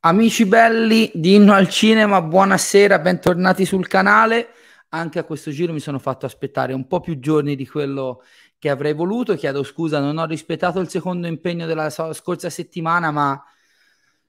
Amici 0.00 0.46
belli 0.46 1.10
di 1.12 1.34
Inno 1.34 1.52
al 1.54 1.68
Cinema, 1.68 2.22
buonasera, 2.22 3.00
bentornati 3.00 3.64
sul 3.64 3.88
canale. 3.88 4.50
Anche 4.90 5.18
a 5.18 5.24
questo 5.24 5.50
giro 5.50 5.72
mi 5.72 5.80
sono 5.80 5.98
fatto 5.98 6.24
aspettare 6.24 6.72
un 6.72 6.86
po' 6.86 7.00
più 7.00 7.18
giorni 7.18 7.56
di 7.56 7.66
quello 7.66 8.22
che 8.60 8.70
avrei 8.70 8.92
voluto. 8.94 9.34
Chiedo 9.34 9.64
scusa, 9.64 9.98
non 9.98 10.18
ho 10.18 10.24
rispettato 10.24 10.78
il 10.78 10.88
secondo 10.88 11.26
impegno 11.26 11.66
della 11.66 11.90
scorsa 11.90 12.48
settimana, 12.48 13.10
ma 13.10 13.42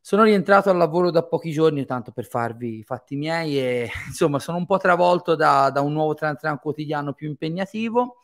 sono 0.02 0.24
rientrato 0.24 0.72
al 0.72 0.78
lavoro 0.78 1.12
da 1.12 1.24
pochi 1.24 1.52
giorni, 1.52 1.86
tanto 1.86 2.12
per 2.12 2.26
farvi 2.26 2.80
i 2.80 2.84
fatti 2.84 3.16
miei 3.16 3.60
e 3.60 3.92
insomma 4.08 4.40
sono 4.40 4.58
un 4.58 4.66
po' 4.66 4.80
travolto 4.80 5.36
da, 5.36 5.70
da 5.70 5.82
un 5.82 5.94
nuovo 5.94 6.16
Tran 6.16 6.36
Tran 6.36 6.58
quotidiano 6.58 7.14
più 7.14 7.28
impegnativo. 7.28 8.18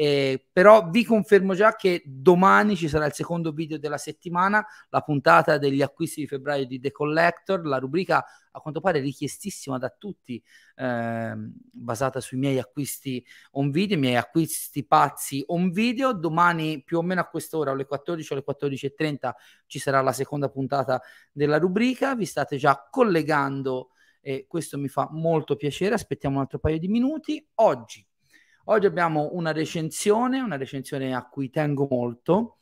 Eh, 0.00 0.46
però 0.52 0.90
vi 0.90 1.04
confermo 1.04 1.54
già 1.54 1.74
che 1.74 2.04
domani 2.06 2.76
ci 2.76 2.86
sarà 2.86 3.06
il 3.06 3.12
secondo 3.12 3.50
video 3.50 3.78
della 3.78 3.98
settimana, 3.98 4.64
la 4.90 5.00
puntata 5.00 5.58
degli 5.58 5.82
acquisti 5.82 6.20
di 6.20 6.28
febbraio 6.28 6.66
di 6.66 6.78
The 6.78 6.92
Collector, 6.92 7.66
la 7.66 7.78
rubrica 7.78 8.24
a 8.52 8.60
quanto 8.60 8.80
pare 8.80 9.00
richiestissima 9.00 9.76
da 9.76 9.90
tutti, 9.90 10.40
eh, 10.76 11.34
basata 11.36 12.20
sui 12.20 12.38
miei 12.38 12.60
acquisti 12.60 13.26
on 13.52 13.72
video, 13.72 13.96
i 13.96 14.00
miei 14.00 14.14
acquisti 14.14 14.86
pazzi 14.86 15.42
on 15.48 15.72
video. 15.72 16.12
Domani 16.12 16.80
più 16.84 16.98
o 16.98 17.02
meno 17.02 17.22
a 17.22 17.26
quest'ora, 17.26 17.72
alle 17.72 17.84
14 17.84 18.32
o 18.32 18.36
alle 18.36 18.44
14.30, 18.44 19.34
ci 19.66 19.80
sarà 19.80 20.00
la 20.00 20.12
seconda 20.12 20.48
puntata 20.48 21.02
della 21.32 21.58
rubrica. 21.58 22.14
Vi 22.14 22.24
state 22.24 22.56
già 22.56 22.86
collegando 22.88 23.90
e 24.20 24.46
questo 24.46 24.78
mi 24.78 24.86
fa 24.86 25.08
molto 25.10 25.56
piacere. 25.56 25.96
Aspettiamo 25.96 26.36
un 26.36 26.42
altro 26.42 26.60
paio 26.60 26.78
di 26.78 26.86
minuti. 26.86 27.44
Oggi 27.56 28.07
Oggi 28.70 28.84
abbiamo 28.84 29.30
una 29.32 29.50
recensione, 29.52 30.40
una 30.40 30.58
recensione 30.58 31.14
a 31.14 31.26
cui 31.26 31.48
tengo 31.48 31.86
molto, 31.90 32.58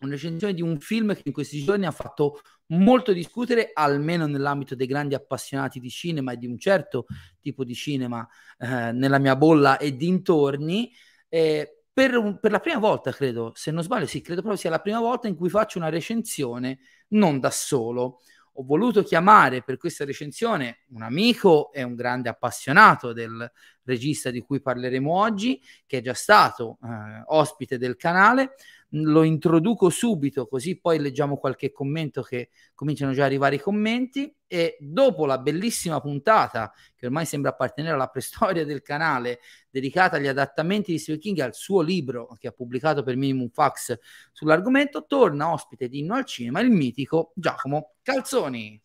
una 0.00 0.10
recensione 0.10 0.52
di 0.54 0.60
un 0.60 0.80
film 0.80 1.14
che 1.14 1.22
in 1.24 1.32
questi 1.32 1.62
giorni 1.62 1.86
ha 1.86 1.92
fatto 1.92 2.40
molto 2.68 3.12
discutere, 3.12 3.70
almeno 3.72 4.26
nell'ambito 4.26 4.74
dei 4.74 4.88
grandi 4.88 5.14
appassionati 5.14 5.78
di 5.78 5.88
cinema 5.88 6.32
e 6.32 6.36
di 6.36 6.46
un 6.46 6.58
certo 6.58 7.06
tipo 7.40 7.62
di 7.62 7.74
cinema 7.76 8.26
eh, 8.58 8.90
nella 8.90 9.18
mia 9.18 9.36
bolla 9.36 9.78
e 9.78 9.94
dintorni. 9.94 10.92
Eh, 11.28 11.84
per, 11.92 12.38
per, 12.40 12.50
la 12.50 12.60
prima 12.60 12.80
volta, 12.80 13.12
credo, 13.12 13.52
se 13.54 13.70
non 13.70 13.84
sbaglio, 13.84 14.06
sì, 14.06 14.20
credo 14.22 14.40
proprio 14.40 14.60
sia 14.60 14.70
la 14.70 14.80
prima 14.80 14.98
volta 14.98 15.28
in 15.28 15.36
cui 15.36 15.48
faccio 15.48 15.78
una 15.78 15.90
recensione 15.90 16.80
non 17.10 17.38
da 17.38 17.52
solo 17.52 18.18
ho 18.56 18.64
voluto 18.64 19.02
chiamare 19.02 19.62
per 19.62 19.76
questa 19.76 20.04
recensione 20.04 20.80
un 20.88 21.02
amico 21.02 21.72
e 21.72 21.82
un 21.82 21.94
grande 21.94 22.28
appassionato 22.28 23.12
del 23.12 23.50
regista 23.84 24.30
di 24.30 24.40
cui 24.40 24.60
parleremo 24.60 25.12
oggi, 25.12 25.60
che 25.86 25.98
è 25.98 26.02
già 26.02 26.14
stato 26.14 26.78
eh, 26.82 27.22
ospite 27.26 27.78
del 27.78 27.96
canale. 27.96 28.54
Lo 28.90 29.24
introduco 29.24 29.90
subito, 29.90 30.46
così 30.46 30.80
poi 30.80 30.98
leggiamo 30.98 31.36
qualche 31.36 31.72
commento 31.72 32.22
che 32.22 32.50
cominciano 32.74 33.12
già 33.12 33.22
a 33.22 33.26
arrivare 33.26 33.56
i 33.56 33.60
commenti. 33.60 34.32
E 34.46 34.76
dopo 34.78 35.26
la 35.26 35.38
bellissima 35.38 36.00
puntata, 36.00 36.72
che 36.94 37.06
ormai 37.06 37.26
sembra 37.26 37.50
appartenere 37.50 37.94
alla 37.94 38.06
preistoria 38.06 38.64
del 38.64 38.82
canale, 38.82 39.40
dedicata 39.70 40.16
agli 40.16 40.28
adattamenti 40.28 40.92
di 40.92 40.98
Stephen 40.98 41.20
King 41.20 41.38
al 41.40 41.54
suo 41.54 41.80
libro 41.80 42.36
che 42.38 42.48
ha 42.48 42.52
pubblicato 42.52 43.02
per 43.02 43.16
Minimum 43.16 43.48
Fax 43.48 43.98
sull'argomento, 44.32 45.04
torna 45.06 45.50
ospite 45.50 45.88
di 45.88 45.98
Inno 45.98 46.14
al 46.14 46.24
Cinema 46.24 46.60
il 46.60 46.70
mitico 46.70 47.32
Giacomo 47.34 47.94
Calzoni. 48.02 48.80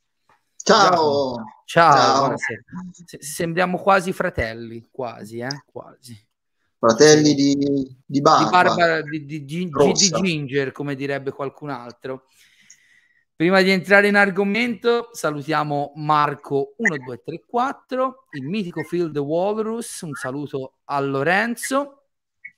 Ciao. 0.64 1.36
Ciao. 1.66 2.36
Ciao. 2.36 2.36
sembriamo 3.20 3.78
quasi 3.78 4.12
fratelli, 4.14 4.88
quasi, 4.92 5.40
eh? 5.40 5.64
quasi. 5.66 6.30
Fratelli 6.82 7.36
di, 7.36 7.56
di 8.04 8.22
barba. 8.22 8.44
Di, 8.44 8.50
barba 8.50 9.02
di, 9.04 9.24
di, 9.24 9.46
di, 9.46 9.70
ginger, 9.70 10.72
come 10.72 10.96
direbbe 10.96 11.30
qualcun 11.30 11.70
altro. 11.70 12.26
Prima 13.36 13.62
di 13.62 13.70
entrare 13.70 14.08
in 14.08 14.16
argomento, 14.16 15.10
salutiamo 15.12 15.92
Marco 15.98 16.74
1234, 16.78 18.26
il 18.32 18.48
mitico 18.48 18.82
The 18.90 19.20
Walrus, 19.20 20.02
un 20.02 20.16
saluto 20.16 20.78
a 20.86 21.00
Lorenzo. 21.02 22.06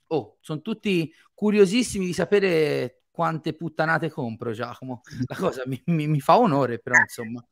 Oh, 0.06 0.38
sono 0.40 0.62
tutti 0.62 1.12
curiosissimi 1.34 2.06
di 2.06 2.14
sapere 2.14 3.02
quante 3.10 3.52
puttanate 3.52 4.08
compro, 4.08 4.52
Giacomo. 4.52 5.02
La 5.26 5.36
cosa 5.36 5.64
mi, 5.66 5.82
mi, 5.84 6.06
mi 6.06 6.20
fa 6.20 6.38
onore, 6.38 6.78
però, 6.78 6.96
insomma. 6.98 7.46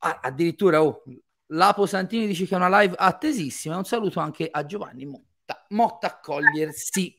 Ah, 0.00 0.20
addirittura, 0.22 0.82
oh, 0.82 1.02
Lapo 1.46 1.86
Santini 1.86 2.26
dice 2.26 2.44
che 2.44 2.52
è 2.52 2.58
una 2.58 2.80
live 2.80 2.94
attesissima. 2.94 3.78
Un 3.78 3.84
saluto 3.84 4.20
anche 4.20 4.48
a 4.50 4.66
Giovanni 4.66 5.06
Motta. 5.46 5.64
Motta 5.68 6.06
accogliersi. 6.08 7.14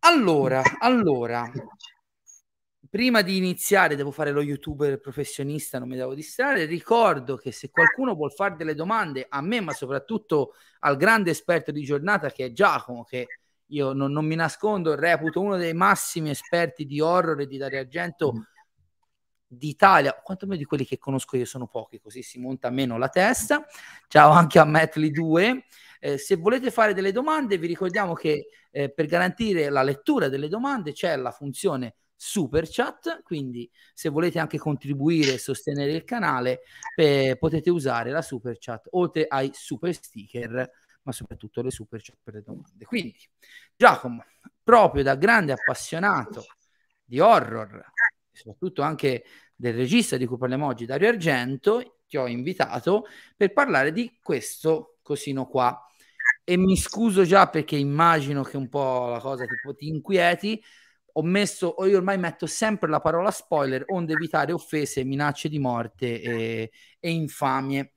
Allora, 0.00 0.62
allora, 0.78 1.50
prima 2.88 3.22
di 3.22 3.36
iniziare, 3.36 3.96
devo 3.96 4.12
fare 4.12 4.30
lo 4.30 4.42
youtuber 4.42 5.00
professionista, 5.00 5.78
non 5.78 5.88
mi 5.88 5.96
devo 5.96 6.14
distrarre. 6.14 6.66
Ricordo 6.66 7.36
che 7.36 7.50
se 7.50 7.70
qualcuno 7.70 8.14
vuol 8.14 8.32
fare 8.32 8.56
delle 8.56 8.74
domande 8.74 9.26
a 9.28 9.40
me, 9.40 9.60
ma 9.60 9.72
soprattutto 9.72 10.54
al 10.80 10.96
grande 10.96 11.30
esperto 11.30 11.72
di 11.72 11.82
giornata 11.82 12.30
che 12.30 12.46
è 12.46 12.52
Giacomo, 12.52 13.04
che 13.04 13.26
io 13.66 13.92
non, 13.92 14.12
non 14.12 14.24
mi 14.24 14.34
nascondo, 14.34 14.94
reputo 14.94 15.40
uno 15.40 15.56
dei 15.56 15.74
massimi 15.74 16.30
esperti 16.30 16.84
di 16.84 17.00
horror 17.00 17.40
e 17.40 17.46
di 17.46 17.56
Dario 17.56 17.80
Argento 17.80 18.32
mm. 18.34 18.40
d'Italia, 19.52 20.14
quantomeno 20.14 20.58
di 20.58 20.64
quelli 20.64 20.86
che 20.86 20.98
conosco 20.98 21.36
io 21.36 21.44
sono 21.44 21.66
pochi, 21.66 22.00
così 22.00 22.22
si 22.22 22.38
monta 22.38 22.70
meno 22.70 22.96
la 22.96 23.08
testa. 23.08 23.66
Ciao 24.08 24.30
anche 24.30 24.58
a 24.58 24.64
Metli 24.64 25.10
2. 25.10 25.64
Eh, 26.00 26.18
se 26.18 26.36
volete 26.36 26.70
fare 26.70 26.94
delle 26.94 27.12
domande, 27.12 27.58
vi 27.58 27.66
ricordiamo 27.66 28.14
che 28.14 28.48
eh, 28.70 28.90
per 28.90 29.06
garantire 29.06 29.68
la 29.68 29.82
lettura 29.82 30.28
delle 30.28 30.48
domande 30.48 30.92
c'è 30.92 31.14
la 31.16 31.30
funzione 31.30 31.96
super 32.16 32.66
chat, 32.68 33.22
quindi 33.22 33.70
se 33.92 34.08
volete 34.08 34.38
anche 34.38 34.56
contribuire 34.56 35.34
e 35.34 35.38
sostenere 35.38 35.92
il 35.92 36.04
canale 36.04 36.60
eh, 36.96 37.36
potete 37.38 37.68
usare 37.68 38.10
la 38.10 38.22
super 38.22 38.56
chat 38.58 38.86
oltre 38.92 39.26
ai 39.28 39.50
super 39.52 39.92
sticker, 39.92 40.70
ma 41.02 41.12
soprattutto 41.12 41.62
le 41.62 41.70
super 41.70 42.00
chat 42.00 42.16
per 42.22 42.34
le 42.34 42.42
domande. 42.42 42.84
Quindi 42.84 43.14
Giacomo, 43.76 44.24
proprio 44.62 45.02
da 45.02 45.16
grande 45.16 45.52
appassionato 45.52 46.44
di 47.04 47.20
horror, 47.20 47.84
soprattutto 48.32 48.82
anche 48.82 49.24
del 49.54 49.74
regista 49.74 50.16
di 50.16 50.26
cui 50.26 50.38
parliamo 50.38 50.66
oggi, 50.66 50.86
Dario 50.86 51.08
Argento, 51.08 51.98
ti 52.06 52.16
ho 52.16 52.26
invitato 52.26 53.06
per 53.36 53.52
parlare 53.52 53.92
di 53.92 54.18
questo 54.22 54.98
cosino 55.02 55.46
qua. 55.46 55.78
E 56.44 56.56
mi 56.56 56.76
scuso 56.76 57.24
già 57.24 57.48
perché 57.48 57.76
immagino 57.76 58.42
che 58.42 58.56
un 58.56 58.68
po' 58.68 59.08
la 59.10 59.20
cosa 59.20 59.44
tipo, 59.44 59.74
ti 59.74 59.88
inquieti, 59.88 60.62
ho 61.14 61.22
messo, 61.22 61.68
o 61.68 61.86
io 61.86 61.98
ormai 61.98 62.18
metto 62.18 62.46
sempre 62.46 62.88
la 62.88 63.00
parola 63.00 63.30
spoiler, 63.30 63.84
onde 63.88 64.14
evitare 64.14 64.52
offese, 64.52 65.04
minacce 65.04 65.48
di 65.48 65.58
morte 65.58 66.20
e, 66.20 66.70
e 66.98 67.10
infamie. 67.10 67.94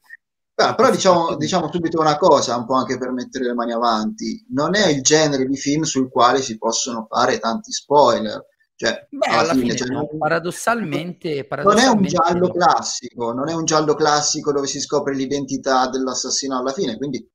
Beh, 0.53 0.75
però 0.75 0.89
diciamo, 0.89 1.35
diciamo, 1.35 1.69
subito 1.71 1.99
una 1.99 2.17
cosa, 2.17 2.55
un 2.55 2.65
po' 2.65 2.75
anche 2.75 2.97
per 2.97 3.11
mettere 3.11 3.45
le 3.45 3.53
mani 3.53 3.73
avanti, 3.73 4.45
non 4.49 4.75
è 4.75 4.87
il 4.87 5.01
genere 5.01 5.45
di 5.45 5.57
film 5.57 5.83
sul 5.83 6.09
quale 6.09 6.41
si 6.41 6.57
possono 6.57 7.07
fare 7.09 7.39
tanti 7.39 7.71
spoiler. 7.71 8.41
Cioè, 8.77 9.07
Beh, 9.09 9.27
alla, 9.27 9.39
alla 9.39 9.53
fine, 9.53 9.63
fine 9.63 9.75
cioè, 9.75 9.87
no, 9.87 10.09
paradossalmente, 10.17 11.45
paradossalmente, 11.45 11.91
non 11.91 11.97
è 11.97 12.01
un 12.01 12.07
giallo 12.07 12.51
classico, 12.51 13.31
non 13.31 13.49
è 13.49 13.53
un 13.53 13.63
giallo 13.63 13.93
classico 13.95 14.51
dove 14.51 14.67
si 14.67 14.81
scopre 14.81 15.15
l'identità 15.15 15.87
dell'assassino 15.87 16.57
alla 16.57 16.73
fine, 16.73 16.97
quindi 16.97 17.25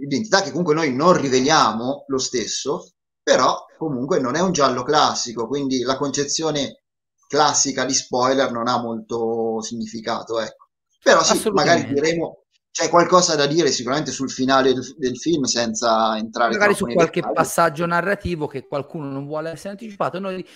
identità 0.00 0.42
che 0.42 0.50
comunque 0.50 0.74
noi 0.74 0.92
non 0.92 1.12
riveliamo 1.12 2.04
lo 2.08 2.18
stesso, 2.18 2.94
però 3.22 3.66
comunque 3.76 4.18
non 4.18 4.34
è 4.34 4.40
un 4.40 4.50
giallo 4.50 4.82
classico, 4.82 5.46
quindi 5.46 5.82
la 5.82 5.96
concezione 5.96 6.82
classica 7.28 7.84
di 7.84 7.94
spoiler 7.94 8.50
non 8.50 8.66
ha 8.66 8.80
molto 8.80 9.60
significato, 9.60 10.40
ecco. 10.40 10.70
Però 11.00 11.22
sì, 11.22 11.50
magari 11.50 11.86
diremo 11.86 12.46
c'è 12.70 12.88
qualcosa 12.88 13.34
da 13.34 13.46
dire 13.46 13.70
sicuramente 13.70 14.10
sul 14.12 14.30
finale 14.30 14.72
del, 14.72 14.94
del 14.96 15.16
film 15.18 15.44
senza 15.44 16.16
entrare 16.16 16.52
magari 16.52 16.74
su 16.74 16.86
qualche 16.86 17.20
dettagli. 17.20 17.34
passaggio 17.34 17.86
narrativo 17.86 18.46
che 18.46 18.66
qualcuno 18.66 19.10
non 19.10 19.26
vuole 19.26 19.50
essere 19.50 19.70
anticipato 19.70 20.18
noi 20.18 20.46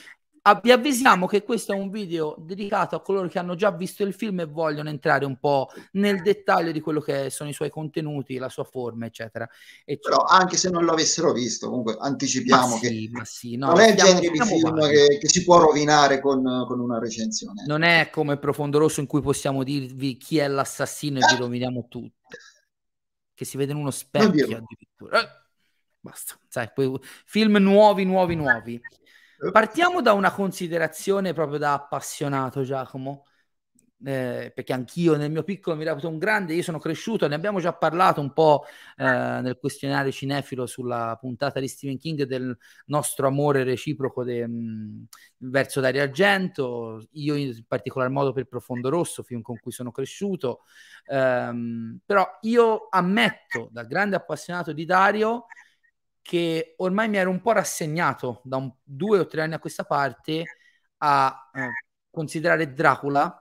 vi 0.61 0.73
avvisiamo 0.73 1.27
che 1.27 1.45
questo 1.45 1.73
è 1.73 1.77
un 1.77 1.89
video 1.89 2.35
dedicato 2.37 2.97
a 2.97 3.01
coloro 3.01 3.29
che 3.29 3.39
hanno 3.39 3.55
già 3.55 3.71
visto 3.71 4.03
il 4.03 4.13
film 4.13 4.41
e 4.41 4.47
vogliono 4.47 4.89
entrare 4.89 5.25
un 5.25 5.39
po' 5.39 5.69
nel 5.93 6.21
dettaglio 6.21 6.73
di 6.73 6.81
quello 6.81 7.01
che 7.01 7.31
sono 7.31 7.49
i 7.49 7.53
suoi 7.53 7.71
contenuti, 7.71 8.39
la 8.39 8.49
sua 8.49 8.65
forma, 8.65 9.07
eccetera. 9.07 9.49
eccetera. 9.85 10.17
Però 10.17 10.25
anche 10.29 10.57
se 10.57 10.69
non 10.69 10.85
lo 10.85 10.93
avessero 10.93 11.33
visto, 11.33 11.69
comunque 11.69 11.97
anticipiamo 11.97 12.75
ma 12.75 12.81
che 12.81 12.89
sì, 12.89 13.09
ma 13.13 13.25
sì, 13.25 13.57
no, 13.57 13.69
non 13.69 13.81
è 13.81 13.91
il 13.91 13.97
genere 13.97 14.31
di 14.31 14.41
film 14.41 14.89
che, 14.89 15.19
che, 15.21 15.29
si 15.29 15.45
può 15.45 15.59
rovinare 15.59 16.21
con, 16.21 16.43
con, 16.67 16.81
una 16.81 16.99
recensione. 16.99 17.65
Non 17.67 17.83
è 17.83 18.11
come 18.11 18.37
Profondo 18.37 18.79
Rosso 18.79 18.99
in 18.99 19.07
cui 19.07 19.21
possiamo 19.21 19.63
dirvi 19.63 20.17
chi 20.17 20.39
è 20.39 20.49
l'assassino 20.49 21.21
e 21.21 21.27
vi 21.33 21.37
roviniamo 21.39 21.87
tutto. 21.89 22.29
Che 23.33 23.45
si 23.45 23.57
vede 23.57 23.71
in 23.71 23.79
uno 23.79 23.93
specchio 23.93 24.57
addirittura. 24.57 25.21
Eh, 25.21 25.29
basta, 26.01 26.37
sai, 26.49 26.69
poi, 26.75 26.99
film 27.27 27.59
nuovi, 27.59 28.05
nuovi, 28.05 28.35
nuovi. 28.35 28.81
Partiamo 29.51 30.01
da 30.01 30.13
una 30.13 30.31
considerazione 30.31 31.33
proprio 31.33 31.59
da 31.59 31.73
appassionato, 31.73 32.63
Giacomo. 32.63 33.27
eh, 34.05 34.53
perché 34.55 34.73
anch'io 34.73 35.17
nel 35.17 35.31
mio 35.31 35.45
piccolo 35.45 35.77
mi 35.77 35.85
reputo 35.85 36.09
un 36.09 36.19
grande, 36.19 36.55
io 36.55 36.63
sono 36.63 36.79
cresciuto, 36.79 37.29
ne 37.29 37.37
abbiamo 37.37 37.61
già 37.61 37.73
parlato 37.73 38.21
un 38.21 38.33
po' 38.33 38.65
eh, 38.97 39.05
nel 39.05 39.59
questionario 39.61 40.11
cinefilo 40.11 40.67
sulla 40.67 41.17
puntata 41.21 41.61
di 41.61 41.69
Stephen 41.69 41.99
King 41.99 42.25
del 42.25 42.57
nostro 42.87 43.29
amore 43.29 43.63
reciproco 43.63 44.25
de, 44.25 44.47
mh, 44.47 44.53
mm, 44.53 45.03
verso 45.51 45.81
Dario 45.81 46.03
Argento, 46.03 47.07
io 47.13 47.35
in 47.37 47.65
particolar 47.67 48.11
modo 48.11 48.33
per 48.33 48.47
Profondo 48.47 48.89
Rosso, 48.89 49.23
film 49.23 49.41
con 49.41 49.59
cui 49.61 49.73
sono 49.73 49.93
cresciuto, 49.93 50.63
ehm, 51.07 52.01
però 52.05 52.27
io 52.43 52.89
ammetto 52.91 53.69
da 53.71 53.85
grande 53.85 54.17
appassionato 54.17 54.73
di 54.73 54.85
Dario 54.85 55.47
che 56.23 56.75
ormai 56.79 57.09
mi 57.09 57.17
ero 57.19 57.31
un 57.31 57.41
po' 57.41 57.53
rassegnato 57.53 58.41
da 58.45 58.57
un, 58.57 58.73
due 58.83 59.19
o 59.19 59.27
tre 59.27 59.43
anni 59.43 59.55
a 59.55 59.59
questa 59.59 59.85
parte 59.85 60.45
a 60.99 61.51
eh, 61.53 61.69
considerare 62.11 62.73
Dracula 62.73 63.37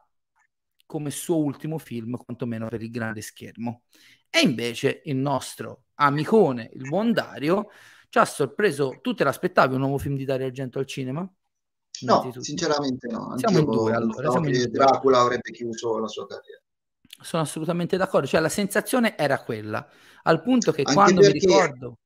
come 0.85 1.11
suo 1.11 1.37
ultimo 1.37 1.77
film, 1.77 2.17
quantomeno 2.17 2.67
per 2.67 2.81
il 2.81 2.91
grande 2.91 3.21
schermo. 3.21 3.83
E 4.29 4.39
invece 4.41 5.01
il 5.05 5.15
nostro 5.15 5.83
amicone, 5.95 6.69
il 6.73 6.89
buon 6.89 7.13
Dario, 7.13 7.69
ci 8.09 8.17
ha 8.17 8.25
sorpreso. 8.25 8.99
Tu 9.01 9.13
te 9.13 9.23
l'aspettavi 9.23 9.75
un 9.75 9.81
nuovo 9.81 9.97
film 9.97 10.17
di 10.17 10.25
Dario 10.25 10.47
Argento 10.47 10.79
al 10.79 10.85
cinema? 10.85 11.29
No, 12.01 12.33
sinceramente 12.39 13.07
no. 13.07 13.37
Siamo 13.37 13.59
in 13.59 13.65
due 13.65 13.93
allora. 13.93 14.31
Siamo 14.31 14.49
in 14.49 14.71
Dracula 14.71 15.19
avrebbe 15.19 15.51
chiuso 15.51 15.97
la 15.99 16.07
sua 16.07 16.25
carriera. 16.27 16.61
Sono 17.21 17.43
assolutamente 17.43 17.97
d'accordo, 17.97 18.25
cioè 18.25 18.41
la 18.41 18.49
sensazione 18.49 19.15
era 19.15 19.43
quella, 19.43 19.87
al 20.23 20.41
punto 20.41 20.71
che 20.71 20.81
Anche 20.81 20.93
quando 20.93 21.21
mi 21.21 21.31
ricordo... 21.31 21.99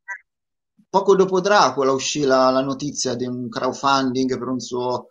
Poco 0.96 1.14
dopo 1.14 1.42
Dracula 1.42 1.92
uscì 1.92 2.22
la, 2.22 2.50
la 2.52 2.62
notizia 2.62 3.16
di 3.16 3.26
un 3.26 3.50
crowdfunding 3.50 4.38
per 4.38 4.48
un 4.48 4.62
suo 4.62 5.10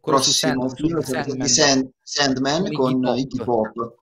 prossimo 0.00 0.68
Sand, 0.68 0.74
film 0.74 1.00
Sandman, 1.00 1.38
di 1.38 1.48
Sand, 1.48 1.90
Sandman 2.02 2.72
con 2.72 3.00
Iggy 3.16 3.44
Pop. 3.44 3.72
Pop 3.72 3.94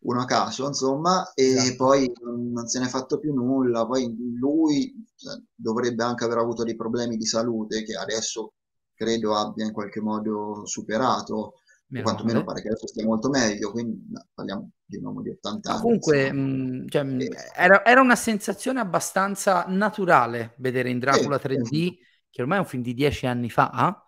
uno 0.00 0.20
a 0.20 0.26
caso 0.26 0.66
insomma 0.66 1.32
e 1.32 1.52
esatto. 1.52 1.76
poi 1.76 2.12
non 2.20 2.66
se 2.66 2.78
n'è 2.80 2.88
fatto 2.88 3.18
più 3.18 3.32
nulla 3.32 3.86
poi 3.86 4.14
lui 4.38 4.92
cioè, 5.16 5.40
dovrebbe 5.54 6.04
anche 6.04 6.24
aver 6.24 6.36
avuto 6.36 6.62
dei 6.62 6.76
problemi 6.76 7.16
di 7.16 7.24
salute 7.24 7.82
che 7.82 7.94
adesso 7.94 8.52
credo 8.92 9.34
abbia 9.34 9.64
in 9.64 9.72
qualche 9.72 10.02
modo 10.02 10.66
superato 10.66 11.54
Meno 11.92 12.04
quantomeno 12.04 12.38
male. 12.38 12.44
pare 12.46 12.62
che 12.62 12.68
adesso 12.68 12.86
stia 12.86 13.04
molto 13.04 13.28
meglio 13.28 13.70
quindi 13.70 14.06
no, 14.10 14.26
parliamo 14.32 14.70
di 14.84 14.96
un 14.96 15.04
uomo 15.04 15.20
di 15.20 15.28
80 15.28 15.70
anni 15.70 15.80
comunque 15.82 16.32
mh, 16.32 16.88
cioè, 16.88 17.04
e... 17.04 17.30
era, 17.54 17.84
era, 17.84 18.00
una 18.00 18.16
sensazione 18.16 18.80
abbastanza 18.80 19.66
naturale 19.68 20.54
vedere 20.56 20.88
in 20.88 20.98
Dracula 20.98 21.38
eh, 21.38 21.48
3D 21.48 21.86
eh. 21.86 21.98
che 22.30 22.40
ormai 22.40 22.56
è 22.56 22.60
un 22.60 22.66
film 22.66 22.82
di 22.82 22.94
dieci 22.94 23.26
anni 23.26 23.50
fa 23.50 24.06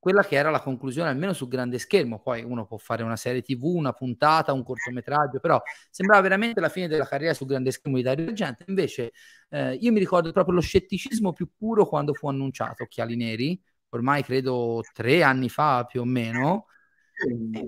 quella 0.00 0.24
che 0.24 0.34
era 0.34 0.50
la 0.50 0.60
conclusione 0.62 1.10
almeno 1.10 1.34
sul 1.34 1.48
grande 1.48 1.78
schermo. 1.78 2.20
Poi 2.20 2.42
uno 2.42 2.66
può 2.66 2.78
fare 2.78 3.02
una 3.02 3.16
serie 3.16 3.42
TV, 3.42 3.64
una 3.64 3.92
puntata, 3.92 4.52
un 4.52 4.64
cortometraggio, 4.64 5.38
però 5.40 5.62
sembrava 5.90 6.22
veramente 6.22 6.58
la 6.58 6.70
fine 6.70 6.88
della 6.88 7.06
carriera 7.06 7.34
sul 7.34 7.46
grande 7.46 7.70
schermo 7.70 7.98
di 7.98 8.02
Dario 8.02 8.26
Argento. 8.26 8.64
Invece 8.66 9.12
eh, 9.50 9.74
io 9.74 9.92
mi 9.92 9.98
ricordo 9.98 10.32
proprio 10.32 10.54
lo 10.54 10.62
scetticismo 10.62 11.32
più 11.34 11.50
puro 11.54 11.86
quando 11.86 12.14
fu 12.14 12.28
annunciato 12.28 12.84
Occhiali 12.84 13.14
Neri, 13.14 13.62
ormai 13.90 14.24
credo 14.24 14.82
tre 14.92 15.22
anni 15.22 15.50
fa 15.50 15.84
più 15.84 16.00
o 16.00 16.04
meno. 16.04 16.64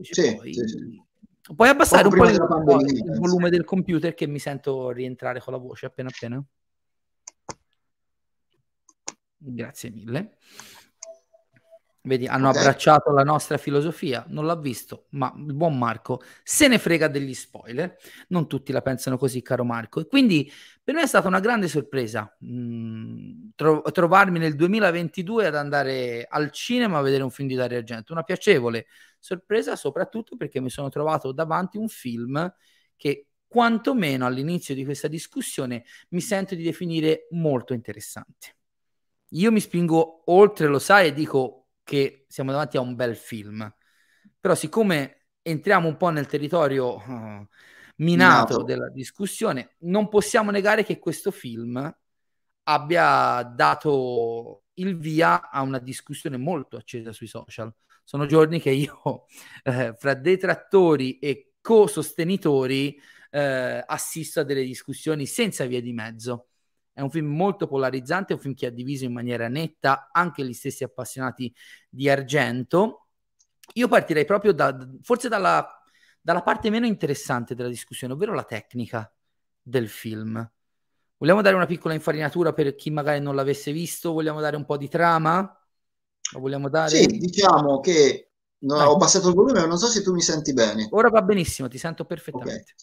Sì, 0.02 0.37
poi... 0.37 0.54
sì. 0.54 1.10
Puoi 1.54 1.69
abbassare 1.69 2.06
un 2.06 2.14
po' 2.14 2.28
il, 2.28 2.37
pandemia, 2.38 3.12
il 3.12 3.19
volume 3.19 3.50
del 3.50 3.64
computer 3.64 4.14
che 4.14 4.26
mi 4.26 4.38
sento 4.38 4.90
rientrare 4.90 5.40
con 5.40 5.52
la 5.52 5.58
voce 5.58 5.87
appena 5.87 6.08
appena. 6.08 6.43
Grazie 9.37 9.90
mille. 9.90 10.37
Vedi, 12.04 12.26
hanno 12.26 12.49
okay. 12.49 12.60
abbracciato 12.60 13.12
la 13.12 13.22
nostra 13.22 13.56
filosofia, 13.58 14.25
non 14.28 14.44
l'ha 14.44 14.56
visto, 14.56 15.06
ma 15.10 15.32
il 15.37 15.55
buon 15.55 15.78
Marco 15.78 16.20
se 16.43 16.66
ne 16.66 16.78
frega 16.78 17.06
degli 17.06 17.32
spoiler. 17.32 17.96
Non 18.28 18.48
tutti 18.48 18.72
la 18.72 18.82
pensano 18.82 19.16
così, 19.16 19.40
caro 19.40 19.64
Marco. 19.64 20.00
E 20.00 20.06
quindi 20.06 20.50
per 20.82 20.94
me 20.94 21.02
è 21.02 21.06
stata 21.06 21.28
una 21.28 21.38
grande 21.38 21.69
sorpresa 21.69 22.37
mh, 22.40 22.46
mm, 22.55 23.48
tro- 23.55 23.82
trovarmi 23.93 24.40
nel 24.40 24.56
2022 24.56 25.46
ad 25.46 25.55
andare 25.55 26.26
al 26.28 26.50
cinema 26.50 26.98
a 26.98 27.02
vedere 27.02 27.22
un 27.22 27.31
film 27.31 27.46
di 27.46 27.55
Dario 27.55 27.78
Argento. 27.78 28.12
Una 28.12 28.25
piacevole 28.25 28.87
sorpresa, 29.22 29.76
soprattutto 29.76 30.36
perché 30.36 30.60
mi 30.60 30.69
sono 30.69 30.88
trovato 30.88 31.32
davanti 31.32 31.78
un 31.78 31.88
film 31.88 32.52
che 32.96 33.28
quantomeno 33.46 34.26
all'inizio 34.26 34.74
di 34.74 34.84
questa 34.84 35.08
discussione 35.08 35.84
mi 36.10 36.20
sento 36.20 36.54
di 36.54 36.62
definire 36.62 37.28
molto 37.30 37.72
interessante. 37.72 38.56
Io 39.30 39.52
mi 39.52 39.60
spingo 39.60 40.24
oltre, 40.26 40.66
lo 40.66 40.78
sai, 40.78 41.08
e 41.08 41.12
dico 41.12 41.69
che 41.84 42.24
siamo 42.28 42.50
davanti 42.50 42.76
a 42.76 42.80
un 42.80 42.94
bel 42.94 43.16
film. 43.16 43.72
Però 44.40 44.54
siccome 44.54 45.28
entriamo 45.40 45.86
un 45.86 45.96
po' 45.96 46.08
nel 46.08 46.26
territorio 46.26 46.96
uh, 46.96 47.02
minato, 47.02 47.48
minato 47.96 48.62
della 48.62 48.90
discussione, 48.90 49.76
non 49.80 50.08
possiamo 50.08 50.50
negare 50.50 50.84
che 50.84 50.98
questo 50.98 51.30
film 51.30 51.94
abbia 52.64 53.42
dato 53.42 54.64
il 54.74 54.96
via 54.96 55.50
a 55.50 55.62
una 55.62 55.78
discussione 55.78 56.36
molto 56.36 56.76
accesa 56.76 57.12
sui 57.12 57.26
social. 57.26 57.72
Sono 58.04 58.26
giorni 58.26 58.60
che 58.60 58.70
io, 58.70 59.26
eh, 59.64 59.94
fra 59.96 60.14
detrattori 60.14 61.19
e 61.19 61.54
co-sostenitori, 61.60 63.00
eh, 63.31 63.82
assisto 63.87 64.40
a 64.40 64.43
delle 64.43 64.64
discussioni 64.64 65.26
senza 65.26 65.64
via 65.64 65.81
di 65.81 65.93
mezzo. 65.93 66.49
È 66.93 67.00
un 67.00 67.10
film 67.10 67.34
molto 67.34 67.66
polarizzante, 67.66 68.32
è 68.32 68.37
un 68.37 68.43
film 68.43 68.54
che 68.54 68.66
ha 68.66 68.70
diviso 68.70 69.04
in 69.04 69.12
maniera 69.12 69.49
netta 69.49 70.10
anche 70.12 70.44
gli 70.44 70.52
stessi 70.52 70.84
appassionati 70.84 71.54
di 71.88 72.10
Argento. 72.10 73.06
Io 73.75 73.88
partirei 73.88 74.26
proprio 74.26 74.52
da, 74.52 74.76
forse 75.00 75.28
dalla, 75.28 75.66
dalla 76.20 76.43
parte 76.43 76.69
meno 76.69 76.84
interessante 76.84 77.55
della 77.55 77.70
discussione, 77.70 78.12
ovvero 78.12 78.34
la 78.34 78.44
tecnica 78.44 79.10
del 79.62 79.88
film. 79.88 80.50
Vogliamo 81.17 81.41
dare 81.41 81.55
una 81.56 81.67
piccola 81.67 81.94
infarinatura 81.94 82.53
per 82.53 82.74
chi 82.74 82.91
magari 82.91 83.20
non 83.20 83.34
l'avesse 83.34 83.72
visto? 83.72 84.12
Vogliamo 84.12 84.41
dare 84.41 84.56
un 84.56 84.65
po' 84.67 84.77
di 84.77 84.88
trama? 84.88 85.61
Lo 86.32 86.41
vogliamo 86.41 86.69
dare? 86.69 86.91
Sì, 86.91 87.06
diciamo 87.06 87.81
che 87.81 88.31
no, 88.60 88.82
ho 88.84 88.96
passato 88.96 89.29
il 89.29 89.34
volume, 89.34 89.60
ma 89.60 89.67
non 89.67 89.79
so 89.79 89.86
se 89.86 90.03
tu 90.03 90.12
mi 90.12 90.22
senti 90.22 90.53
bene. 90.53 90.89
Ora 90.91 91.08
va 91.08 91.22
benissimo, 91.22 91.69
ti 91.69 91.79
sento 91.79 92.05
perfettamente. 92.05 92.74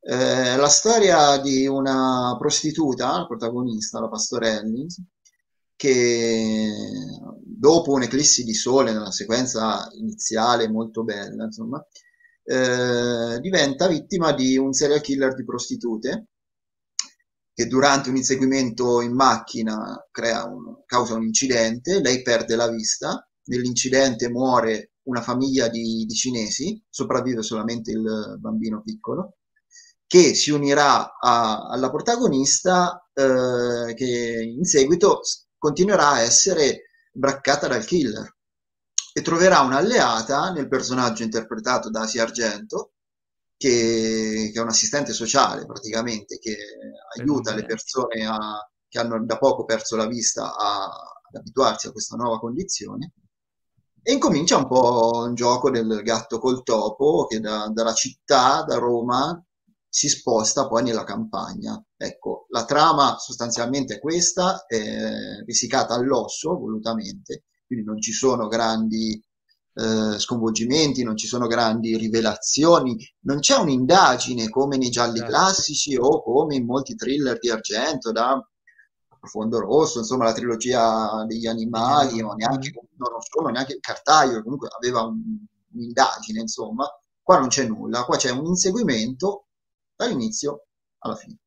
Okay. 0.00 0.54
Eh, 0.54 0.56
la 0.56 0.68
storia 0.68 1.38
di 1.38 1.66
una 1.66 2.36
prostituta, 2.38 3.18
la 3.18 3.26
protagonista, 3.26 4.00
la 4.00 4.08
Pastorelli, 4.08 4.86
che 5.76 6.70
dopo 7.40 7.92
un'eclissi 7.92 8.44
di 8.44 8.54
sole 8.54 8.92
nella 8.92 9.12
sequenza 9.12 9.88
iniziale 9.98 10.68
molto 10.68 11.04
bella, 11.04 11.44
insomma, 11.44 11.84
eh, 12.44 13.38
diventa 13.40 13.86
vittima 13.86 14.32
di 14.32 14.56
un 14.56 14.72
serial 14.72 15.00
killer 15.00 15.34
di 15.34 15.44
prostitute 15.44 16.26
che 17.54 17.66
durante 17.66 18.08
un 18.08 18.16
inseguimento 18.16 19.00
in 19.00 19.14
macchina 19.14 20.06
un, 20.46 20.82
causa 20.86 21.14
un 21.14 21.24
incidente, 21.24 22.00
lei 22.00 22.22
perde 22.22 22.56
la 22.56 22.68
vista, 22.68 23.26
nell'incidente 23.44 24.28
muore 24.30 24.92
una 25.04 25.20
famiglia 25.20 25.68
di, 25.68 26.04
di 26.06 26.14
cinesi, 26.14 26.82
sopravvive 26.88 27.42
solamente 27.42 27.90
il 27.90 28.36
bambino 28.38 28.80
piccolo, 28.82 29.36
che 30.06 30.34
si 30.34 30.50
unirà 30.50 31.16
a, 31.18 31.68
alla 31.68 31.90
protagonista 31.90 33.08
eh, 33.12 33.94
che 33.94 34.54
in 34.56 34.64
seguito 34.64 35.20
continuerà 35.58 36.10
a 36.10 36.20
essere 36.20 36.82
braccata 37.12 37.66
dal 37.66 37.84
killer 37.84 38.36
e 39.14 39.22
troverà 39.22 39.60
un'alleata 39.60 40.50
nel 40.50 40.68
personaggio 40.68 41.22
interpretato 41.22 41.90
da 41.90 42.02
Asia 42.02 42.22
Argento 42.22 42.92
che, 43.62 44.50
che, 44.52 44.58
è 44.58 44.60
un 44.60 44.68
assistente 44.68 45.12
sociale 45.12 45.64
praticamente 45.66 46.38
che 46.38 46.56
aiuta 47.16 47.54
le 47.54 47.64
persone 47.64 48.26
a, 48.26 48.68
che 48.88 48.98
hanno 48.98 49.24
da 49.24 49.38
poco 49.38 49.64
perso 49.64 49.94
la 49.94 50.06
vista 50.08 50.56
a, 50.56 50.86
ad 50.86 51.34
abituarsi 51.36 51.86
a 51.86 51.92
questa 51.92 52.16
nuova 52.16 52.40
condizione. 52.40 53.12
E 54.02 54.12
incomincia 54.12 54.56
un 54.56 54.66
po' 54.66 55.26
un 55.26 55.36
gioco 55.36 55.70
del 55.70 56.02
gatto 56.02 56.40
col 56.40 56.64
topo 56.64 57.26
che 57.26 57.38
da, 57.38 57.70
dalla 57.72 57.92
città, 57.92 58.64
da 58.66 58.78
Roma, 58.78 59.40
si 59.88 60.08
sposta 60.08 60.66
poi 60.66 60.82
nella 60.82 61.04
campagna. 61.04 61.80
Ecco, 61.96 62.46
la 62.48 62.64
trama 62.64 63.16
sostanzialmente 63.18 63.94
è 63.94 64.00
questa, 64.00 64.64
è 64.66 65.44
risicata 65.46 65.94
all'osso 65.94 66.58
volutamente, 66.58 67.44
quindi 67.64 67.84
non 67.84 68.00
ci 68.00 68.12
sono 68.12 68.48
grandi 68.48 69.22
eh, 69.74 70.18
sconvolgimenti, 70.18 71.02
non 71.02 71.16
ci 71.16 71.26
sono 71.26 71.46
grandi 71.46 71.96
rivelazioni, 71.96 72.96
non 73.20 73.38
c'è 73.40 73.56
un'indagine 73.56 74.48
come 74.48 74.76
nei 74.76 74.90
gialli 74.90 75.18
certo. 75.18 75.32
classici 75.32 75.96
o 75.96 76.22
come 76.22 76.56
in 76.56 76.66
molti 76.66 76.94
thriller 76.94 77.38
di 77.38 77.50
argento 77.50 78.12
da 78.12 78.44
Profondo 79.22 79.60
Rosso, 79.60 80.00
insomma 80.00 80.24
la 80.24 80.32
trilogia 80.32 81.24
degli 81.26 81.46
animali, 81.46 82.20
ma 82.22 82.34
neanche, 82.34 82.72
non 82.96 83.20
sono 83.20 83.48
neanche 83.50 83.74
il 83.74 83.80
cartaio, 83.80 84.42
comunque 84.42 84.68
aveva 84.76 85.02
un, 85.02 85.20
un'indagine, 85.72 86.40
insomma. 86.40 86.86
Qua 87.22 87.38
non 87.38 87.46
c'è 87.46 87.64
nulla, 87.64 88.02
qua 88.02 88.16
c'è 88.16 88.30
un 88.30 88.46
inseguimento 88.46 89.46
dall'inizio 89.94 90.66
alla 90.98 91.14
fine. 91.14 91.38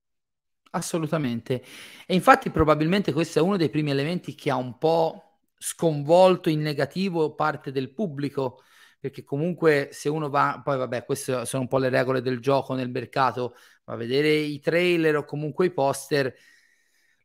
Assolutamente. 0.71 1.63
E 2.05 2.13
infatti 2.13 2.49
probabilmente 2.49 3.11
questo 3.11 3.39
è 3.39 3.41
uno 3.41 3.57
dei 3.57 3.69
primi 3.69 3.91
elementi 3.91 4.35
che 4.35 4.49
ha 4.49 4.55
un 4.55 4.77
po' 4.77 5.24
sconvolto 5.67 6.49
in 6.49 6.61
negativo 6.61 7.33
parte 7.33 7.71
del 7.71 7.91
pubblico, 7.91 8.61
perché 8.99 9.23
comunque 9.23 9.89
se 9.91 10.09
uno 10.09 10.29
va, 10.29 10.61
poi 10.63 10.77
vabbè, 10.77 11.05
queste 11.05 11.43
sono 11.47 11.63
un 11.63 11.67
po' 11.67 11.79
le 11.79 11.89
regole 11.89 12.21
del 12.21 12.39
gioco 12.39 12.75
nel 12.75 12.91
mercato, 12.91 13.55
va 13.85 13.93
a 13.93 13.97
vedere 13.97 14.29
i 14.31 14.59
trailer 14.59 15.17
o 15.17 15.25
comunque 15.25 15.65
i 15.65 15.73
poster, 15.73 16.31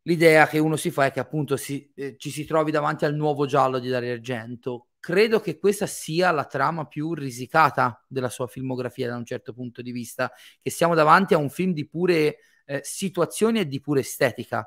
l'idea 0.02 0.46
che 0.46 0.58
uno 0.58 0.76
si 0.76 0.90
fa 0.90 1.04
è 1.04 1.10
che 1.12 1.20
appunto 1.20 1.58
si, 1.58 1.92
eh, 1.94 2.16
ci 2.16 2.30
si 2.30 2.46
trovi 2.46 2.70
davanti 2.70 3.04
al 3.04 3.14
nuovo 3.14 3.44
giallo 3.44 3.78
di 3.78 3.90
Dario 3.90 4.14
Argento. 4.14 4.88
Credo 4.98 5.40
che 5.40 5.58
questa 5.58 5.86
sia 5.86 6.30
la 6.30 6.46
trama 6.46 6.86
più 6.86 7.12
risicata 7.12 8.02
della 8.08 8.30
sua 8.30 8.46
filmografia 8.46 9.08
da 9.08 9.16
un 9.16 9.26
certo 9.26 9.52
punto 9.52 9.82
di 9.82 9.92
vista, 9.92 10.32
che 10.62 10.70
siamo 10.70 10.94
davanti 10.94 11.34
a 11.34 11.38
un 11.38 11.50
film 11.50 11.72
di 11.74 11.86
pure 11.86 12.38
eh, 12.64 12.80
situazioni 12.82 13.60
e 13.60 13.66
di 13.66 13.80
pure 13.80 14.00
estetica, 14.00 14.66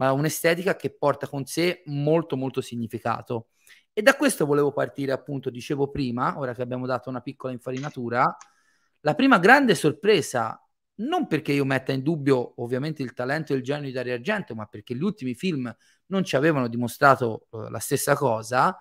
ma 0.00 0.12
un'estetica 0.12 0.76
che 0.76 0.96
porta 0.96 1.28
con 1.28 1.44
sé 1.44 1.82
molto 1.84 2.34
molto 2.34 2.62
significato. 2.62 3.48
E 3.92 4.00
da 4.00 4.16
questo 4.16 4.46
volevo 4.46 4.72
partire, 4.72 5.12
appunto, 5.12 5.50
dicevo 5.50 5.90
prima, 5.90 6.38
ora 6.38 6.54
che 6.54 6.62
abbiamo 6.62 6.86
dato 6.86 7.10
una 7.10 7.20
piccola 7.20 7.52
infarinatura, 7.52 8.34
la 9.00 9.14
prima 9.14 9.38
grande 9.38 9.74
sorpresa, 9.74 10.58
non 11.00 11.26
perché 11.26 11.52
io 11.52 11.66
metta 11.66 11.92
in 11.92 12.02
dubbio 12.02 12.54
ovviamente 12.62 13.02
il 13.02 13.12
talento 13.12 13.52
e 13.52 13.56
il 13.56 13.62
genio 13.62 13.88
di 13.88 13.92
Dario 13.92 14.14
Argento, 14.14 14.54
ma 14.54 14.64
perché 14.64 14.94
gli 14.94 15.02
ultimi 15.02 15.34
film 15.34 15.74
non 16.06 16.24
ci 16.24 16.34
avevano 16.34 16.68
dimostrato 16.68 17.46
uh, 17.50 17.68
la 17.68 17.78
stessa 17.78 18.16
cosa, 18.16 18.74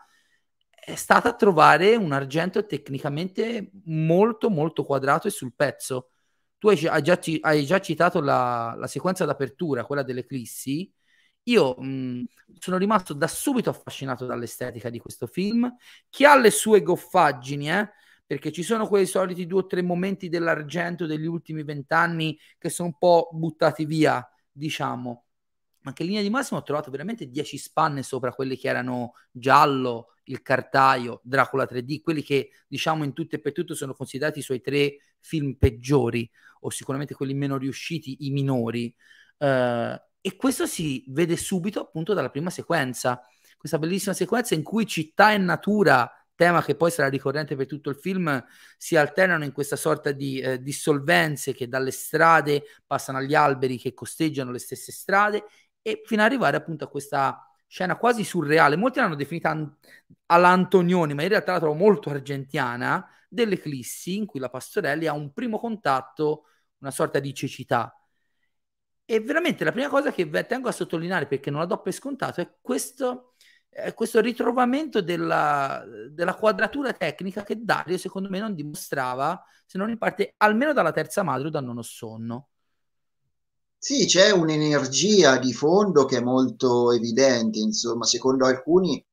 è 0.69 0.95
stata 0.95 1.33
trovare 1.33 1.97
un 1.97 2.13
Argento 2.13 2.65
tecnicamente 2.65 3.71
molto 3.85 4.49
molto 4.49 4.85
quadrato 4.85 5.27
e 5.27 5.31
sul 5.31 5.53
pezzo. 5.53 6.11
Tu 6.57 6.69
hai, 6.69 6.88
hai, 6.88 7.01
già, 7.01 7.19
hai 7.41 7.65
già, 7.65 7.79
citato 7.81 8.21
la, 8.21 8.73
la 8.77 8.88
sequenza 8.88 9.25
d'apertura, 9.25 9.85
quella 9.85 10.03
dell'eclissi, 10.03 10.89
io 11.43 11.75
mh, 11.75 12.24
sono 12.60 12.77
rimasto 12.77 13.13
da 13.13 13.27
subito 13.27 13.69
affascinato 13.69 14.25
dall'estetica 14.25 14.89
di 14.89 15.00
questo 15.00 15.27
film, 15.27 15.74
che 16.10 16.25
ha 16.25 16.38
le 16.38 16.51
sue 16.51 16.81
goffaggini, 16.81 17.72
eh? 17.72 17.89
perché 18.29 18.51
ci 18.51 18.62
sono 18.62 18.88
quei 18.88 19.08
soliti 19.08 19.48
due 19.48 19.62
o 19.62 19.65
tre 19.65 19.81
momenti 19.81 20.29
dell'argento 20.29 21.08
degli 21.08 21.25
ultimi 21.25 21.63
vent'anni 21.63 22.38
che 22.60 22.69
sono 22.69 22.89
un 22.89 22.98
po' 23.00 23.29
buttati 23.31 23.86
via, 23.86 24.24
diciamo. 24.51 25.25
Ma 25.81 25.93
che 25.93 26.03
in 26.03 26.10
linea 26.10 26.24
di 26.24 26.29
massimo 26.29 26.60
ho 26.60 26.63
trovato 26.63 26.91
veramente 26.91 27.27
dieci 27.27 27.58
spanne 27.58 28.03
sopra 28.03 28.31
quelli 28.31 28.55
che 28.55 28.67
erano 28.67 29.13
Giallo, 29.31 30.13
Il 30.25 30.43
Cartaio, 30.43 31.22
Dracula 31.24 31.63
3D, 31.63 32.01
quelli 32.01 32.22
che 32.22 32.51
diciamo 32.67 33.03
in 33.03 33.13
tutto 33.13 33.36
e 33.36 33.39
per 33.39 33.51
tutto 33.51 33.74
sono 33.74 33.96
considerati 33.96 34.39
i 34.39 34.43
suoi 34.43 34.62
tre 34.62 34.98
film 35.19 35.55
peggiori, 35.55 36.29
o 36.60 36.69
sicuramente 36.69 37.15
quelli 37.15 37.34
meno 37.34 37.58
riusciti, 37.58 38.27
i 38.27 38.29
minori. 38.29 38.93
Uh, 39.38 39.96
e 40.21 40.35
questo 40.35 40.65
si 40.65 41.03
vede 41.07 41.38
subito 41.38 41.79
appunto 41.81 42.13
dalla 42.13 42.29
prima 42.29 42.49
sequenza, 42.49 43.21
questa 43.57 43.77
bellissima 43.79 44.13
sequenza 44.13 44.53
in 44.53 44.63
cui 44.63 44.85
città 44.85 45.33
e 45.33 45.38
natura, 45.38 46.09
tema 46.35 46.63
che 46.63 46.75
poi 46.75 46.91
sarà 46.91 47.09
ricorrente 47.09 47.55
per 47.55 47.65
tutto 47.65 47.89
il 47.89 47.97
film, 47.97 48.43
si 48.77 48.95
alternano 48.95 49.43
in 49.43 49.51
questa 49.51 49.75
sorta 49.75 50.11
di 50.11 50.39
eh, 50.39 50.61
dissolvenze 50.61 51.53
che 51.53 51.67
dalle 51.67 51.91
strade 51.91 52.63
passano 52.85 53.17
agli 53.17 53.35
alberi 53.35 53.77
che 53.77 53.93
costeggiano 53.93 54.51
le 54.51 54.59
stesse 54.59 54.91
strade 54.91 55.43
e 55.81 56.01
fino 56.05 56.21
ad 56.21 56.27
arrivare 56.29 56.57
appunto 56.57 56.85
a 56.85 56.88
questa 56.89 57.45
scena 57.67 57.97
quasi 57.97 58.23
surreale. 58.23 58.77
Molti 58.77 58.99
l'hanno 58.99 59.15
definita 59.15 59.49
an- 59.49 59.73
all'Antonioni, 60.27 61.13
ma 61.13 61.23
in 61.23 61.29
realtà 61.29 61.53
la 61.53 61.59
trovo 61.59 61.75
molto 61.75 62.09
argentiana, 62.09 63.05
dell'eclissi 63.27 64.15
in 64.15 64.25
cui 64.25 64.39
la 64.39 64.49
Pastorelli 64.49 65.07
ha 65.07 65.13
un 65.13 65.33
primo 65.33 65.59
contatto, 65.59 66.45
una 66.79 66.91
sorta 66.91 67.19
di 67.19 67.33
cecità 67.33 67.93
e 69.11 69.19
veramente 69.21 69.63
la 69.63 69.71
prima 69.71 69.89
cosa 69.89 70.11
che 70.11 70.29
tengo 70.45 70.69
a 70.69 70.71
sottolineare, 70.71 71.25
perché 71.25 71.49
non 71.49 71.61
la 71.61 71.65
do 71.65 71.81
per 71.81 71.93
scontato, 71.93 72.41
è 72.41 72.57
questo, 72.61 73.33
è 73.67 73.95
questo 73.95 74.21
ritrovamento 74.21 75.01
della, 75.01 75.83
della, 76.11 76.35
quadratura 76.35 76.93
tecnica 76.93 77.41
che 77.41 77.55
Dario, 77.59 77.97
secondo 77.97 78.29
me, 78.29 78.37
non 78.37 78.53
dimostrava, 78.53 79.43
se 79.65 79.79
non 79.79 79.89
in 79.89 79.97
parte, 79.97 80.35
almeno 80.37 80.73
dalla 80.73 80.91
terza 80.91 81.23
madre 81.23 81.47
o 81.47 81.49
da 81.49 81.59
Non 81.59 81.79
ho 81.79 81.81
sonno. 81.81 82.49
Sì, 83.79 84.05
c'è 84.05 84.29
un'energia 84.29 85.39
di 85.39 85.53
fondo 85.53 86.05
che 86.05 86.17
è 86.17 86.21
molto 86.21 86.91
evidente, 86.91 87.57
insomma, 87.57 88.05
secondo 88.05 88.45
alcuni 88.45 89.03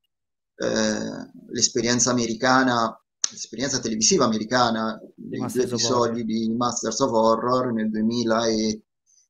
eh, 0.57 1.31
l'esperienza 1.49 2.11
americana, 2.11 3.03
l'esperienza 3.31 3.79
televisiva 3.79 4.25
americana 4.25 5.01
dei 5.15 5.39
due 5.39 5.63
episodi 5.63 6.23
di 6.23 6.53
Masters 6.55 6.99
of 6.99 7.11
Horror 7.13 7.73
nel 7.73 7.89
2000 7.89 8.45
e 8.45 8.81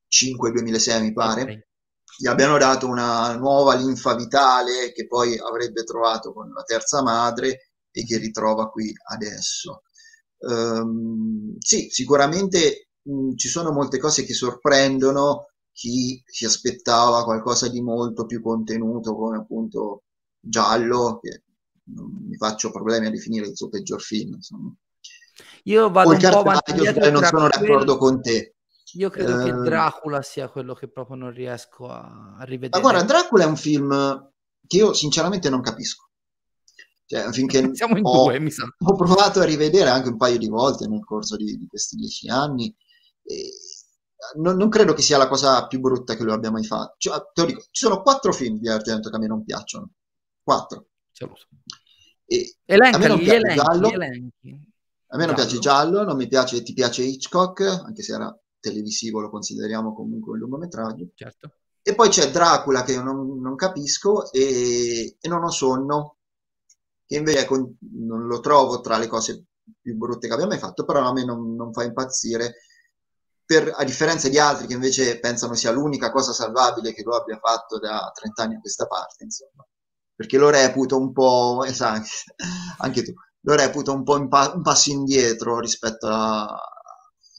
2005-2006 0.10 1.02
mi 1.02 1.14
pare, 1.14 1.42
okay. 1.42 1.64
gli 2.18 2.28
abbiano 2.28 2.58
dato 2.58 2.88
una 2.88 3.36
nuova 3.36 3.76
linfa 3.76 4.16
vitale 4.16 4.92
che 4.94 5.08
poi 5.08 5.38
avrebbe 5.38 5.84
trovato 5.84 6.34
con 6.34 6.52
la 6.52 6.64
terza 6.64 7.02
madre 7.02 7.72
e 7.92 8.06
che 8.06 8.18
ritrova 8.18 8.70
qui 8.70 8.94
adesso. 9.10 9.84
Um, 10.40 11.56
sì, 11.58 11.88
sicuramente 11.90 12.90
mh, 13.02 13.36
ci 13.36 13.48
sono 13.48 13.72
molte 13.72 13.98
cose 13.98 14.24
che 14.24 14.34
sorprendono 14.34 15.48
chi 15.72 16.22
si 16.26 16.46
aspettava 16.46 17.24
qualcosa 17.24 17.70
di 17.70 17.82
molto 17.82 18.26
più 18.26 18.42
contenuto 18.42 19.16
come 19.16 19.38
appunto 19.38 20.04
Giallo, 20.40 21.20
che 21.22 21.44
non 21.96 22.26
mi 22.28 22.36
faccio 22.36 22.72
problemi 22.72 23.08
a 23.08 23.12
definire 23.12 23.48
il 23.48 23.56
suo 23.56 23.70
peggior 23.70 24.02
film. 24.02 24.34
Insomma. 24.34 24.74
Io 25.64 25.92
vado 25.92 26.12
un 26.12 26.18
po' 26.20 26.40
avanti 26.40 26.74
non 27.12 27.24
sono 27.24 27.48
d'accordo 27.48 27.98
con 27.98 28.22
te. 28.22 28.56
Io 28.94 29.10
credo 29.10 29.40
eh, 29.40 29.44
che 29.44 29.50
ehm. 29.50 29.64
Dracula 29.64 30.22
sia 30.22 30.50
quello 30.50 30.74
che 30.74 30.88
proprio 30.88 31.18
non 31.18 31.32
riesco 31.32 31.90
a, 31.90 32.36
a 32.38 32.44
rivedere. 32.44 32.82
Ma 32.82 32.90
guarda, 32.90 33.06
Dracula 33.06 33.44
è 33.44 33.48
un 33.48 33.58
film 33.58 34.32
che 34.66 34.78
io 34.78 34.94
sinceramente 34.94 35.50
non 35.50 35.62
capisco. 35.62 36.10
Cioè, 37.06 37.32
finché 37.32 37.70
Siamo 37.76 37.98
in 37.98 38.06
ho, 38.06 38.24
due, 38.24 38.40
mi 38.40 38.52
sa. 38.52 38.64
Ho 38.64 38.96
provato 38.96 39.40
a 39.40 39.46
rivedere 39.46 39.90
anche 39.90 40.10
un 40.10 40.18
paio 40.18 40.38
di 40.38 40.48
volte 40.48 40.88
nel 40.88 41.04
corso 41.04 41.36
di, 41.36 41.58
di 41.58 41.68
questi 41.68 41.96
dieci 41.96 42.30
anni. 42.30 42.74
E 43.24 43.52
non, 44.38 44.58
non, 44.58 44.70
credo 44.70 44.94
che 44.94 45.02
sia 45.02 45.18
la 45.18 45.28
cosa 45.28 45.68
più 45.68 45.80
brutta 45.80 46.16
che 46.16 46.24
lui 46.24 46.34
abbia 46.34 46.52
mai 46.52 46.66
fatto. 46.66 46.96
Cioè, 46.98 47.18
te 47.34 47.42
lo 47.42 47.48
dico, 47.48 47.62
ci 47.72 47.86
sono 47.86 48.02
quattro 48.02 48.34
film 48.34 48.58
di 48.58 48.70
Argento 48.70 49.10
che 49.10 49.16
a 49.16 49.20
me 49.20 49.28
non 49.28 49.44
piacciono. 49.44 49.92
Quattro. 50.44 50.88
E 52.26 52.58
elenca, 52.66 52.98
a 52.98 53.00
me 53.00 53.08
non 53.08 53.18
piace 53.20 53.36
elenchi, 53.36 53.56
Giallo. 53.56 53.88
A 55.10 55.18
me 55.18 55.26
non 55.26 55.36
piace 55.36 55.60
Giallo, 55.60 56.04
non 56.04 56.18
mi 56.18 56.28
piace, 56.28 56.62
ti 56.62 56.74
piace 56.74 57.04
Hitchcock, 57.04 57.62
anche 57.62 58.02
se 58.02 58.14
era 58.14 58.38
televisivo 58.60 59.20
lo 59.20 59.30
consideriamo 59.30 59.94
comunque 59.94 60.34
un 60.34 60.40
lungometraggio. 60.40 61.10
Certo. 61.14 61.52
E 61.82 61.96
poi 61.96 62.10
c'è 62.10 62.30
Dracula 62.32 62.84
che 62.84 62.92
io 62.94 63.02
non, 63.02 63.40
non 63.40 63.56
capisco 63.56 64.32
e, 64.34 65.16
e, 65.20 65.28
Non 65.30 65.44
ho 65.44 65.50
sonno, 65.50 66.18
che 67.06 67.16
invece 67.16 67.46
con, 67.46 67.78
non 67.94 68.28
lo 68.28 68.42
trovo 68.42 68.82
tra 68.82 68.98
le 68.98 69.08
cose 69.08 69.46
più 69.82 69.96
brutte 69.96 70.28
che 70.28 70.34
abbia 70.34 70.48
mai 70.48 70.58
fatto, 70.58 70.84
però 70.84 71.08
a 71.08 71.14
me 71.14 71.24
non, 71.24 71.56
non 71.56 71.72
fa 71.72 71.84
impazzire. 71.84 72.56
Per, 73.46 73.74
a 73.74 73.86
differenza 73.86 74.28
di 74.28 74.38
altri 74.38 74.68
che 74.68 74.74
invece 74.74 75.20
pensano 75.20 75.54
sia 75.54 75.72
l'unica 75.72 76.12
cosa 76.12 76.34
salvabile 76.34 76.94
che 76.94 77.04
lui 77.04 77.16
abbia 77.16 77.40
fatto 77.42 77.80
da 77.80 78.12
30 78.14 78.44
anni 78.44 78.56
a 78.56 78.60
questa 78.60 78.86
parte, 78.88 79.24
insomma. 79.24 79.66
Perché 80.14 80.38
lo 80.38 80.50
reputo 80.50 80.98
un 80.98 81.14
po', 81.14 81.64
esatto, 81.64 82.10
anche 82.80 83.04
tu, 83.04 83.14
lo 83.42 83.56
reputo 83.56 83.94
un 83.94 84.04
po' 84.04 84.28
pa- 84.28 84.52
un 84.54 84.62
passo 84.62 84.90
indietro 84.92 85.60
rispetto 85.60 86.08
a, 86.08 86.48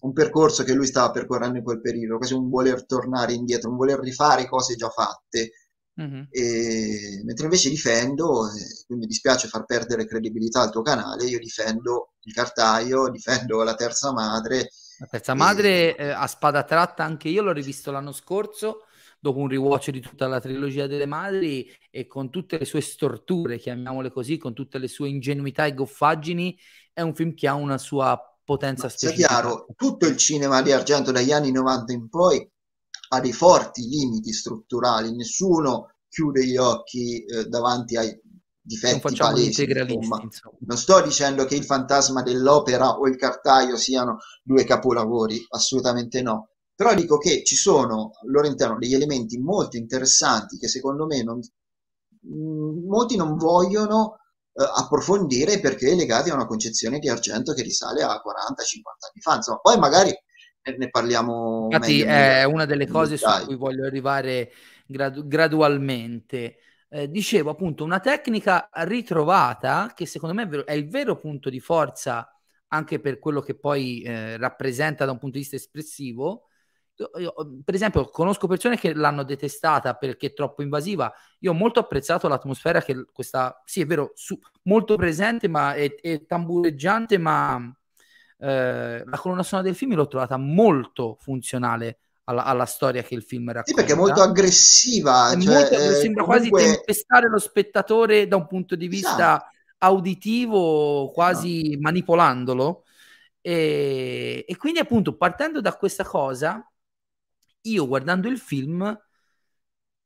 un 0.01 0.13
percorso 0.13 0.63
che 0.63 0.75
lui 0.75 0.87
stava 0.87 1.11
percorrendo 1.11 1.59
in 1.59 1.65
quel 1.65 1.81
periodo, 1.81 2.19
quasi 2.19 2.35
un 2.35 2.49
voler 2.49 2.87
tornare 2.87 3.33
indietro, 3.33 3.71
un 3.71 3.77
voler 3.77 3.99
rifare 3.99 4.49
cose 4.49 4.77
già 4.77 4.89
fatte. 4.89 5.53
Mm-hmm. 6.01 6.23
E, 6.31 7.23
mentre 7.25 7.45
invece 7.45 7.69
difendo, 7.69 8.47
eh, 8.47 8.95
mi 8.95 9.07
dispiace 9.07 9.49
far 9.49 9.65
perdere 9.65 10.07
credibilità 10.07 10.61
al 10.61 10.71
tuo 10.71 10.83
canale, 10.83 11.25
io 11.25 11.39
difendo 11.39 12.15
il 12.23 12.33
cartaio, 12.33 13.09
difendo 13.11 13.63
la 13.65 13.75
terza 13.75 14.13
madre. 14.13 14.71
La 14.99 15.07
terza 15.11 15.35
madre 15.35 15.97
e... 15.97 16.05
eh, 16.05 16.11
a 16.11 16.27
spada 16.29 16.63
tratta, 16.63 17.03
anche 17.03 17.29
io 17.29 17.43
l'ho 17.43 17.53
rivisto 17.53 17.91
l'anno 17.91 18.13
scorso 18.13 18.85
dopo 19.21 19.41
un 19.41 19.49
rewatch 19.49 19.91
di 19.91 20.01
tutta 20.01 20.29
la 20.29 20.39
trilogia 20.39 20.87
delle 20.87 21.07
madri 21.07 21.69
e 21.91 22.07
con 22.07 22.31
tutte 22.31 22.59
le 22.59 22.65
sue 22.65 22.81
storture, 22.81 23.59
chiamiamole 23.59 24.13
così, 24.13 24.39
con 24.39 24.55
tutte 24.55 24.79
le 24.79 24.87
sue 24.87 25.09
ingenuità 25.09 25.67
e 25.67 25.75
goffaggini, 25.75 26.57
è 26.93 27.01
un 27.01 27.13
film 27.13 27.35
che 27.35 27.49
ha 27.49 27.55
una 27.55 27.79
sua 27.79 28.21
potenza 28.49 28.85
Ma 28.85 28.89
specifica. 28.89 29.29
Sia 29.29 29.29
chiaro, 29.29 29.67
tutto 29.77 30.07
il 30.07 30.17
cinema 30.17 30.63
di 30.63 30.73
Argento 30.73 31.13
dagli 31.13 31.33
anni 31.33 31.53
90 31.53 31.93
in 31.93 32.09
poi 32.09 32.51
ha 33.11 33.21
dei 33.21 33.35
forti 33.35 33.83
limiti 33.87 34.33
strutturali, 34.33 35.15
nessuno 35.15 35.97
chiude 36.09 36.47
gli 36.47 36.57
occhi 36.57 37.25
eh, 37.25 37.45
davanti 37.45 37.99
ai 37.99 38.19
difetti 38.59 39.15
palesi. 39.15 39.67
Non 40.61 40.79
sto 40.79 41.03
dicendo 41.03 41.45
che 41.45 41.57
il 41.57 41.65
fantasma 41.65 42.23
dell'opera 42.23 42.99
o 42.99 43.07
il 43.07 43.17
cartaio 43.17 43.77
siano 43.77 44.17
due 44.43 44.65
capolavori, 44.65 45.45
assolutamente 45.51 46.23
no. 46.23 46.49
Però 46.75 46.95
dico 46.95 47.19
che 47.19 47.45
ci 47.45 47.57
sono 47.57 48.13
al 48.23 48.31
loro 48.31 48.47
interno 48.47 48.79
degli 48.79 48.95
elementi 48.95 49.37
molto 49.37 49.77
interessanti 49.77 50.57
che 50.57 50.69
secondo 50.69 51.05
me 51.05 51.23
non, 51.23 51.39
mh, 51.39 52.87
molti 52.87 53.17
non 53.17 53.37
vogliono 53.37 54.21
approfondire 54.65 55.61
perché 55.61 55.95
legati 55.95 56.31
a 56.31 56.35
una 56.35 56.47
concezione 56.47 56.99
di 56.99 57.09
argento 57.09 57.53
che 57.53 57.63
risale 57.63 58.03
a 58.03 58.09
40-50 58.09 58.13
anni 58.13 59.21
fa. 59.21 59.35
Insomma, 59.37 59.59
poi 59.59 59.79
magari 59.79 60.13
ne 60.77 60.91
parliamo. 60.91 61.69
Infatti, 61.71 62.03
è 62.03 62.45
una 62.45 62.65
delle 62.65 62.87
cose 62.87 63.17
su 63.17 63.27
cui 63.45 63.57
voglio 63.57 63.87
arrivare 63.87 64.53
gradu- 64.87 65.27
gradualmente. 65.27 66.57
Eh, 66.91 67.11
dicevo 67.11 67.51
appunto 67.51 67.85
una 67.85 68.01
tecnica 68.01 68.71
ritrovata 68.73 69.93
che 69.95 70.07
secondo 70.07 70.35
me 70.35 70.65
è 70.65 70.73
il 70.73 70.89
vero 70.89 71.19
punto 71.19 71.51
di 71.51 71.61
forza 71.61 72.27
anche 72.69 72.99
per 72.99 73.19
quello 73.19 73.41
che 73.41 73.55
poi 73.59 74.01
eh, 74.03 74.37
rappresenta 74.39 75.05
da 75.05 75.13
un 75.13 75.19
punto 75.19 75.37
di 75.37 75.43
vista 75.43 75.57
espressivo. 75.57 76.48
Io, 76.99 77.11
io, 77.19 77.35
per 77.65 77.75
esempio, 77.75 78.09
conosco 78.09 78.49
persone 78.49 78.77
che 78.77 78.93
l'hanno 78.93 79.23
detestata 79.23 79.95
perché 79.95 80.29
è 80.29 80.33
troppo 80.33 80.63
invasiva. 80.63 81.13
Io 81.41 81.53
ho 81.53 81.55
molto 81.55 81.79
apprezzato 81.79 82.27
l'atmosfera 82.27 82.83
che 82.83 83.07
questa, 83.13 83.63
sì, 83.65 83.81
è 83.81 83.87
vero, 83.87 84.13
su, 84.15 84.39
molto 84.63 84.97
presente, 84.97 85.47
ma 85.49 85.75
è, 85.75 85.95
è 85.95 86.27
tambureggiante, 86.27 87.17
ma 87.19 87.73
eh, 88.39 89.03
la 89.05 89.19
colonna 89.19 89.43
sonora 89.43 89.69
del 89.69 89.77
film 89.77 89.95
l'ho 89.95 90.09
trovata 90.09 90.37
molto 90.37 91.17
funzionale 91.21 91.99
alla, 92.25 92.45
alla, 92.45 92.67
storia 92.67 93.03
che 93.03 93.15
il 93.15 93.23
film 93.23 93.47
racconta. 93.47 93.71
Sì, 93.71 93.75
perché 93.75 93.93
è 93.93 93.97
molto 93.97 94.21
aggressiva. 94.21 95.37
Cioè, 95.39 95.53
molto, 95.53 95.75
eh, 95.75 95.95
sembra 95.95 96.25
comunque... 96.25 96.51
quasi 96.51 96.73
tempestare 96.75 97.29
lo 97.29 97.39
spettatore 97.39 98.27
da 98.27 98.37
un 98.37 98.47
punto 98.47 98.75
di 98.77 98.89
vista 98.89 99.37
esatto. 99.37 99.47
auditivo, 99.79 101.11
quasi 101.13 101.75
no. 101.75 101.79
manipolandolo. 101.81 102.85
E, 103.41 104.45
e, 104.47 104.57
quindi, 104.57 104.79
appunto, 104.79 105.17
partendo 105.17 105.61
da 105.61 105.77
questa 105.77 106.05
cosa, 106.05 106.65
io 107.73 107.87
guardando 107.87 108.29
il 108.29 108.39
film, 108.39 108.99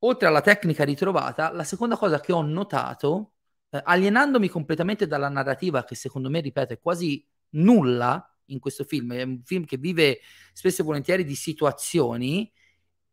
oltre 0.00 0.26
alla 0.28 0.40
tecnica 0.40 0.84
ritrovata, 0.84 1.52
la 1.52 1.64
seconda 1.64 1.96
cosa 1.96 2.20
che 2.20 2.32
ho 2.32 2.42
notato, 2.42 3.34
eh, 3.70 3.80
alienandomi 3.82 4.48
completamente 4.48 5.06
dalla 5.06 5.28
narrativa, 5.28 5.84
che 5.84 5.94
secondo 5.94 6.28
me, 6.30 6.40
ripeto, 6.40 6.74
è 6.74 6.80
quasi 6.80 7.26
nulla 7.50 8.26
in 8.46 8.58
questo 8.58 8.84
film, 8.84 9.12
è 9.14 9.22
un 9.22 9.42
film 9.44 9.64
che 9.64 9.76
vive 9.76 10.20
spesso 10.52 10.82
e 10.82 10.84
volentieri 10.84 11.24
di 11.24 11.34
situazioni, 11.34 12.50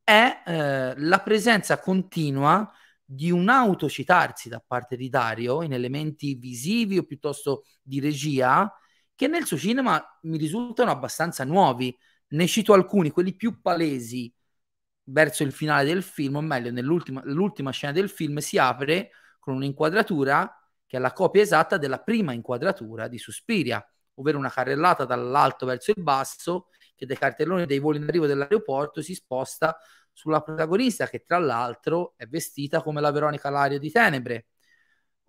è 0.04 0.44
eh, 0.46 0.94
la 0.98 1.20
presenza 1.20 1.80
continua 1.80 2.72
di 3.06 3.32
un 3.32 3.50
autocitarsi 3.50 4.50
da 4.50 4.64
parte 4.66 4.96
di 4.96 5.10
Dario 5.10 5.64
in 5.64 5.74
elementi 5.74 6.36
visivi 6.36 6.98
o 6.98 7.04
piuttosto 7.04 7.64
di 7.82 8.00
regia 8.00 8.72
che 9.16 9.28
nel 9.28 9.46
suo 9.46 9.58
cinema 9.58 10.02
mi 10.24 10.38
risultano 10.38 10.92
abbastanza 10.92 11.44
nuovi. 11.44 11.96
Ne 12.30 12.48
cito 12.48 12.74
alcuni, 12.74 13.10
quelli 13.10 13.36
più 13.36 13.62
palesi 13.62 14.32
verso 15.12 15.44
il 15.44 15.52
finale 15.52 15.86
del 15.86 16.04
film, 16.04 16.38
o 16.38 16.42
meglio, 16.42 16.72
nell'ultima 16.72 17.72
scena 17.72 17.94
del 17.94 18.10
film 18.10 18.38
si 18.38 18.58
apre 18.58 19.12
con 19.40 19.56
un'inquadratura 19.56 20.54
che 20.86 20.98
è 20.98 21.00
la 21.00 21.14
copia 21.14 21.42
esatta 21.42 21.78
della 21.78 22.00
prima 22.00 22.34
inquadratura 22.34 23.08
di 23.08 23.18
Suspiria 23.18 23.86
ovvero 24.20 24.38
una 24.38 24.52
carrellata 24.52 25.06
dall'alto 25.06 25.66
verso 25.66 25.92
il 25.92 26.04
basso, 26.04 26.68
che 26.96 27.06
dai 27.06 27.18
cartelloni 27.18 27.66
dei 27.66 27.80
voli 27.80 27.98
in 27.98 28.04
arrivo 28.04 28.28
dell'aeroporto 28.28 29.02
si 29.02 29.16
sposta 29.16 29.78
sulla 30.12 30.42
protagonista, 30.42 31.08
che 31.08 31.24
tra 31.26 31.40
l'altro 31.40 32.14
è 32.18 32.28
vestita 32.28 32.82
come 32.82 33.02
la 33.02 33.12
Veronica 33.12 33.50
Lario 33.50 33.80
di 33.80 33.90
Tenebre. 33.90 34.48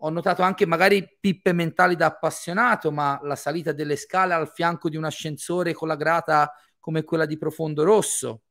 Ho 0.03 0.11
notato 0.11 0.43
anche 0.43 0.67
magari 0.67 1.19
pippe 1.21 1.53
mentali 1.53 1.95
da 1.95 2.07
appassionato, 2.07 2.91
ma 2.91 3.21
la 3.23 3.37
salita 3.37 3.73
delle 3.73 3.97
scale 3.97 4.35
al 4.35 4.51
fianco 4.51 4.89
di 4.89 4.97
un 4.97 5.05
ascensore 5.05 5.73
con 5.73 5.89
la 5.89 5.97
grata 5.97 6.53
come 6.81 7.05
quella 7.05 7.27
di 7.27 7.39
Profondo 7.39 7.85
Rosso. 7.85 8.43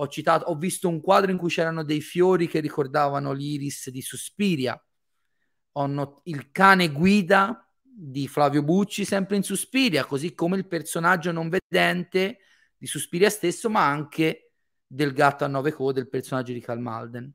Ho, 0.00 0.06
citato, 0.06 0.44
ho 0.46 0.56
visto 0.56 0.88
un 0.88 1.00
quadro 1.00 1.30
in 1.30 1.36
cui 1.36 1.48
c'erano 1.48 1.82
dei 1.82 2.00
fiori 2.00 2.46
che 2.46 2.60
ricordavano 2.60 3.32
l'iris 3.32 3.90
di 3.90 4.00
Suspiria. 4.00 4.80
Ho 5.72 5.86
not- 5.86 6.20
il 6.24 6.50
cane 6.52 6.92
guida 6.92 7.68
di 7.82 8.28
Flavio 8.28 8.62
Bucci 8.62 9.04
sempre 9.04 9.34
in 9.36 9.42
Suspiria, 9.42 10.04
così 10.04 10.34
come 10.34 10.56
il 10.56 10.68
personaggio 10.68 11.32
non 11.32 11.48
vedente 11.48 12.38
di 12.76 12.86
Suspiria 12.86 13.28
stesso, 13.28 13.68
ma 13.68 13.86
anche 13.86 14.52
del 14.86 15.12
gatto 15.12 15.44
a 15.44 15.48
nove 15.48 15.72
code, 15.72 15.98
il 15.98 16.08
personaggio 16.08 16.52
di 16.52 16.60
Cal 16.60 16.78
Malden. 16.80 17.32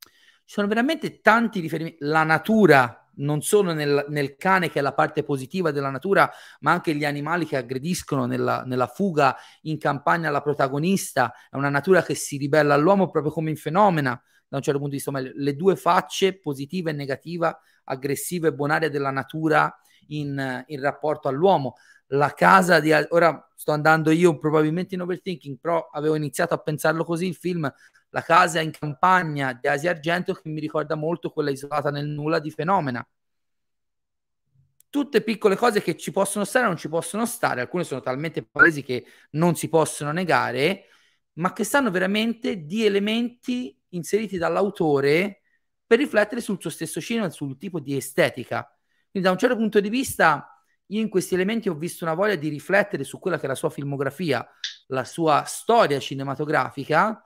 Ci 0.00 0.54
sono 0.54 0.66
veramente 0.66 1.20
tanti 1.20 1.60
riferimenti. 1.60 1.98
La 2.00 2.24
natura, 2.24 3.05
non 3.16 3.42
solo 3.42 3.72
nel, 3.72 4.06
nel, 4.08 4.36
cane, 4.36 4.70
che 4.70 4.78
è 4.78 4.82
la 4.82 4.94
parte 4.94 5.22
positiva 5.22 5.70
della 5.70 5.90
natura, 5.90 6.30
ma 6.60 6.72
anche 6.72 6.94
gli 6.94 7.04
animali 7.04 7.46
che 7.46 7.56
aggrediscono 7.56 8.26
nella, 8.26 8.62
nella 8.64 8.86
fuga 8.86 9.36
in 9.62 9.78
campagna 9.78 10.30
la 10.30 10.42
protagonista. 10.42 11.32
È 11.50 11.56
una 11.56 11.68
natura 11.68 12.02
che 12.02 12.14
si 12.14 12.36
ribella 12.36 12.74
all'uomo 12.74 13.10
proprio 13.10 13.32
come 13.32 13.50
in 13.50 13.56
fenomena, 13.56 14.20
da 14.48 14.56
un 14.56 14.62
certo 14.62 14.78
punto 14.78 14.96
di 14.96 15.02
vista. 15.02 15.32
Le 15.34 15.56
due 15.56 15.76
facce, 15.76 16.38
positiva 16.38 16.90
e 16.90 16.94
negativa, 16.94 17.58
aggressiva 17.84 18.48
e 18.48 18.54
bonaria 18.54 18.90
della 18.90 19.10
natura 19.10 19.74
in, 20.08 20.64
in 20.66 20.80
rapporto 20.80 21.28
all'uomo. 21.28 21.74
La 22.08 22.32
casa 22.32 22.80
di... 22.80 22.92
Ora 22.92 23.46
sto 23.54 23.72
andando 23.72 24.10
io 24.10 24.38
probabilmente 24.38 24.94
in 24.94 25.00
overthinking, 25.00 25.58
però 25.58 25.88
avevo 25.92 26.14
iniziato 26.14 26.54
a 26.54 26.58
pensarlo 26.58 27.04
così, 27.04 27.26
il 27.26 27.34
film 27.34 27.70
La 28.16 28.22
casa 28.22 28.62
in 28.62 28.70
campagna 28.70 29.52
di 29.52 29.68
Asia 29.68 29.90
Argento 29.90 30.32
che 30.32 30.48
mi 30.48 30.58
ricorda 30.58 30.94
molto 30.94 31.28
quella 31.28 31.50
isolata 31.50 31.90
nel 31.90 32.06
nulla 32.06 32.38
di 32.38 32.50
Fenomena. 32.50 33.06
Tutte 34.88 35.20
piccole 35.20 35.54
cose 35.54 35.82
che 35.82 35.98
ci 35.98 36.12
possono 36.12 36.46
stare 36.46 36.64
o 36.64 36.68
non 36.68 36.78
ci 36.78 36.88
possono 36.88 37.26
stare, 37.26 37.60
alcune 37.60 37.84
sono 37.84 38.00
talmente 38.00 38.42
palesi 38.42 38.82
che 38.82 39.04
non 39.32 39.54
si 39.54 39.68
possono 39.68 40.12
negare, 40.12 40.86
ma 41.34 41.52
che 41.52 41.62
stanno 41.62 41.90
veramente 41.90 42.64
di 42.64 42.86
elementi 42.86 43.78
inseriti 43.90 44.38
dall'autore 44.38 45.42
per 45.86 45.98
riflettere 45.98 46.40
sul 46.40 46.58
suo 46.58 46.70
stesso 46.70 47.02
cinema, 47.02 47.28
sul 47.28 47.58
tipo 47.58 47.80
di 47.80 47.94
estetica. 47.94 48.66
Quindi 49.10 49.28
da 49.28 49.30
un 49.30 49.38
certo 49.38 49.56
punto 49.56 49.78
di 49.78 49.90
vista 49.90 50.58
io 50.86 51.02
in 51.02 51.10
questi 51.10 51.34
elementi 51.34 51.68
ho 51.68 51.74
visto 51.74 52.04
una 52.04 52.14
voglia 52.14 52.36
di 52.36 52.48
riflettere 52.48 53.04
su 53.04 53.18
quella 53.18 53.36
che 53.36 53.44
è 53.44 53.48
la 53.48 53.54
sua 53.54 53.68
filmografia, 53.68 54.48
la 54.86 55.04
sua 55.04 55.44
storia 55.44 55.98
cinematografica 55.98 57.20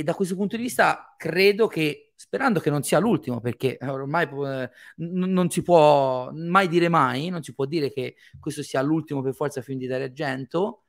e 0.00 0.02
da 0.02 0.14
questo 0.14 0.34
punto 0.34 0.56
di 0.56 0.62
vista 0.62 1.14
credo 1.18 1.66
che, 1.66 2.14
sperando 2.16 2.58
che 2.58 2.70
non 2.70 2.82
sia 2.82 2.98
l'ultimo, 2.98 3.38
perché 3.40 3.76
ormai 3.82 4.24
eh, 4.24 4.70
n- 4.96 5.30
non 5.30 5.50
si 5.50 5.62
può 5.62 6.30
mai 6.32 6.68
dire 6.68 6.88
mai, 6.88 7.28
non 7.28 7.42
si 7.42 7.52
può 7.52 7.66
dire 7.66 7.92
che 7.92 8.16
questo 8.40 8.62
sia 8.62 8.80
l'ultimo 8.80 9.20
per 9.20 9.34
forza 9.34 9.60
film 9.60 9.78
di 9.78 9.86
Dario 9.86 10.06
Argento, 10.06 10.84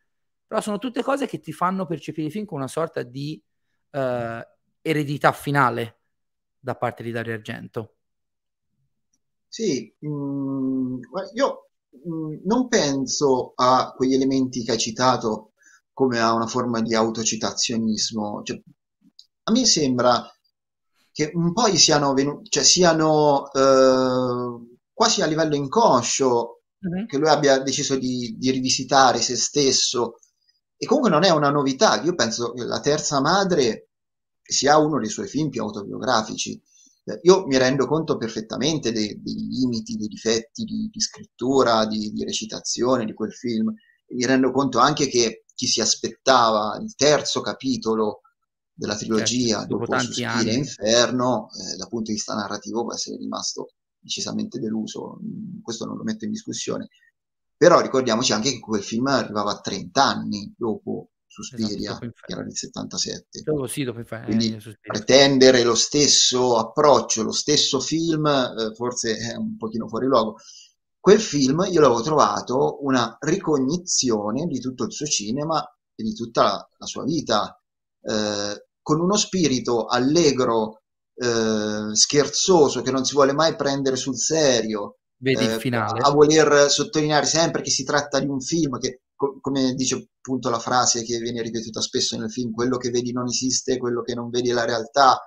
però 0.47 0.61
sono 0.61 0.77
tutte 0.77 1.03
cose 1.03 1.27
che 1.27 1.41
ti 1.41 1.51
fanno 1.51 1.85
percepire 1.85 2.27
il 2.27 2.31
film 2.31 2.45
con 2.45 2.59
una 2.59 2.69
sorta 2.69 3.03
di 3.03 3.41
eh, 3.91 4.47
eredità 4.81 5.33
finale 5.33 5.99
da 6.57 6.75
parte 6.75 7.03
di 7.03 7.11
Dario 7.11 7.33
Argento. 7.33 7.95
Sì, 9.45 9.93
mh, 9.99 10.07
mm, 10.07 11.01
io 11.33 11.69
mh, 11.89 12.13
mm, 12.13 12.33
non 12.45 12.69
penso 12.69 13.51
a 13.55 13.93
quegli 13.93 14.13
elementi 14.13 14.63
che 14.63 14.71
hai 14.71 14.77
citato 14.77 15.51
come 15.91 16.19
a 16.19 16.33
una 16.33 16.47
forma 16.47 16.79
di 16.81 16.95
autocitazionismo. 16.95 18.41
Cioè, 18.43 18.61
a 19.51 19.53
me 19.53 19.65
sembra 19.65 20.25
che 21.11 21.29
un 21.33 21.51
po' 21.51 21.67
siano 21.75 22.13
venuti, 22.13 22.49
cioè 22.49 22.63
siano 22.63 23.51
eh, 23.51 24.77
quasi 24.93 25.21
a 25.21 25.25
livello 25.25 25.55
inconscio 25.55 26.61
mm-hmm. 26.87 27.05
che 27.05 27.17
lui 27.17 27.27
abbia 27.27 27.59
deciso 27.59 27.97
di, 27.97 28.35
di, 28.37 28.49
rivisitare 28.49 29.19
se 29.19 29.35
stesso. 29.35 30.19
E 30.77 30.85
comunque 30.85 31.11
non 31.11 31.23
è 31.23 31.29
una 31.29 31.49
novità. 31.49 32.01
Io 32.01 32.15
penso 32.15 32.53
che 32.53 32.63
La 32.63 32.79
Terza 32.79 33.19
Madre 33.19 33.89
sia 34.41 34.77
uno 34.77 34.99
dei 34.99 35.09
suoi 35.09 35.27
film 35.27 35.49
più 35.49 35.61
autobiografici. 35.61 36.59
Eh, 37.03 37.19
io 37.23 37.45
mi 37.45 37.57
rendo 37.57 37.85
conto 37.87 38.17
perfettamente 38.17 38.91
dei, 38.91 39.21
dei 39.21 39.47
limiti, 39.49 39.97
dei 39.97 40.07
difetti 40.07 40.63
di, 40.63 40.89
di 40.91 40.99
scrittura, 41.01 41.85
di, 41.85 42.11
di, 42.11 42.23
recitazione 42.23 43.05
di 43.05 43.13
quel 43.13 43.33
film. 43.33 43.71
Mi 44.13 44.25
rendo 44.25 44.51
conto 44.51 44.79
anche 44.79 45.07
che 45.07 45.43
chi 45.53 45.67
si 45.67 45.81
aspettava 45.81 46.77
il 46.81 46.95
terzo 46.95 47.41
capitolo 47.41 48.21
della 48.81 48.95
trilogia 48.95 49.59
certo, 49.59 49.77
dopo, 49.77 49.85
dopo 49.85 49.99
Suspiria 49.99 50.51
e 50.51 50.55
Inferno, 50.55 51.49
eh, 51.51 51.77
dal 51.77 51.87
punto 51.87 52.09
di 52.09 52.13
vista 52.13 52.33
narrativo 52.33 52.81
può 52.81 52.93
essere 52.93 53.17
rimasto 53.17 53.73
decisamente 53.99 54.57
deluso. 54.57 55.19
Mm, 55.21 55.61
questo 55.61 55.85
non 55.85 55.97
lo 55.97 56.03
metto 56.03 56.25
in 56.25 56.31
discussione. 56.31 56.87
Però 57.55 57.79
ricordiamoci 57.79 58.33
anche 58.33 58.53
che 58.53 58.59
quel 58.59 58.81
film 58.81 59.05
arrivava 59.05 59.51
a 59.51 59.59
30 59.59 60.03
anni 60.03 60.51
dopo 60.57 61.09
Suspiria, 61.27 61.91
esatto, 61.91 62.11
che 62.25 62.33
era 62.33 62.41
del 62.41 62.57
77. 62.57 63.41
Dopo, 63.43 63.67
sì, 63.67 63.83
dopo 63.83 64.01
Quindi 64.25 64.55
eh, 64.55 64.77
pretendere 64.81 65.61
lo 65.61 65.75
stesso 65.75 66.57
approccio, 66.57 67.21
lo 67.21 67.31
stesso 67.31 67.79
film, 67.79 68.25
eh, 68.25 68.73
forse 68.73 69.15
è 69.15 69.35
un 69.35 69.57
pochino 69.57 69.87
fuori 69.87 70.07
luogo. 70.07 70.37
Quel 70.99 71.19
film 71.19 71.67
io 71.69 71.81
l'avevo 71.81 72.01
trovato 72.01 72.83
una 72.83 73.15
ricognizione 73.19 74.47
di 74.47 74.59
tutto 74.59 74.85
il 74.85 74.91
suo 74.91 75.05
cinema 75.05 75.63
e 75.93 76.03
di 76.03 76.13
tutta 76.13 76.43
la, 76.43 76.69
la 76.79 76.85
sua 76.87 77.03
vita, 77.03 77.61
eh, 78.01 78.65
con 78.81 78.99
uno 78.99 79.15
spirito 79.15 79.85
allegro, 79.85 80.81
eh, 81.15 81.93
scherzoso, 81.93 82.81
che 82.81 82.91
non 82.91 83.05
si 83.05 83.13
vuole 83.13 83.33
mai 83.33 83.55
prendere 83.55 83.95
sul 83.95 84.17
serio, 84.17 84.97
Vedi 85.17 85.43
il 85.43 85.51
eh, 85.51 85.59
finale. 85.59 85.99
a 86.01 86.11
voler 86.11 86.69
sottolineare 86.69 87.25
sempre 87.25 87.61
che 87.61 87.69
si 87.69 87.83
tratta 87.83 88.19
di 88.19 88.27
un 88.27 88.41
film 88.41 88.79
che 88.79 89.01
come 89.39 89.73
dice 89.73 90.09
appunto 90.17 90.49
la 90.49 90.59
frase 90.59 91.03
che 91.03 91.19
viene 91.19 91.41
ripetuta 91.41 91.79
spesso 91.79 92.17
nel 92.17 92.31
film, 92.31 92.51
quello 92.51 92.77
che 92.77 92.89
vedi 92.89 93.11
non 93.11 93.27
esiste, 93.27 93.77
quello 93.77 94.01
che 94.01 94.15
non 94.15 94.29
vedi 94.29 94.49
è 94.49 94.53
la 94.53 94.65
realtà, 94.65 95.21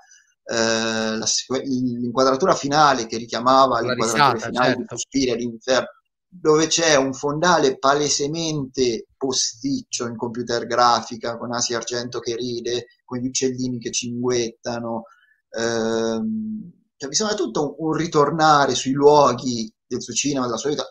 eh, 0.44 1.16
la, 1.16 1.26
l'inquadratura 1.62 2.54
finale 2.54 3.06
che 3.06 3.16
richiamava 3.16 3.80
la 3.80 3.88
l'inquadratura 3.88 4.32
risata, 4.32 4.50
finale 4.50 4.66
certo. 4.66 4.80
di 4.80 4.86
Suspiria, 4.88 5.34
l'inferno, 5.36 5.88
dove 6.28 6.66
c'è 6.66 6.96
un 6.96 7.12
fondale 7.12 7.78
palesemente 7.78 9.06
posticcio 9.16 10.06
in 10.06 10.16
computer 10.16 10.66
grafica, 10.66 11.36
con 11.38 11.52
Asia 11.52 11.76
Argento 11.76 12.18
che 12.18 12.34
ride, 12.34 12.86
gli 13.18 13.26
uccellini 13.26 13.78
che 13.78 13.90
cinguettano, 13.90 15.04
ehm, 15.50 16.72
cioè 16.96 17.08
mi 17.08 17.14
sembra 17.14 17.34
tutto 17.34 17.76
un, 17.78 17.88
un, 17.88 17.92
ritornare 17.94 18.74
sui 18.74 18.92
luoghi 18.92 19.72
del 19.86 20.02
suo 20.02 20.12
cinema, 20.12 20.46
della 20.46 20.58
sua 20.58 20.70
vita. 20.70 20.84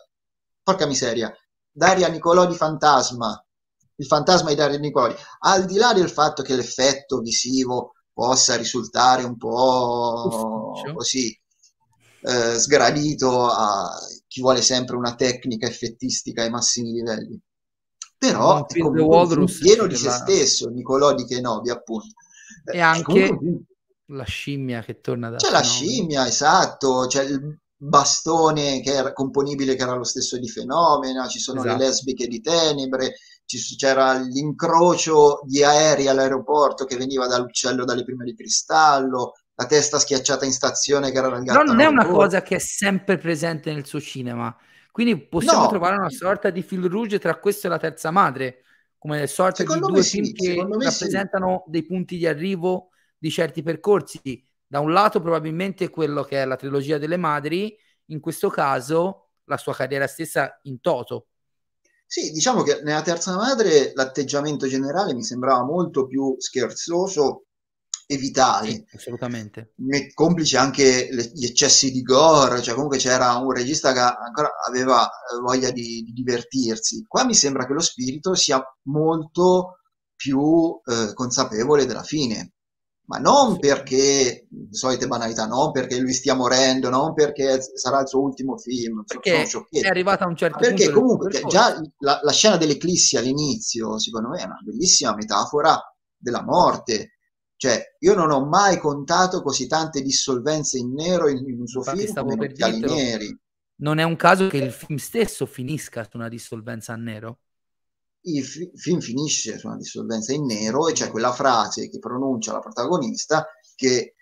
Porca 0.62 0.86
miseria, 0.86 1.32
Daria 1.70 2.08
Nicolodi 2.08 2.54
Fantasma, 2.54 3.44
il 3.96 4.06
fantasma 4.06 4.48
di 4.48 4.54
Daria 4.54 4.78
Nicolodi, 4.78 5.14
al 5.40 5.64
di 5.66 5.76
là 5.76 5.92
del 5.92 6.10
fatto 6.10 6.42
che 6.42 6.54
l'effetto 6.54 7.18
visivo 7.20 7.92
possa 8.12 8.56
risultare 8.56 9.24
un 9.24 9.36
po' 9.36 10.72
Ufficio. 10.72 10.94
così 10.94 11.40
eh, 12.22 12.58
sgradito 12.58 13.46
a 13.46 13.90
chi 14.26 14.40
vuole 14.40 14.62
sempre 14.62 14.96
una 14.96 15.14
tecnica 15.14 15.66
effettistica 15.66 16.42
ai 16.42 16.50
massimi 16.50 16.92
livelli. 16.92 17.38
Però 18.30 18.66
è 18.66 18.78
comunque 18.78 19.36
un 19.36 19.52
pieno 19.58 19.86
di 19.86 19.96
se 19.96 20.06
la... 20.06 20.12
stesso, 20.12 20.68
Nicolò 20.68 21.14
di 21.14 21.24
Kenobi, 21.24 21.70
appunto. 21.70 22.14
E 22.64 22.80
anche 22.80 23.28
comunque... 23.28 23.64
la 24.06 24.24
scimmia 24.24 24.82
che 24.82 25.00
torna 25.00 25.30
da... 25.30 25.36
C'è 25.36 25.46
Kenobi. 25.46 25.62
la 25.62 25.68
scimmia, 25.68 26.26
esatto, 26.26 27.06
c'è 27.08 27.24
il 27.24 27.58
bastone 27.76 28.80
che 28.80 28.92
era 28.92 29.12
componibile 29.12 29.74
che 29.74 29.82
era 29.82 29.94
lo 29.94 30.04
stesso 30.04 30.38
di 30.38 30.48
Fenomena, 30.48 31.26
ci 31.28 31.38
sono 31.38 31.60
esatto. 31.60 31.76
le 31.76 31.84
lesbiche 31.84 32.26
di 32.26 32.40
Tenebre, 32.40 33.14
c'era 33.76 34.14
l'incrocio 34.14 35.40
di 35.44 35.62
aerei 35.62 36.08
all'aeroporto 36.08 36.84
che 36.84 36.96
veniva 36.96 37.26
dall'uccello 37.26 37.84
dalle 37.84 38.04
prime 38.04 38.24
di 38.24 38.34
cristallo, 38.34 39.34
la 39.54 39.66
testa 39.66 39.98
schiacciata 39.98 40.44
in 40.44 40.52
stazione 40.52 41.10
che 41.10 41.18
era 41.18 41.28
nel 41.28 41.44
gatto. 41.44 41.62
non 41.62 41.80
è 41.80 41.86
una 41.86 42.06
cosa 42.06 42.42
che 42.42 42.56
è 42.56 42.58
sempre 42.58 43.18
presente 43.18 43.72
nel 43.72 43.86
suo 43.86 44.00
cinema. 44.00 44.54
Quindi 44.94 45.26
possiamo 45.26 45.62
no. 45.62 45.68
trovare 45.70 45.96
una 45.96 46.08
sorta 46.08 46.50
di 46.50 46.62
fil 46.62 46.84
rouge 46.84 47.18
tra 47.18 47.40
questo 47.40 47.66
e 47.66 47.70
la 47.70 47.78
terza 47.78 48.12
madre, 48.12 48.62
come 48.96 49.26
sorta 49.26 49.56
secondo 49.56 49.88
di 49.88 49.94
due 49.94 50.02
film 50.04 50.24
sì, 50.24 50.32
che 50.32 50.54
rappresentano 50.54 51.62
sì. 51.64 51.70
dei 51.72 51.84
punti 51.84 52.16
di 52.16 52.28
arrivo 52.28 52.90
di 53.18 53.28
certi 53.28 53.64
percorsi. 53.64 54.46
Da 54.64 54.78
un 54.78 54.92
lato 54.92 55.20
probabilmente 55.20 55.90
quello 55.90 56.22
che 56.22 56.40
è 56.40 56.44
la 56.44 56.54
trilogia 56.54 56.96
delle 56.96 57.16
madri, 57.16 57.76
in 58.10 58.20
questo 58.20 58.48
caso 58.50 59.30
la 59.46 59.56
sua 59.56 59.74
carriera 59.74 60.06
stessa 60.06 60.60
in 60.62 60.80
toto. 60.80 61.26
Sì, 62.06 62.30
diciamo 62.30 62.62
che 62.62 62.80
nella 62.84 63.02
terza 63.02 63.34
madre 63.34 63.90
l'atteggiamento 63.94 64.68
generale 64.68 65.12
mi 65.12 65.24
sembrava 65.24 65.64
molto 65.64 66.06
più 66.06 66.36
scherzoso 66.38 67.43
evitare. 68.06 68.70
Sì, 68.70 68.84
assolutamente. 68.96 69.74
Complice 70.14 70.56
anche 70.56 71.08
le, 71.10 71.30
gli 71.32 71.44
eccessi 71.44 71.90
di 71.90 72.02
gore, 72.02 72.62
cioè 72.62 72.74
comunque 72.74 72.98
c'era 72.98 73.36
un 73.36 73.52
regista 73.52 73.92
che 73.92 74.00
ancora 74.00 74.50
aveva 74.66 75.06
eh, 75.06 75.40
voglia 75.40 75.70
di, 75.70 76.02
di 76.02 76.12
divertirsi. 76.12 77.04
Qua 77.06 77.24
mi 77.24 77.34
sembra 77.34 77.66
che 77.66 77.72
lo 77.72 77.80
spirito 77.80 78.34
sia 78.34 78.62
molto 78.84 79.78
più 80.14 80.80
eh, 80.84 81.12
consapevole 81.14 81.86
della 81.86 82.02
fine. 82.02 82.50
Ma 83.06 83.18
non 83.18 83.58
perché, 83.58 84.48
solite 84.70 85.06
banalità, 85.06 85.46
non 85.46 85.72
perché 85.72 85.98
lui 85.98 86.14
stia 86.14 86.32
morendo, 86.32 86.88
non 86.88 87.12
perché 87.12 87.60
sarà 87.74 88.00
il 88.00 88.08
suo 88.08 88.22
ultimo 88.22 88.56
film. 88.56 89.04
Perché 89.04 89.46
è 89.68 89.86
arrivata 89.86 90.24
a 90.24 90.28
un 90.28 90.36
certo 90.36 90.56
perché 90.56 90.90
punto. 90.90 91.18
Perché 91.18 91.40
comunque 91.40 91.50
già 91.50 91.78
la, 91.98 92.20
la 92.22 92.32
scena 92.32 92.56
dell'eclissi 92.56 93.18
all'inizio, 93.18 93.98
secondo 93.98 94.30
me, 94.30 94.38
è 94.38 94.44
una 94.44 94.58
bellissima 94.64 95.14
metafora 95.14 95.78
della 96.16 96.42
morte 96.42 97.13
cioè, 97.64 97.82
io 98.00 98.14
non 98.14 98.30
ho 98.30 98.44
mai 98.44 98.78
contato 98.78 99.40
così 99.40 99.66
tante 99.66 100.02
dissolvenze 100.02 100.76
in 100.76 100.92
nero 100.92 101.30
in, 101.30 101.48
in 101.48 101.60
un 101.60 101.66
suo 101.66 101.80
Infatti 101.80 102.04
film 102.04 102.26
come 102.26 102.52
Neri. 102.80 103.40
Non 103.76 103.96
è 103.96 104.02
un 104.02 104.16
caso 104.16 104.48
che 104.48 104.58
il 104.58 104.70
film 104.70 104.98
stesso 104.98 105.46
finisca 105.46 106.04
su 106.04 106.18
una 106.18 106.28
dissolvenza 106.28 106.92
a 106.92 106.96
nero? 106.96 107.38
Il 108.26 108.44
fi- 108.44 108.70
film 108.74 109.00
finisce 109.00 109.56
su 109.56 109.66
una 109.66 109.78
dissolvenza 109.78 110.34
in 110.34 110.44
nero 110.44 110.88
e 110.88 110.92
c'è 110.92 111.10
quella 111.10 111.32
frase 111.32 111.88
che 111.88 111.98
pronuncia 111.98 112.52
la 112.52 112.60
protagonista 112.60 113.46
che 113.74 114.14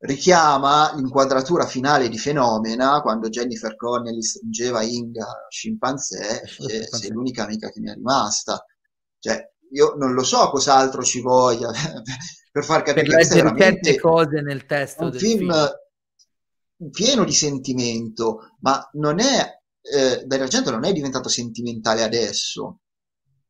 richiama 0.00 0.94
l'inquadratura 0.94 1.64
finale 1.64 2.10
di 2.10 2.18
Fenomena 2.18 3.00
quando 3.00 3.30
Jennifer 3.30 3.76
Connelly 3.76 4.20
stringeva 4.20 4.82
Inga 4.82 5.46
scimpanzé 5.48 6.42
e 6.42 6.82
sei 6.82 7.10
l'unica 7.10 7.44
amica 7.44 7.70
che 7.70 7.80
mi 7.80 7.88
è 7.88 7.94
rimasta. 7.94 8.62
Cioè, 9.18 9.42
io 9.70 9.94
non 9.96 10.12
lo 10.12 10.22
so 10.22 10.50
cos'altro 10.50 11.02
ci 11.02 11.22
voglia 11.22 11.70
per 12.54 12.62
far 12.62 12.82
capire 12.82 13.06
per 13.06 13.16
leggere 13.16 13.58
certe 13.58 13.98
cose 13.98 14.40
nel 14.40 14.64
testo 14.64 15.06
un 15.06 15.12
film, 15.12 15.50
film, 15.50 16.90
pieno 16.92 17.24
di 17.24 17.32
sentimento 17.32 18.54
ma 18.60 18.88
non 18.92 19.18
è 19.18 19.60
eh, 19.82 20.22
Dario 20.24 20.44
Argento 20.44 20.70
non 20.70 20.84
è 20.84 20.92
diventato 20.92 21.28
sentimentale 21.28 22.04
adesso 22.04 22.78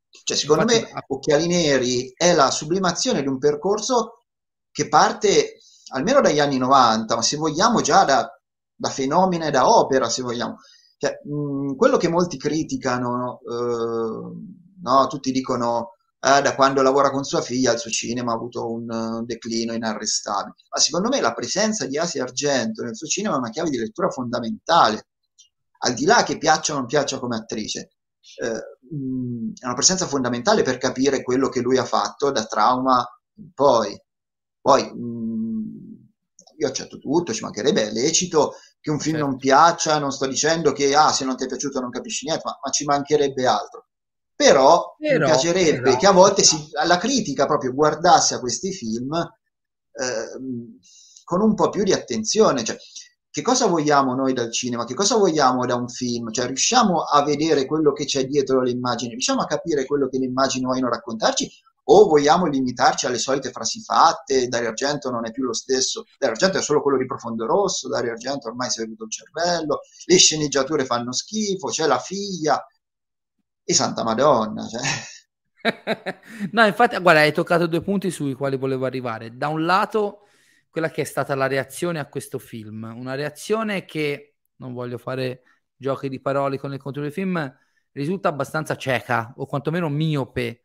cioè 0.08 0.38
secondo 0.38 0.62
Infatti, 0.62 0.94
me 0.94 1.04
Occhiali 1.08 1.46
Neri 1.46 2.14
è 2.16 2.32
la 2.32 2.50
sublimazione 2.50 3.20
di 3.20 3.28
un 3.28 3.36
percorso 3.36 4.24
che 4.70 4.88
parte 4.88 5.58
almeno 5.92 6.22
dagli 6.22 6.40
anni 6.40 6.56
90 6.56 7.14
ma 7.14 7.20
se 7.20 7.36
vogliamo 7.36 7.82
già 7.82 8.04
da, 8.04 8.26
da 8.74 8.88
fenomena 8.88 9.44
e 9.44 9.50
da 9.50 9.68
opera 9.68 10.08
se 10.08 10.22
vogliamo 10.22 10.60
cioè, 10.96 11.20
mh, 11.22 11.76
quello 11.76 11.98
che 11.98 12.08
molti 12.08 12.38
criticano 12.38 13.40
eh, 13.40 14.32
no? 14.82 15.06
tutti 15.08 15.30
dicono 15.30 15.90
eh, 16.24 16.40
da 16.40 16.54
quando 16.54 16.80
lavora 16.80 17.10
con 17.10 17.22
sua 17.22 17.42
figlia 17.42 17.72
il 17.72 17.78
suo 17.78 17.90
cinema 17.90 18.32
ha 18.32 18.34
avuto 18.34 18.70
un 18.70 18.88
uh, 18.88 19.24
declino 19.26 19.74
inarrestabile. 19.74 20.54
Ma 20.70 20.80
secondo 20.80 21.10
me 21.10 21.20
la 21.20 21.34
presenza 21.34 21.86
di 21.86 21.98
Asia 21.98 22.22
Argento 22.22 22.82
nel 22.82 22.96
suo 22.96 23.06
cinema 23.06 23.34
è 23.34 23.38
una 23.38 23.50
chiave 23.50 23.68
di 23.68 23.76
lettura 23.76 24.08
fondamentale, 24.08 25.08
al 25.80 25.92
di 25.92 26.06
là 26.06 26.22
che 26.22 26.38
piaccia 26.38 26.72
o 26.72 26.76
non 26.76 26.86
piaccia 26.86 27.18
come 27.18 27.36
attrice. 27.36 27.90
Eh, 28.40 28.96
mh, 28.96 29.52
è 29.60 29.66
una 29.66 29.74
presenza 29.74 30.06
fondamentale 30.06 30.62
per 30.62 30.78
capire 30.78 31.22
quello 31.22 31.50
che 31.50 31.60
lui 31.60 31.76
ha 31.76 31.84
fatto 31.84 32.30
da 32.30 32.46
trauma 32.46 33.06
in 33.36 33.52
poi. 33.52 33.94
Poi 34.62 34.82
mh, 34.94 36.08
io 36.56 36.68
accetto 36.68 36.98
tutto, 36.98 37.34
ci 37.34 37.42
mancherebbe, 37.42 37.88
è 37.88 37.92
lecito 37.92 38.54
che 38.80 38.90
un 38.90 38.98
film 38.98 39.16
certo. 39.16 39.30
non 39.30 39.38
piaccia, 39.38 39.98
non 39.98 40.10
sto 40.10 40.26
dicendo 40.26 40.72
che 40.72 40.94
ah, 40.94 41.12
se 41.12 41.26
non 41.26 41.36
ti 41.36 41.44
è 41.44 41.48
piaciuto 41.48 41.80
non 41.80 41.90
capisci 41.90 42.24
niente, 42.24 42.42
ma, 42.46 42.58
ma 42.62 42.70
ci 42.70 42.84
mancherebbe 42.84 43.46
altro 43.46 43.88
però, 44.34 44.96
però 44.98 45.18
mi 45.18 45.24
piacerebbe 45.24 45.80
però. 45.80 45.96
che 45.96 46.06
a 46.06 46.12
volte 46.12 46.42
si, 46.42 46.68
la 46.86 46.98
critica 46.98 47.46
proprio 47.46 47.72
guardasse 47.72 48.34
a 48.34 48.40
questi 48.40 48.72
film 48.72 49.14
eh, 49.14 50.40
con 51.24 51.40
un 51.40 51.54
po' 51.54 51.70
più 51.70 51.84
di 51.84 51.92
attenzione, 51.92 52.64
cioè 52.64 52.76
che 53.34 53.42
cosa 53.42 53.66
vogliamo 53.66 54.14
noi 54.14 54.32
dal 54.32 54.52
cinema, 54.52 54.84
che 54.84 54.94
cosa 54.94 55.16
vogliamo 55.16 55.66
da 55.66 55.74
un 55.74 55.88
film, 55.88 56.30
cioè 56.30 56.46
riusciamo 56.46 57.02
a 57.02 57.24
vedere 57.24 57.66
quello 57.66 57.92
che 57.92 58.04
c'è 58.04 58.26
dietro 58.26 58.62
le 58.62 58.70
immagini, 58.70 59.10
riusciamo 59.10 59.40
a 59.40 59.46
capire 59.46 59.86
quello 59.86 60.08
che 60.08 60.18
le 60.18 60.26
immagini 60.26 60.64
vogliono 60.64 60.90
raccontarci? 60.90 61.50
O 61.86 62.06
vogliamo 62.06 62.46
limitarci 62.46 63.06
alle 63.06 63.18
solite 63.18 63.50
frasi 63.50 63.82
fatte, 63.82 64.46
Dario 64.46 64.68
Argento 64.68 65.10
non 65.10 65.26
è 65.26 65.32
più 65.32 65.42
lo 65.42 65.52
stesso, 65.52 66.04
Dario 66.16 66.36
Argento 66.36 66.58
è 66.58 66.62
solo 66.62 66.80
quello 66.80 66.96
di 66.96 67.06
profondo 67.06 67.44
rosso, 67.44 67.88
Dario 67.88 68.12
Argento 68.12 68.46
ormai 68.46 68.70
si 68.70 68.78
è 68.78 68.84
venuto 68.84 69.02
il 69.02 69.10
cervello, 69.10 69.80
le 70.04 70.16
sceneggiature 70.16 70.84
fanno 70.84 71.12
schifo, 71.12 71.68
c'è 71.68 71.86
la 71.86 71.98
figlia, 71.98 72.64
e 73.64 73.74
Santa 73.74 74.04
Madonna. 74.04 74.66
Cioè. 74.66 74.82
no, 76.52 76.66
infatti, 76.66 76.98
guarda, 76.98 77.20
hai 77.20 77.32
toccato 77.32 77.66
due 77.66 77.82
punti 77.82 78.10
sui 78.10 78.34
quali 78.34 78.56
volevo 78.56 78.84
arrivare. 78.84 79.36
Da 79.36 79.48
un 79.48 79.64
lato, 79.64 80.26
quella 80.70 80.90
che 80.90 81.02
è 81.02 81.04
stata 81.04 81.34
la 81.34 81.46
reazione 81.46 81.98
a 81.98 82.08
questo 82.08 82.38
film, 82.38 82.92
una 82.96 83.14
reazione 83.14 83.84
che, 83.84 84.36
non 84.56 84.72
voglio 84.72 84.98
fare 84.98 85.42
giochi 85.76 86.08
di 86.08 86.20
parole 86.20 86.58
con 86.58 86.72
il 86.72 86.78
controllo 86.78 87.08
del 87.08 87.16
film, 87.16 87.58
risulta 87.92 88.28
abbastanza 88.28 88.76
cieca, 88.76 89.32
o 89.36 89.46
quantomeno 89.46 89.88
miope, 89.88 90.64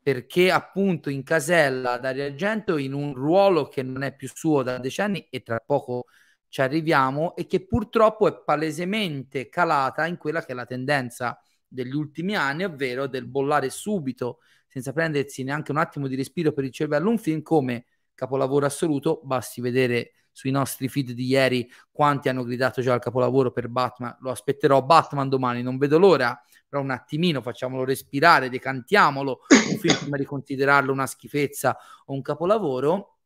perché 0.00 0.50
appunto 0.50 1.10
in 1.10 1.22
casella 1.22 1.98
Dario 1.98 2.24
Argento 2.24 2.76
in 2.78 2.94
un 2.94 3.14
ruolo 3.14 3.68
che 3.68 3.82
non 3.82 4.02
è 4.02 4.14
più 4.14 4.28
suo 4.32 4.62
da 4.62 4.78
decenni 4.78 5.26
e 5.30 5.42
tra 5.42 5.60
poco 5.64 6.06
ci 6.48 6.62
arriviamo 6.62 7.36
e 7.36 7.46
che 7.46 7.66
purtroppo 7.66 8.26
è 8.26 8.42
palesemente 8.42 9.48
calata 9.48 10.06
in 10.06 10.16
quella 10.16 10.40
che 10.42 10.52
è 10.52 10.54
la 10.54 10.64
tendenza 10.64 11.38
degli 11.68 11.94
ultimi 11.94 12.34
anni, 12.34 12.64
ovvero 12.64 13.06
del 13.06 13.26
bollare 13.26 13.70
subito, 13.70 14.38
senza 14.66 14.92
prendersi 14.92 15.42
neanche 15.44 15.70
un 15.70 15.76
attimo 15.76 16.08
di 16.08 16.16
respiro 16.16 16.52
per 16.52 16.64
il 16.64 16.72
cervello, 16.72 17.10
un 17.10 17.18
film 17.18 17.42
come 17.42 17.86
capolavoro 18.14 18.66
assoluto. 18.66 19.20
Basti 19.22 19.60
vedere 19.60 20.12
sui 20.32 20.50
nostri 20.50 20.88
feed 20.88 21.10
di 21.12 21.26
ieri 21.26 21.68
quanti 21.90 22.28
hanno 22.28 22.44
gridato 22.44 22.80
già 22.80 22.92
al 22.92 23.00
capolavoro 23.00 23.50
per 23.50 23.68
Batman. 23.68 24.16
Lo 24.20 24.30
aspetterò 24.30 24.82
Batman 24.82 25.28
domani, 25.28 25.62
non 25.62 25.78
vedo 25.78 25.98
l'ora. 25.98 26.40
Però 26.68 26.82
un 26.82 26.90
attimino 26.90 27.40
facciamolo 27.40 27.84
respirare, 27.84 28.50
decantiamolo. 28.50 29.40
Un 29.70 29.78
film 29.78 29.96
prima 29.96 30.16
di 30.16 30.24
considerarlo 30.24 30.92
una 30.92 31.06
schifezza 31.06 31.76
o 32.04 32.12
un 32.12 32.22
capolavoro. 32.22 33.16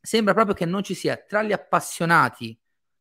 Sembra 0.00 0.34
proprio 0.34 0.54
che 0.54 0.64
non 0.64 0.82
ci 0.82 0.94
sia 0.94 1.16
tra 1.16 1.42
gli 1.42 1.52
appassionati, 1.52 2.56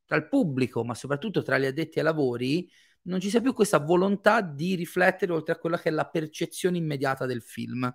tra 0.06 0.18
il 0.18 0.28
pubblico, 0.28 0.84
ma 0.84 0.96
soprattutto 0.96 1.44
tra 1.44 1.58
gli 1.58 1.66
addetti 1.66 2.00
ai 2.00 2.06
lavori, 2.06 2.68
non 3.04 3.20
ci 3.20 3.30
sia 3.30 3.42
più 3.42 3.54
questa 3.54 3.80
volontà 3.80 4.42
di 4.42 4.76
riflettere 4.76 5.32
oltre 5.32 5.54
a 5.54 5.58
quella 5.58 5.80
che 5.80 5.90
è 5.90 5.92
la 5.92 6.08
percezione 6.08 6.78
immediata 6.78 7.26
del 7.26 7.42
film. 7.42 7.92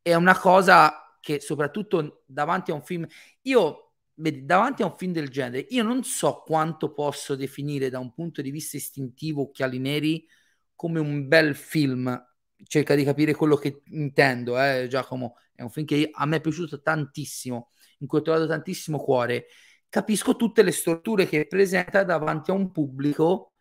È 0.00 0.14
una 0.14 0.38
cosa 0.38 1.18
che 1.20 1.40
soprattutto 1.40 2.24
davanti 2.26 2.70
a 2.70 2.74
un 2.74 2.82
film, 2.82 3.06
io 3.42 3.94
vedi, 4.14 4.44
davanti 4.44 4.82
a 4.82 4.86
un 4.86 4.96
film 4.96 5.12
del 5.12 5.30
genere, 5.30 5.66
io 5.70 5.82
non 5.82 6.04
so 6.04 6.42
quanto 6.44 6.92
posso 6.92 7.34
definire 7.34 7.88
da 7.90 7.98
un 7.98 8.12
punto 8.12 8.42
di 8.42 8.50
vista 8.50 8.76
istintivo 8.76 9.42
Occhiali 9.42 9.78
Neri 9.78 10.26
come 10.74 11.00
un 11.00 11.26
bel 11.28 11.54
film. 11.54 12.22
Cerca 12.66 12.94
di 12.94 13.04
capire 13.04 13.34
quello 13.34 13.56
che 13.56 13.82
intendo, 13.86 14.60
eh, 14.60 14.86
Giacomo. 14.88 15.36
È 15.54 15.62
un 15.62 15.70
film 15.70 15.86
che 15.86 16.10
a 16.12 16.26
me 16.26 16.36
è 16.36 16.40
piaciuto 16.40 16.80
tantissimo 16.82 17.70
in 18.04 18.06
cui 18.06 18.18
ho 18.18 18.22
trovato 18.22 18.46
tantissimo 18.46 18.98
cuore, 18.98 19.46
capisco 19.88 20.36
tutte 20.36 20.62
le 20.62 20.72
storture 20.72 21.26
che 21.26 21.46
presenta 21.46 22.04
davanti 22.04 22.50
a 22.50 22.54
un 22.54 22.70
pubblico 22.70 23.53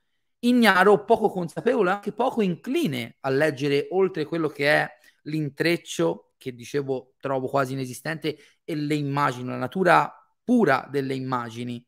ignaro, 0.44 1.04
poco 1.04 1.30
consapevole, 1.30 1.92
anche 1.92 2.12
poco 2.12 2.42
incline 2.42 3.18
a 3.22 3.30
leggere 3.30 3.88
oltre 3.92 4.26
quello 4.26 4.48
che 4.48 4.68
è 4.68 4.90
l'intreccio, 5.24 6.34
che 6.38 6.54
dicevo 6.54 7.14
trovo 7.20 7.48
quasi 7.48 7.74
inesistente, 7.74 8.38
e 8.64 8.76
le 8.76 8.96
immagini, 8.96 9.48
la 9.48 9.58
natura 9.58 10.12
pura 10.44 10.88
delle 10.90 11.16
immagini. 11.16 11.86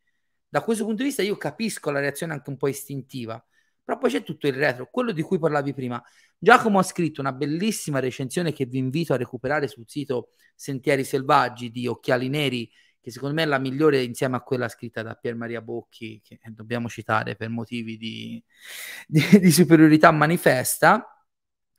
Da 0.47 0.61
questo 0.61 0.85
punto 0.85 1.01
di 1.01 1.09
vista 1.09 1.21
io 1.21 1.37
capisco 1.37 1.91
la 1.91 1.99
reazione 1.99 2.33
anche 2.33 2.49
un 2.49 2.57
po' 2.57 2.67
istintiva, 2.67 3.43
però 3.83 3.97
poi 3.97 4.09
c'è 4.09 4.23
tutto 4.23 4.47
il 4.47 4.53
retro, 4.53 4.89
quello 4.89 5.11
di 5.11 5.21
cui 5.21 5.37
parlavi 5.37 5.73
prima. 5.73 6.01
Giacomo 6.37 6.79
ha 6.79 6.83
scritto 6.83 7.21
una 7.21 7.33
bellissima 7.33 7.99
recensione 7.99 8.53
che 8.53 8.65
vi 8.65 8.77
invito 8.77 9.13
a 9.13 9.17
recuperare 9.17 9.67
sul 9.67 9.85
sito 9.87 10.29
Sentieri 10.55 11.03
Selvaggi 11.03 11.71
di 11.71 11.87
Occhiali 11.87 12.29
Neri, 12.29 12.71
che 13.05 13.11
secondo 13.11 13.35
me 13.35 13.43
è 13.43 13.45
la 13.45 13.59
migliore 13.59 14.01
insieme 14.01 14.35
a 14.35 14.41
quella 14.41 14.67
scritta 14.67 15.03
da 15.03 15.13
Pier 15.13 15.35
Maria 15.35 15.61
Bocchi, 15.61 16.19
che 16.23 16.39
dobbiamo 16.47 16.89
citare 16.89 17.35
per 17.35 17.49
motivi 17.49 17.97
di, 17.97 18.43
di, 19.05 19.39
di 19.39 19.51
superiorità 19.51 20.09
manifesta. 20.09 21.07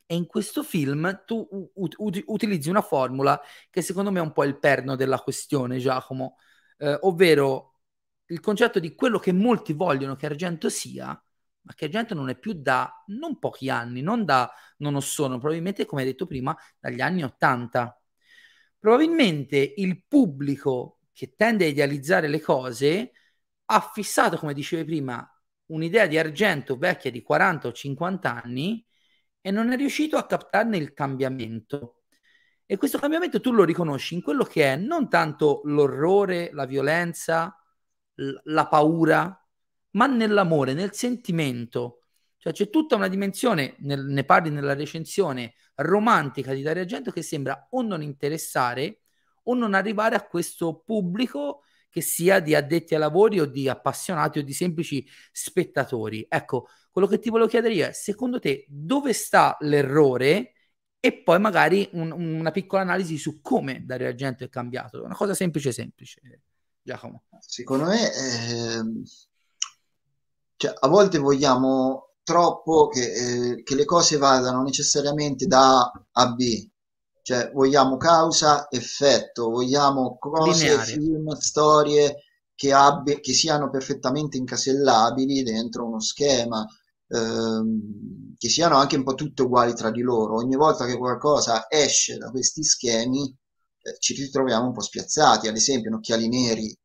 E 0.06 0.14
in 0.14 0.26
questo 0.26 0.62
film 0.62 1.24
tu 1.26 1.44
ut- 1.74 2.22
utilizzi 2.26 2.70
una 2.70 2.80
formula 2.80 3.40
che 3.70 3.82
secondo 3.82 4.12
me 4.12 4.20
è 4.20 4.22
un 4.22 4.30
po' 4.32 4.44
il 4.44 4.56
perno 4.60 4.94
della 4.94 5.18
questione, 5.18 5.78
Giacomo, 5.78 6.36
eh, 6.78 6.96
ovvero 7.00 7.80
il 8.26 8.38
concetto 8.38 8.78
di 8.78 8.94
quello 8.94 9.18
che 9.18 9.32
molti 9.32 9.72
vogliono 9.72 10.14
che 10.14 10.26
Argento 10.26 10.68
sia, 10.68 11.06
ma 11.08 11.74
che 11.74 11.86
Argento 11.86 12.14
non 12.14 12.28
è 12.28 12.38
più 12.38 12.52
da 12.52 13.02
non 13.06 13.40
pochi 13.40 13.68
anni, 13.68 14.00
non 14.00 14.24
da 14.24 14.48
non 14.78 15.02
sono, 15.02 15.38
probabilmente 15.38 15.86
come 15.86 16.02
hai 16.02 16.06
detto 16.08 16.26
prima, 16.26 16.56
dagli 16.78 17.00
anni 17.00 17.24
Ottanta. 17.24 18.00
Probabilmente 18.78 19.74
il 19.76 20.04
pubblico 20.06 20.95
che 21.16 21.34
tende 21.34 21.64
a 21.64 21.68
idealizzare 21.68 22.28
le 22.28 22.42
cose, 22.42 23.12
ha 23.64 23.90
fissato, 23.94 24.36
come 24.36 24.52
dicevi 24.52 24.84
prima, 24.84 25.26
un'idea 25.68 26.06
di 26.06 26.18
argento 26.18 26.76
vecchia 26.76 27.10
di 27.10 27.22
40 27.22 27.68
o 27.68 27.72
50 27.72 28.42
anni 28.42 28.86
e 29.40 29.50
non 29.50 29.72
è 29.72 29.76
riuscito 29.76 30.18
a 30.18 30.26
captarne 30.26 30.76
il 30.76 30.92
cambiamento. 30.92 32.02
E 32.66 32.76
questo 32.76 32.98
cambiamento 32.98 33.40
tu 33.40 33.50
lo 33.52 33.64
riconosci 33.64 34.12
in 34.12 34.20
quello 34.20 34.44
che 34.44 34.74
è 34.74 34.76
non 34.76 35.08
tanto 35.08 35.62
l'orrore, 35.64 36.50
la 36.52 36.66
violenza, 36.66 37.56
l- 38.16 38.34
la 38.44 38.66
paura, 38.66 39.42
ma 39.92 40.06
nell'amore, 40.06 40.74
nel 40.74 40.92
sentimento. 40.92 42.02
Cioè 42.36 42.52
c'è 42.52 42.68
tutta 42.68 42.94
una 42.94 43.08
dimensione, 43.08 43.76
nel, 43.78 44.04
ne 44.04 44.24
parli 44.24 44.50
nella 44.50 44.74
recensione, 44.74 45.54
romantica 45.76 46.52
di 46.52 46.60
Dario 46.60 46.82
Argento 46.82 47.10
che 47.10 47.22
sembra 47.22 47.68
o 47.70 47.80
non 47.80 48.02
interessare 48.02 49.00
o 49.48 49.54
non 49.54 49.74
arrivare 49.74 50.16
a 50.16 50.26
questo 50.26 50.82
pubblico 50.84 51.62
che 51.88 52.00
sia 52.00 52.40
di 52.40 52.54
addetti 52.54 52.94
ai 52.94 53.00
lavori 53.00 53.40
o 53.40 53.46
di 53.46 53.68
appassionati 53.68 54.38
o 54.38 54.42
di 54.42 54.52
semplici 54.52 55.06
spettatori. 55.32 56.26
Ecco, 56.28 56.68
quello 56.90 57.08
che 57.08 57.18
ti 57.18 57.30
volevo 57.30 57.48
chiedere 57.48 57.74
io 57.74 57.86
è, 57.86 57.92
secondo 57.92 58.38
te, 58.38 58.66
dove 58.68 59.12
sta 59.12 59.56
l'errore? 59.60 60.52
E 61.00 61.22
poi 61.22 61.38
magari 61.38 61.88
un, 61.92 62.10
una 62.10 62.50
piccola 62.50 62.82
analisi 62.82 63.16
su 63.16 63.40
come 63.40 63.84
Dario 63.84 64.08
Argento 64.08 64.44
è 64.44 64.48
cambiato. 64.48 65.04
Una 65.04 65.14
cosa 65.14 65.32
semplice, 65.34 65.72
semplice, 65.72 66.20
Giacomo. 66.82 67.24
Secondo 67.38 67.84
me, 67.84 68.12
eh, 68.12 68.82
cioè, 70.56 70.74
a 70.78 70.88
volte 70.88 71.18
vogliamo 71.18 72.16
troppo 72.22 72.88
che, 72.88 73.12
eh, 73.12 73.62
che 73.62 73.74
le 73.74 73.84
cose 73.84 74.16
vadano 74.16 74.62
necessariamente 74.62 75.46
da 75.46 75.80
A 75.80 75.92
a 76.12 76.32
B 76.32 76.68
cioè, 77.26 77.50
vogliamo 77.52 77.96
causa, 77.96 78.70
effetto, 78.70 79.50
vogliamo 79.50 80.16
cose, 80.16 80.68
Lineare. 80.68 80.92
film, 80.92 81.34
storie 81.34 82.22
che, 82.54 82.72
abbia, 82.72 83.18
che 83.18 83.32
siano 83.32 83.68
perfettamente 83.68 84.36
incasellabili 84.36 85.42
dentro 85.42 85.86
uno 85.86 85.98
schema, 85.98 86.64
ehm, 87.08 88.36
che 88.38 88.48
siano 88.48 88.76
anche 88.76 88.94
un 88.94 89.02
po' 89.02 89.14
tutte 89.14 89.42
uguali 89.42 89.74
tra 89.74 89.90
di 89.90 90.02
loro. 90.02 90.36
Ogni 90.36 90.54
volta 90.54 90.86
che 90.86 90.96
qualcosa 90.96 91.66
esce 91.68 92.16
da 92.16 92.30
questi 92.30 92.62
schemi, 92.62 93.24
eh, 93.26 93.96
ci 93.98 94.14
ritroviamo 94.14 94.66
un 94.66 94.72
po' 94.72 94.82
spiazzati. 94.82 95.48
Ad 95.48 95.56
esempio, 95.56 95.90
in 95.90 95.96
Occhiali 95.96 96.28
Neri, 96.28 96.78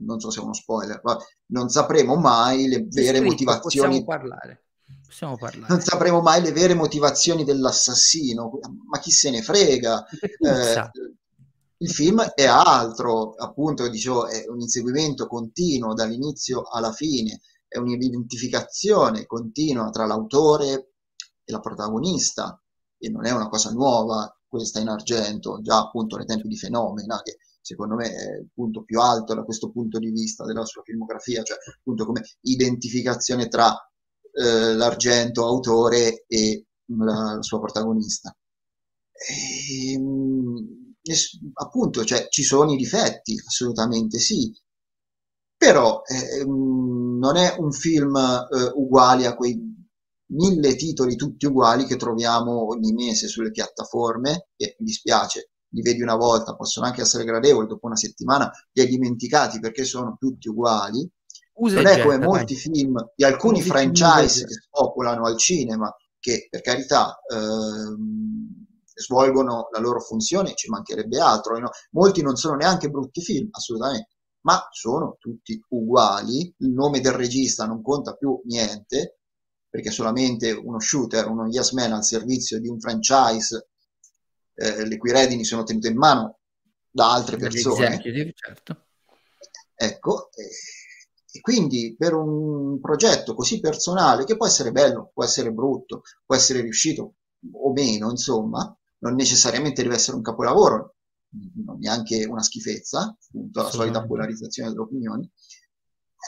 non 0.00 0.18
so 0.18 0.32
se 0.32 0.40
è 0.40 0.42
uno 0.42 0.54
spoiler, 0.54 1.00
ma 1.04 1.16
non 1.52 1.68
sapremo 1.68 2.16
mai 2.16 2.66
le 2.66 2.84
vere 2.88 3.18
scritto, 3.18 3.30
motivazioni. 3.30 4.02
Possiamo 4.02 4.04
parlare 4.04 4.62
possiamo 5.08 5.36
parlare. 5.38 5.72
Non 5.72 5.80
sapremo 5.80 6.20
mai 6.20 6.42
le 6.42 6.52
vere 6.52 6.74
motivazioni 6.74 7.42
dell'assassino, 7.42 8.58
ma 8.90 8.98
chi 8.98 9.10
se 9.10 9.30
ne 9.30 9.40
frega. 9.40 10.06
Eh, 10.06 10.90
il 11.78 11.90
film 11.90 12.20
è 12.20 12.44
altro, 12.44 13.32
appunto, 13.32 13.88
dicevo, 13.88 14.26
è 14.26 14.46
un 14.48 14.60
inseguimento 14.60 15.26
continuo 15.26 15.94
dall'inizio 15.94 16.68
alla 16.68 16.92
fine, 16.92 17.40
è 17.66 17.78
un'identificazione 17.78 19.24
continua 19.24 19.88
tra 19.88 20.04
l'autore 20.04 20.92
e 21.42 21.52
la 21.52 21.60
protagonista, 21.60 22.60
e 22.98 23.08
non 23.08 23.24
è 23.24 23.30
una 23.30 23.48
cosa 23.48 23.70
nuova 23.70 24.30
questa 24.46 24.78
in 24.78 24.88
argento, 24.88 25.60
già 25.62 25.78
appunto 25.78 26.16
nei 26.16 26.26
tempi 26.26 26.48
di 26.48 26.56
Fenomena, 26.58 27.22
che 27.22 27.38
secondo 27.62 27.94
me 27.94 28.10
è 28.10 28.38
il 28.40 28.48
punto 28.52 28.82
più 28.82 29.00
alto 29.00 29.34
da 29.34 29.44
questo 29.44 29.70
punto 29.70 29.98
di 29.98 30.10
vista 30.10 30.44
della 30.44 30.66
sua 30.66 30.82
filmografia, 30.82 31.42
cioè 31.42 31.56
appunto 31.78 32.04
come 32.04 32.22
identificazione 32.42 33.48
tra 33.48 33.74
eh, 34.38 34.74
l'argento 34.74 35.44
autore 35.44 36.24
e 36.26 36.66
la, 36.96 37.34
la 37.34 37.42
sua 37.42 37.58
protagonista. 37.58 38.34
E, 39.12 39.92
ehm, 39.92 40.94
e, 41.02 41.14
appunto, 41.54 42.04
cioè, 42.04 42.28
ci 42.28 42.42
sono 42.42 42.72
i 42.72 42.76
difetti, 42.76 43.34
assolutamente 43.44 44.18
sì, 44.18 44.52
però 45.56 46.02
eh, 46.04 46.44
non 46.44 47.36
è 47.36 47.56
un 47.58 47.72
film 47.72 48.16
eh, 48.16 48.72
uguale 48.74 49.26
a 49.26 49.34
quei 49.34 49.76
mille 50.30 50.76
titoli 50.76 51.16
tutti 51.16 51.46
uguali 51.46 51.84
che 51.86 51.96
troviamo 51.96 52.68
ogni 52.68 52.92
mese 52.92 53.26
sulle 53.28 53.50
piattaforme 53.50 54.48
e 54.56 54.76
mi 54.78 54.86
dispiace, 54.86 55.50
li 55.70 55.82
vedi 55.82 56.02
una 56.02 56.16
volta, 56.16 56.54
possono 56.54 56.86
anche 56.86 57.00
essere 57.00 57.24
gradevoli, 57.24 57.66
dopo 57.66 57.86
una 57.86 57.96
settimana 57.96 58.50
li 58.72 58.82
hai 58.82 58.88
dimenticati 58.88 59.58
perché 59.58 59.84
sono 59.84 60.16
tutti 60.18 60.48
uguali 60.48 61.10
Usa 61.58 61.82
non 61.82 61.86
è 61.86 62.02
come 62.02 62.18
molti 62.18 62.54
film 62.54 63.12
di 63.14 63.24
alcuni 63.24 63.58
Usi 63.58 63.68
franchise 63.68 64.44
che 64.46 64.52
spopolano 64.52 65.24
al 65.24 65.36
cinema, 65.36 65.94
che 66.18 66.46
per 66.50 66.60
carità 66.60 67.18
ehm, 67.32 68.66
svolgono 68.94 69.68
la 69.72 69.80
loro 69.80 70.00
funzione, 70.00 70.54
ci 70.54 70.68
mancherebbe 70.68 71.20
altro. 71.20 71.58
No? 71.58 71.70
Molti 71.92 72.22
non 72.22 72.36
sono 72.36 72.56
neanche 72.56 72.88
brutti 72.88 73.20
film, 73.22 73.48
assolutamente, 73.50 74.08
ma 74.42 74.66
sono 74.70 75.16
tutti 75.18 75.60
uguali. 75.70 76.54
Il 76.58 76.70
nome 76.70 77.00
del 77.00 77.12
regista 77.12 77.66
non 77.66 77.82
conta 77.82 78.14
più 78.14 78.40
niente, 78.44 79.18
perché 79.68 79.90
solamente 79.90 80.52
uno 80.52 80.80
shooter, 80.80 81.28
uno 81.28 81.46
yes 81.46 81.72
man 81.72 81.92
al 81.92 82.04
servizio 82.04 82.60
di 82.60 82.68
un 82.68 82.80
franchise, 82.80 83.68
eh, 84.54 84.86
le 84.86 84.96
cui 84.96 85.12
redini 85.12 85.44
sono 85.44 85.62
tenute 85.62 85.88
in 85.88 85.96
mano 85.96 86.38
da 86.90 87.12
altre 87.12 87.36
persone. 87.36 88.00
Certo. 88.34 88.86
Ecco, 89.74 90.30
eh, 90.32 90.48
e 91.30 91.40
quindi 91.40 91.94
per 91.96 92.14
un 92.14 92.80
progetto 92.80 93.34
così 93.34 93.60
personale, 93.60 94.24
che 94.24 94.36
può 94.36 94.46
essere 94.46 94.72
bello, 94.72 95.10
può 95.12 95.24
essere 95.24 95.52
brutto, 95.52 96.02
può 96.24 96.34
essere 96.34 96.60
riuscito 96.60 97.14
o 97.52 97.72
meno, 97.72 98.10
insomma, 98.10 98.74
non 99.00 99.14
necessariamente 99.14 99.82
deve 99.82 99.94
essere 99.94 100.16
un 100.16 100.22
capolavoro, 100.22 100.94
non 101.64 101.78
neanche 101.78 102.24
una 102.24 102.42
schifezza, 102.42 103.16
appunto 103.26 103.62
la 103.62 103.70
solita 103.70 104.06
polarizzazione 104.06 104.70
delle 104.70 104.82
opinioni. 104.82 105.30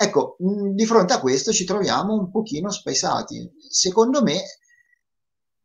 Ecco, 0.02 0.36
di 0.38 0.86
fronte 0.86 1.14
a 1.14 1.20
questo 1.20 1.52
ci 1.52 1.64
troviamo 1.64 2.14
un 2.14 2.30
pochino 2.30 2.70
spaesati. 2.70 3.50
Secondo 3.68 4.22
me, 4.22 4.40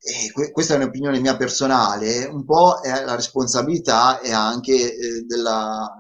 e 0.08 0.52
questa 0.52 0.74
è 0.74 0.78
un'opinione 0.78 1.20
mia 1.20 1.36
personale, 1.36 2.26
un 2.26 2.46
po' 2.46 2.80
è 2.80 3.04
la 3.04 3.16
responsabilità 3.16 4.20
e 4.20 4.32
anche 4.32 4.96
eh, 4.96 5.26
della, 5.26 6.00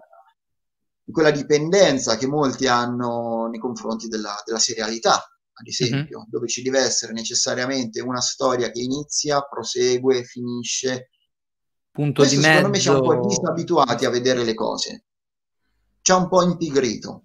quella 1.11 1.31
dipendenza 1.31 2.17
che 2.17 2.27
molti 2.27 2.67
hanno 2.67 3.47
nei 3.49 3.59
confronti 3.59 4.07
della, 4.07 4.41
della 4.45 4.59
serialità, 4.59 5.15
ad 5.57 5.67
esempio, 5.67 6.19
mm-hmm. 6.19 6.29
dove 6.29 6.47
ci 6.47 6.61
deve 6.61 6.79
essere 6.79 7.13
necessariamente 7.13 8.01
una 8.01 8.21
storia 8.21 8.69
che 8.71 8.81
inizia, 8.81 9.41
prosegue, 9.41 10.23
finisce. 10.23 11.11
Punto 11.91 12.21
Questo, 12.21 12.37
di 12.37 12.43
secondo 12.43 12.69
mezzo... 12.69 12.71
me 12.71 12.79
ci 12.79 12.89
ha 12.89 12.99
un 12.99 13.21
po' 13.21 13.27
disabituati 13.27 14.05
a 14.05 14.09
vedere 14.09 14.43
le 14.43 14.53
cose. 14.53 15.05
Ha 16.03 16.15
un 16.15 16.27
po' 16.27 16.43
impigrito. 16.43 17.23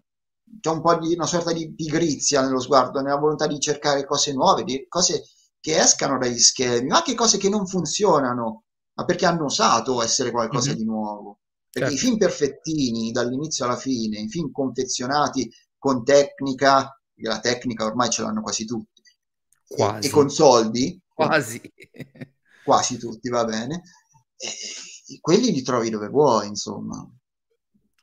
C'è 0.60 0.70
un 0.70 0.80
po' 0.80 0.96
di 0.96 1.14
una 1.14 1.26
sorta 1.26 1.52
di 1.52 1.74
pigrizia 1.74 2.42
nello 2.42 2.60
sguardo, 2.60 3.00
nella 3.00 3.18
volontà 3.18 3.46
di 3.46 3.58
cercare 3.58 4.04
cose 4.04 4.32
nuove, 4.32 4.64
di 4.64 4.86
cose 4.88 5.24
che 5.60 5.78
escano 5.78 6.18
dagli 6.18 6.38
schemi, 6.38 6.88
ma 6.88 6.98
anche 6.98 7.14
cose 7.14 7.36
che 7.36 7.48
non 7.48 7.66
funzionano, 7.66 8.64
ma 8.94 9.04
perché 9.04 9.26
hanno 9.26 9.44
osato 9.44 10.02
essere 10.02 10.30
qualcosa 10.30 10.70
mm-hmm. 10.70 10.78
di 10.78 10.84
nuovo. 10.84 11.39
Perché 11.70 11.90
certo. 11.90 11.94
i 11.94 11.98
film 11.98 12.18
perfettini 12.18 13.10
dall'inizio 13.12 13.64
alla 13.64 13.76
fine, 13.76 14.18
i 14.18 14.28
film 14.28 14.50
confezionati 14.50 15.48
con 15.78 16.04
tecnica, 16.04 17.00
la 17.14 17.38
tecnica 17.40 17.84
ormai 17.84 18.10
ce 18.10 18.22
l'hanno 18.22 18.42
quasi 18.42 18.64
tutti, 18.64 19.02
quasi. 19.66 20.08
E, 20.08 20.10
con 20.10 20.30
soldi, 20.30 21.00
quasi, 21.14 21.60
quasi 22.64 22.98
tutti, 22.98 23.28
va 23.28 23.44
bene, 23.44 23.82
e 24.36 25.18
quelli 25.20 25.52
li 25.52 25.62
trovi 25.62 25.90
dove 25.90 26.08
vuoi, 26.08 26.48
insomma. 26.48 27.08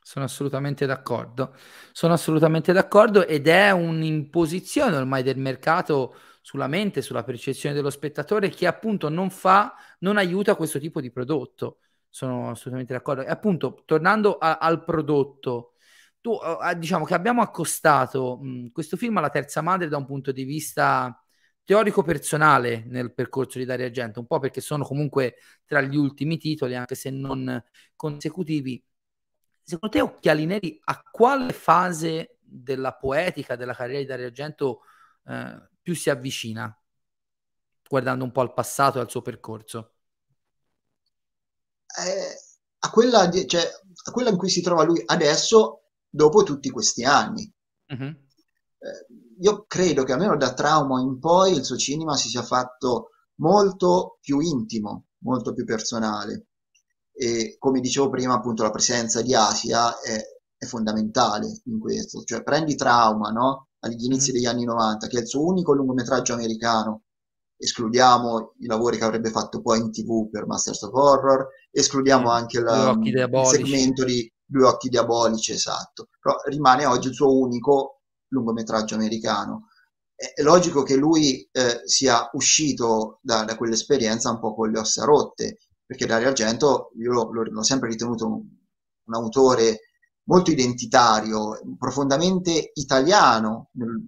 Sono 0.02 0.24
assolutamente 0.24 0.86
d'accordo. 0.86 1.54
Sono 1.92 2.14
assolutamente 2.14 2.72
d'accordo 2.72 3.26
ed 3.26 3.46
è 3.46 3.70
un'imposizione 3.70 4.96
ormai 4.96 5.22
del 5.22 5.36
mercato 5.36 6.14
sulla 6.40 6.66
mente, 6.66 7.02
sulla 7.02 7.24
percezione 7.24 7.74
dello 7.74 7.90
spettatore 7.90 8.48
che 8.48 8.66
appunto 8.66 9.10
non 9.10 9.28
fa, 9.28 9.74
non 9.98 10.16
aiuta 10.16 10.54
questo 10.54 10.78
tipo 10.78 11.02
di 11.02 11.10
prodotto. 11.10 11.80
Sono 12.08 12.50
assolutamente 12.50 12.92
d'accordo. 12.92 13.22
E 13.22 13.28
appunto, 13.30 13.82
tornando 13.84 14.38
a, 14.38 14.58
al 14.58 14.84
prodotto, 14.84 15.74
tu 16.20 16.32
uh, 16.32 16.76
diciamo 16.76 17.04
che 17.04 17.14
abbiamo 17.14 17.42
accostato 17.42 18.38
mh, 18.40 18.70
questo 18.72 18.96
film 18.96 19.16
alla 19.18 19.30
terza 19.30 19.60
madre 19.60 19.88
da 19.88 19.96
un 19.96 20.06
punto 20.06 20.32
di 20.32 20.44
vista 20.44 21.22
teorico 21.64 22.02
personale 22.02 22.84
nel 22.86 23.12
percorso 23.12 23.58
di 23.58 23.66
Dario 23.66 23.86
Argento, 23.86 24.20
un 24.20 24.26
po' 24.26 24.38
perché 24.38 24.62
sono 24.62 24.84
comunque 24.84 25.36
tra 25.66 25.82
gli 25.82 25.96
ultimi 25.96 26.38
titoli, 26.38 26.74
anche 26.74 26.94
se 26.94 27.10
non 27.10 27.62
consecutivi. 27.94 28.82
Secondo 29.62 29.94
te 29.94 30.00
Occhiali 30.00 30.46
Neri 30.46 30.80
a 30.84 31.02
quale 31.02 31.52
fase 31.52 32.38
della 32.40 32.94
poetica 32.94 33.54
della 33.54 33.74
carriera 33.74 34.00
di 34.00 34.06
Dario 34.06 34.26
Argento 34.26 34.80
eh, 35.26 35.68
più 35.82 35.94
si 35.94 36.08
avvicina, 36.08 36.74
guardando 37.86 38.24
un 38.24 38.32
po' 38.32 38.40
al 38.40 38.54
passato 38.54 38.96
e 38.96 39.02
al 39.02 39.10
suo 39.10 39.20
percorso? 39.20 39.97
Eh, 41.96 42.34
a, 42.80 42.90
quella 42.90 43.30
cioè, 43.30 43.62
a, 43.62 44.10
quella 44.10 44.30
in 44.30 44.36
cui 44.36 44.48
si 44.48 44.60
trova 44.60 44.84
lui 44.84 45.02
adesso, 45.06 45.82
dopo 46.08 46.42
tutti 46.42 46.70
questi 46.70 47.04
anni. 47.04 47.50
Uh-huh. 47.88 48.04
Eh, 48.04 49.06
io 49.40 49.64
credo 49.66 50.04
che 50.04 50.12
almeno 50.12 50.36
da 50.36 50.52
Trauma 50.52 51.00
in 51.00 51.18
poi 51.18 51.52
il 51.52 51.64
suo 51.64 51.76
cinema 51.76 52.16
si 52.16 52.28
sia 52.28 52.42
fatto 52.42 53.10
molto 53.36 54.18
più 54.20 54.40
intimo, 54.40 55.06
molto 55.18 55.52
più 55.52 55.64
personale 55.64 56.48
e 57.20 57.56
come 57.58 57.80
dicevo 57.80 58.08
prima 58.10 58.34
appunto 58.34 58.62
la 58.62 58.70
presenza 58.70 59.22
di 59.22 59.34
Asia 59.34 59.98
è, 59.98 60.22
è 60.56 60.64
fondamentale 60.66 61.62
in 61.64 61.80
questo, 61.80 62.22
cioè 62.22 62.44
prendi 62.44 62.76
Trauma, 62.76 63.30
no? 63.30 63.70
agli 63.80 64.04
inizi 64.04 64.30
mm. 64.30 64.34
degli 64.34 64.46
anni 64.46 64.64
90, 64.64 65.08
che 65.08 65.18
è 65.18 65.20
il 65.22 65.26
suo 65.26 65.44
unico 65.44 65.72
lungometraggio 65.72 66.32
americano, 66.32 67.02
escludiamo 67.58 68.54
i 68.60 68.66
lavori 68.66 68.96
che 68.96 69.04
avrebbe 69.04 69.30
fatto 69.30 69.60
poi 69.60 69.80
in 69.80 69.90
tv 69.90 70.30
per 70.30 70.46
Masters 70.46 70.82
of 70.82 70.94
Horror, 70.94 71.46
escludiamo 71.70 72.28
mm. 72.28 72.32
anche 72.32 72.60
la, 72.60 72.96
il 73.02 73.46
segmento 73.46 74.04
di 74.04 74.30
Due 74.50 74.64
occhi 74.64 74.88
diabolici, 74.88 75.52
esatto, 75.52 76.08
però 76.18 76.34
rimane 76.46 76.86
oggi 76.86 77.08
il 77.08 77.14
suo 77.14 77.36
unico 77.36 78.00
lungometraggio 78.28 78.94
americano. 78.94 79.68
È 80.14 80.40
logico 80.40 80.82
che 80.82 80.96
lui 80.96 81.46
eh, 81.52 81.82
sia 81.84 82.30
uscito 82.32 83.18
da, 83.20 83.44
da, 83.44 83.56
quell'esperienza 83.56 84.30
un 84.30 84.40
po' 84.40 84.54
con 84.54 84.70
le 84.70 84.78
ossa 84.78 85.04
rotte, 85.04 85.58
perché 85.84 86.06
Dario 86.06 86.28
Argento 86.28 86.92
io 86.96 87.12
l'ho, 87.12 87.30
l'ho 87.30 87.62
sempre 87.62 87.90
ritenuto 87.90 88.26
un, 88.26 88.42
un, 89.04 89.14
autore 89.14 89.80
molto 90.24 90.50
identitario, 90.50 91.60
profondamente 91.78 92.70
italiano 92.72 93.68
nel, 93.72 94.02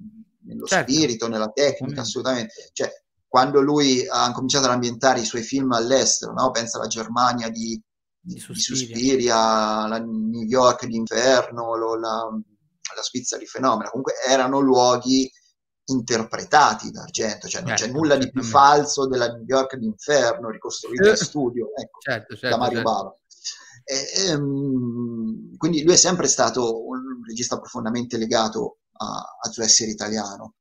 nello 0.45 0.65
certo. 0.65 0.91
spirito, 0.91 1.29
nella 1.29 1.51
tecnica, 1.51 2.01
assolutamente. 2.01 2.71
Cioè, 2.73 2.91
quando 3.31 3.61
lui 3.61 4.05
ha 4.09 4.33
cominciato 4.33 4.65
ad 4.65 4.73
ambientare 4.73 5.21
i 5.21 5.25
suoi 5.25 5.43
film 5.43 5.71
all'estero, 5.71 6.33
no? 6.33 6.51
pensa 6.51 6.79
alla 6.79 6.89
Germania 6.89 7.49
di, 7.49 7.81
di, 8.21 8.35
di 8.35 8.41
Suspiria, 8.41 9.87
la 9.87 10.01
New 10.01 10.43
York 10.43 10.85
d'inverno, 10.85 11.77
lo, 11.77 11.95
la, 11.95 12.29
la 12.97 13.03
Spizza 13.03 13.39
di 13.39 13.47
Fenomeno, 13.47 13.89
comunque 13.89 14.15
erano 14.29 14.59
luoghi 14.59 15.31
interpretati 15.85 16.91
da 16.91 17.03
Argento, 17.03 17.47
cioè 17.47 17.61
non 17.61 17.77
certo, 17.77 17.85
c'è 17.85 17.93
nulla 17.93 18.17
di 18.17 18.29
più 18.33 18.43
falso 18.43 19.07
della 19.07 19.29
New 19.29 19.45
York 19.47 19.77
d'inferno 19.77 20.51
ricostruita 20.51 21.11
in 21.11 21.17
studio, 21.17 21.69
ecco, 21.77 22.01
certo, 22.01 22.35
certo, 22.35 22.49
da 22.49 22.57
Mario 22.57 22.79
certo. 22.79 22.93
Bava. 22.93 23.15
E, 23.85 24.27
e, 24.27 24.35
um, 24.35 25.57
quindi 25.57 25.85
lui 25.85 25.95
è 25.95 25.97
sempre 25.97 26.27
stato 26.27 26.85
un 26.85 27.25
regista 27.25 27.61
profondamente 27.61 28.19
legato 28.19 28.79
al 28.99 29.53
suo 29.53 29.63
essere 29.63 29.93
italiano. 29.93 30.57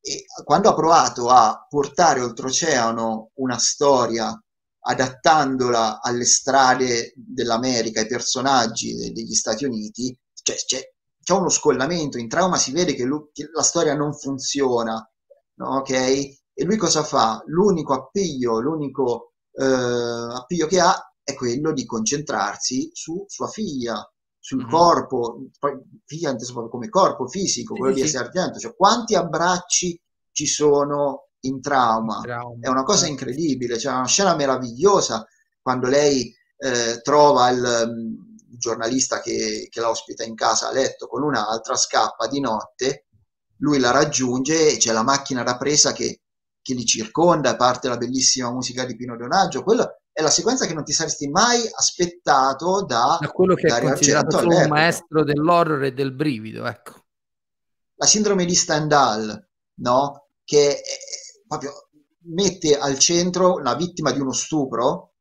E 0.00 0.24
quando 0.44 0.68
ha 0.68 0.74
provato 0.74 1.28
a 1.28 1.66
portare 1.68 2.20
oltreoceano 2.20 3.30
una 3.34 3.58
storia 3.58 4.32
adattandola 4.80 6.00
alle 6.00 6.24
strade 6.24 7.12
dell'America, 7.16 8.00
ai 8.00 8.06
personaggi 8.06 9.12
degli 9.12 9.34
Stati 9.34 9.64
Uniti, 9.64 10.16
cioè, 10.42 10.56
c'è, 10.56 10.80
c'è 11.22 11.32
uno 11.34 11.50
scollamento, 11.50 12.18
in 12.18 12.28
trauma 12.28 12.56
si 12.56 12.72
vede 12.72 12.94
che, 12.94 13.04
lui, 13.04 13.28
che 13.32 13.50
la 13.52 13.62
storia 13.62 13.94
non 13.94 14.14
funziona, 14.14 15.06
no? 15.56 15.76
ok? 15.78 15.90
E 15.90 16.64
lui 16.64 16.76
cosa 16.76 17.02
fa? 17.02 17.42
L'unico 17.46 17.92
appiglio, 17.92 18.60
l'unico 18.60 19.34
eh, 19.52 19.64
appiglio 19.64 20.66
che 20.66 20.80
ha 20.80 21.12
è 21.22 21.34
quello 21.34 21.72
di 21.72 21.84
concentrarsi 21.84 22.90
su 22.94 23.24
sua 23.28 23.48
figlia, 23.48 24.02
sul 24.48 24.60
mm-hmm. 24.60 24.70
corpo, 24.70 25.42
proprio 25.58 26.68
come 26.70 26.88
corpo 26.88 27.26
fisico, 27.26 27.74
quello 27.74 27.94
sì, 27.94 28.00
di 28.00 28.06
essere 28.06 28.24
argento, 28.24 28.58
cioè 28.58 28.74
quanti 28.74 29.14
abbracci 29.14 30.00
ci 30.32 30.46
sono 30.46 31.28
in 31.40 31.60
trauma. 31.60 32.22
trauma. 32.22 32.56
È 32.58 32.68
una 32.68 32.82
cosa 32.82 33.06
certo. 33.06 33.12
incredibile, 33.12 33.74
c'è 33.74 33.80
cioè 33.80 33.92
una 33.92 34.06
scena 34.06 34.34
meravigliosa 34.34 35.26
quando 35.60 35.88
lei 35.88 36.34
eh, 36.56 36.98
trova 37.02 37.50
il, 37.50 38.26
giornalista 38.56 39.20
che, 39.20 39.68
che 39.70 39.80
la 39.80 39.90
ospita 39.90 40.24
in 40.24 40.34
casa 40.34 40.68
a 40.68 40.72
letto 40.72 41.06
con 41.08 41.22
un'altra, 41.22 41.76
scappa 41.76 42.26
di 42.26 42.40
notte, 42.40 43.08
lui 43.58 43.78
la 43.78 43.90
raggiunge 43.90 44.72
e 44.72 44.76
c'è 44.78 44.92
la 44.92 45.02
macchina 45.02 45.42
da 45.42 45.58
presa 45.58 45.92
che, 45.92 46.22
che 46.62 46.72
li 46.72 46.86
circonda, 46.86 47.54
parte 47.54 47.88
la 47.88 47.98
bellissima 47.98 48.50
musica 48.50 48.86
di 48.86 48.96
Pino 48.96 49.14
Donaggio, 49.14 49.62
quella 49.62 49.94
è 50.18 50.20
la 50.20 50.30
sequenza 50.30 50.66
che 50.66 50.74
non 50.74 50.82
ti 50.82 50.92
saresti 50.92 51.28
mai 51.28 51.60
aspettato 51.72 52.84
da, 52.84 53.18
da 53.20 53.28
quello 53.28 53.54
che 53.54 53.68
Dario 53.68 53.90
è 53.90 53.92
considerato 53.92 54.38
un 54.38 54.66
maestro 54.66 55.22
dell'horror 55.22 55.84
e 55.84 55.92
del 55.92 56.12
brivido, 56.12 56.66
ecco. 56.66 57.04
La 57.94 58.04
sindrome 58.04 58.44
di 58.44 58.54
Stendhal, 58.56 59.48
no? 59.74 60.30
Che 60.42 60.72
è, 60.72 60.82
proprio 61.46 61.70
mette 62.30 62.76
al 62.76 62.98
centro 62.98 63.58
la 63.58 63.76
vittima 63.76 64.10
di 64.10 64.18
uno 64.18 64.32
stupro 64.32 65.12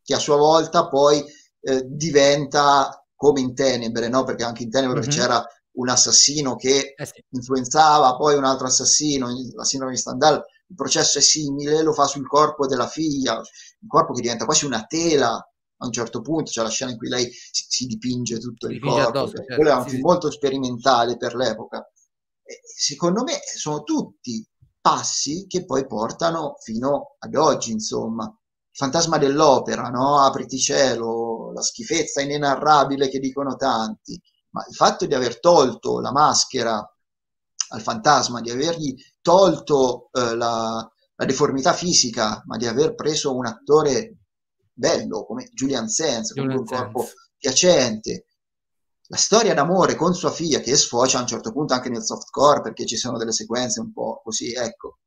che 0.00 0.14
a 0.14 0.20
sua 0.20 0.36
volta 0.36 0.86
poi 0.86 1.24
eh, 1.62 1.82
diventa 1.84 3.04
come 3.16 3.40
in 3.40 3.52
Tenebre, 3.52 4.08
no? 4.08 4.22
perché 4.22 4.44
anche 4.44 4.62
in 4.62 4.70
Tenebre 4.70 5.00
mm-hmm. 5.00 5.08
c'era 5.08 5.44
un 5.72 5.88
assassino 5.88 6.54
che 6.54 6.94
eh 6.96 7.04
sì. 7.04 7.20
influenzava 7.30 8.14
poi 8.14 8.36
un 8.36 8.44
altro 8.44 8.68
assassino, 8.68 9.26
la 9.56 9.64
sindrome 9.64 9.94
di 9.94 9.98
Stendhal, 9.98 10.40
il 10.68 10.74
processo 10.74 11.18
è 11.18 11.20
simile, 11.20 11.82
lo 11.82 11.92
fa 11.92 12.06
sul 12.06 12.26
corpo 12.26 12.66
della 12.66 12.88
figlia, 12.88 13.38
il 13.38 13.88
corpo 13.88 14.12
che 14.12 14.20
diventa 14.20 14.44
quasi 14.44 14.64
una 14.64 14.84
tela 14.84 15.32
a 15.34 15.86
un 15.86 15.92
certo 15.92 16.20
punto, 16.20 16.50
c'è 16.50 16.62
la 16.62 16.70
scena 16.70 16.90
in 16.90 16.96
cui 16.96 17.08
lei 17.08 17.30
si, 17.30 17.64
si 17.68 17.86
dipinge 17.86 18.38
tutto 18.38 18.66
si 18.66 18.74
il 18.74 18.80
corpo, 18.80 19.08
addosso, 19.08 19.36
certo. 19.36 19.54
quello 19.54 19.70
è 19.70 19.74
un 19.74 19.86
film 19.86 20.00
molto 20.00 20.30
sperimentale 20.30 21.16
per 21.16 21.34
l'epoca. 21.34 21.88
E 22.42 22.60
secondo 22.64 23.22
me 23.22 23.38
sono 23.44 23.82
tutti 23.82 24.46
passi 24.80 25.46
che 25.48 25.64
poi 25.64 25.86
portano 25.86 26.56
fino 26.60 27.16
ad 27.18 27.34
oggi, 27.34 27.72
insomma 27.72 28.32
fantasma 28.76 29.16
dell'opera, 29.16 29.88
no? 29.88 30.20
Apriti 30.20 30.58
cielo, 30.58 31.50
la 31.52 31.62
schifezza 31.62 32.20
inenarrabile 32.20 33.08
che 33.08 33.18
dicono 33.18 33.56
tanti, 33.56 34.20
ma 34.50 34.64
il 34.68 34.74
fatto 34.74 35.06
di 35.06 35.14
aver 35.14 35.40
tolto 35.40 35.98
la 36.00 36.12
maschera 36.12 36.86
al 37.68 37.80
fantasma, 37.80 38.42
di 38.42 38.50
avergli 38.50 38.94
tolto 39.26 40.08
eh, 40.12 40.36
la, 40.36 40.88
la, 41.16 41.24
deformità 41.24 41.72
fisica, 41.72 42.44
ma 42.46 42.56
di 42.56 42.68
aver 42.68 42.94
preso 42.94 43.34
un 43.34 43.46
attore 43.46 44.18
bello 44.72 45.26
come 45.26 45.50
Julian 45.52 45.88
Sands, 45.88 46.32
con 46.32 46.48
un 46.48 46.64
corpo 46.64 47.08
piacente, 47.36 48.26
la 49.08 49.16
storia 49.16 49.52
d'amore 49.52 49.96
con 49.96 50.14
sua 50.14 50.30
figlia 50.30 50.60
che 50.60 50.76
sfocia 50.76 51.18
a 51.18 51.22
un 51.22 51.26
certo 51.26 51.50
punto 51.50 51.74
anche 51.74 51.88
nel 51.88 52.04
softcore 52.04 52.60
perché 52.60 52.86
ci 52.86 52.96
sono 52.96 53.18
delle 53.18 53.32
sequenze 53.32 53.80
un 53.80 53.92
po' 53.92 54.20
così, 54.22 54.52
ecco, 54.52 54.98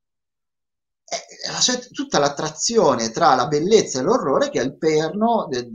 la, 1.48 1.80
tutta 1.94 2.20
l'attrazione 2.20 3.12
tra 3.12 3.36
la 3.36 3.48
bellezza 3.48 4.00
e 4.00 4.04
l'orrore 4.04 4.50
che 4.50 4.60
è 4.60 4.64
il 4.64 4.78
perno 4.78 5.48
de, 5.50 5.70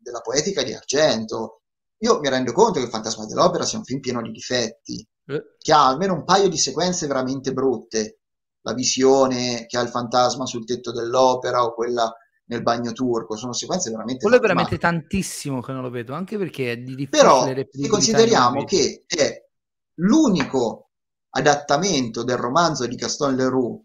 della 0.00 0.20
poetica 0.20 0.62
di 0.62 0.72
Argento. 0.72 1.62
Io 1.98 2.20
mi 2.20 2.28
rendo 2.28 2.52
conto 2.52 2.78
che 2.78 2.84
il 2.84 2.90
Fantasma 2.90 3.26
dell'Opera 3.26 3.64
sia 3.64 3.78
un 3.78 3.84
film 3.84 3.98
pieno 3.98 4.22
di 4.22 4.30
difetti. 4.30 5.04
Che 5.24 5.72
ha 5.72 5.86
almeno 5.86 6.14
un 6.14 6.24
paio 6.24 6.48
di 6.48 6.58
sequenze 6.58 7.06
veramente 7.06 7.52
brutte. 7.52 8.18
La 8.62 8.74
visione 8.74 9.66
che 9.66 9.76
ha 9.76 9.80
il 9.80 9.88
fantasma 9.88 10.46
sul 10.46 10.64
tetto 10.64 10.92
dell'opera 10.92 11.64
o 11.64 11.74
quella 11.74 12.12
nel 12.46 12.62
bagno 12.62 12.92
turco, 12.92 13.36
sono 13.36 13.52
sequenze 13.52 13.90
veramente... 13.90 14.22
Quello 14.22 14.36
è 14.36 14.40
veramente 14.40 14.78
tantissimo 14.78 15.60
che 15.60 15.72
non 15.72 15.82
lo 15.82 15.90
vedo, 15.90 16.14
anche 16.14 16.36
perché 16.36 16.72
è 16.72 16.76
di 16.76 16.94
difficile 16.94 17.08
Però 17.10 17.88
consideriamo 17.88 18.64
che 18.64 19.04
è 19.06 19.46
l'unico 19.94 20.90
adattamento 21.30 22.22
del 22.24 22.36
romanzo 22.36 22.86
di 22.86 22.94
Gaston 22.94 23.34
Leroux 23.34 23.82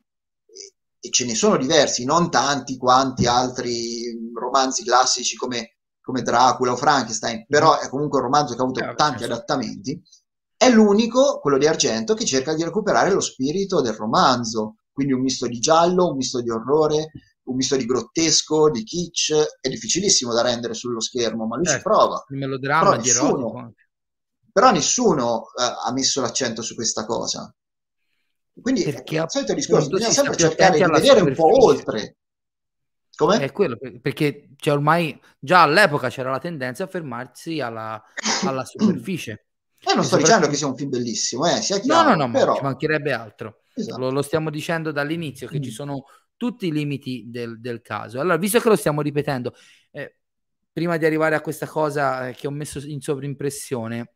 e 0.99 1.09
ce 1.11 1.25
ne 1.25 1.35
sono 1.35 1.57
diversi, 1.57 2.03
non 2.05 2.29
tanti 2.29 2.77
quanti 2.77 3.25
altri 3.25 4.31
romanzi 4.33 4.83
classici 4.83 5.38
come, 5.38 5.77
come 6.01 6.21
Dracula 6.21 6.73
o 6.73 6.75
Frankenstein, 6.75 7.45
però 7.47 7.79
è 7.79 7.88
comunque 7.88 8.19
un 8.19 8.25
romanzo 8.25 8.53
che 8.53 8.61
ha 8.61 8.63
avuto 8.63 8.93
tanti 8.95 9.23
adattamenti. 9.23 10.01
È 10.58 10.70
l'unico, 10.70 11.39
quello 11.39 11.58
di 11.60 11.68
Argento, 11.68 12.16
che 12.16 12.26
cerca 12.26 12.55
di 12.55 12.64
recuperare 12.64 13.12
lo 13.12 13.20
spirito 13.22 13.80
del 13.82 13.93
romanzo, 13.93 14.78
quindi 14.91 15.14
un 15.14 15.22
misto 15.22 15.45
di 15.47 15.60
giallo, 15.60 16.10
un 16.10 16.16
misto 16.18 16.41
di 16.41 16.49
orrore, 16.49 17.12
un 17.43 17.55
misto 17.55 17.76
di 17.76 17.86
grottesco, 17.86 18.70
di 18.72 18.84
kitsch, 18.84 19.34
è 19.62 19.70
difficilissimo 19.70 20.34
da 20.34 20.41
rendere 20.41 20.74
sullo 20.74 20.99
schermo, 20.99 21.45
ma 21.45 21.55
lui 21.58 21.66
Certo, 21.66 21.80
ci 21.80 21.84
prova. 21.95 22.24
il 22.30 22.38
melodramma 22.38 22.89
Però 22.89 23.01
di 23.01 23.08
nessuno- 23.08 23.30
erotico. 23.49 23.74
Però 24.51 24.72
nessuno 24.72 25.43
eh, 25.60 25.64
ha 25.86 25.91
messo 25.93 26.20
l'accento 26.22 26.64
su 26.64 26.74
questa 26.74 27.05
cosa. 27.05 27.53
Quindi 28.60 28.84
Perché 28.84 29.20
è 29.20 29.22
il 29.22 29.30
solito 29.30 29.53
discorso, 29.53 29.89
bisogna 29.89 30.10
sempre 30.12 30.36
cercare 30.36 30.80
di 30.80 30.91
vedere 30.91 31.22
un 31.22 31.36
po' 31.36 31.64
oltre. 31.66 32.18
Come? 33.16 33.38
È 33.39 33.51
quello, 33.51 33.78
per- 33.78 33.99
perché 34.01 34.49
c'è 34.55 34.72
ormai 34.72 35.20
già 35.39 35.62
all'epoca 35.62 36.10
c'era 36.10 36.32
la 36.32 36.39
tendenza 36.39 36.84
a 36.86 36.88
fermarsi 36.88 37.60
alla, 37.60 38.01
alla 38.45 38.66
superficie. 38.66 39.46
Eh, 39.80 39.93
non 39.95 40.03
E 40.03 40.03
sto 40.03 40.17
dicendo 40.17 40.47
che 40.47 40.55
sia 40.55 40.67
un 40.67 40.75
film 40.75 40.89
bellissimo, 40.89 41.45
eh, 41.45 41.61
sia 41.61 41.80
No, 41.82 41.82
chiaro, 41.84 42.09
no, 42.09 42.15
no, 42.15 42.28
ma 42.28 42.39
però... 42.39 42.55
ci 42.55 42.61
mancherebbe 42.63 43.11
altro. 43.13 43.61
Esatto. 43.73 43.99
Lo, 43.99 44.09
lo 44.11 44.21
stiamo 44.21 44.49
dicendo 44.49 44.91
dall'inizio 44.91 45.47
che 45.47 45.59
Mm. 45.59 45.61
ci 45.61 45.71
sono 45.71 46.05
tutti 46.36 46.67
i 46.67 46.71
limiti 46.71 47.25
del, 47.28 47.59
del 47.59 47.82
caso. 47.82 48.19
Allora, 48.19 48.38
visto 48.38 48.59
che 48.59 48.69
lo 48.69 48.75
stiamo 48.75 49.01
ripetendo, 49.01 49.53
eh, 49.91 50.17
prima 50.71 50.97
di 50.97 51.05
arrivare 51.05 51.36
a 51.36 51.41
questa 51.41 51.67
cosa 51.67 52.28
eh, 52.30 52.34
che 52.36 52.47
ho 52.47 52.51
messo 52.51 52.80
in 52.86 53.01
sovrimpressione, 53.01 54.13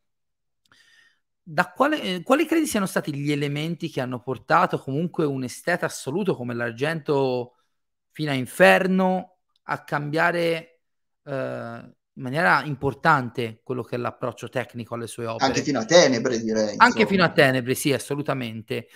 da 1.44 1.72
quale, 1.72 2.02
eh, 2.02 2.24
quali 2.24 2.46
credi 2.46 2.68
siano 2.68 2.86
stati 2.86 3.14
gli 3.16 3.32
elementi 3.32 3.90
che 3.90 4.02
hanno 4.02 4.22
portato 4.22 4.80
comunque 4.80 5.26
un 5.26 5.44
esteta 5.44 5.86
assoluto 5.88 6.36
come 6.36 6.54
l'Argento 6.54 7.56
fino 8.12 8.32
a 8.32 8.34
Inferno 8.36 9.38
a 9.64 9.84
cambiare 9.84 10.82
eh, 11.24 11.96
in 12.14 12.24
maniera 12.24 12.64
importante 12.64 13.62
quello 13.64 13.84
che 13.84 13.96
è 13.96 13.98
l'approccio 13.98 14.50
tecnico 14.50 14.96
alle 14.96 15.08
sue 15.08 15.26
opere? 15.26 15.46
Anche 15.46 15.64
fino 15.64 15.80
a 15.80 15.86
Tenebre, 15.86 16.40
direi. 16.40 16.76
Anche 16.78 16.86
insomma. 16.86 17.08
fino 17.08 17.24
a 17.24 17.32
Tenebre, 17.32 17.74
sì, 17.74 17.94
assolutamente. 17.94 18.88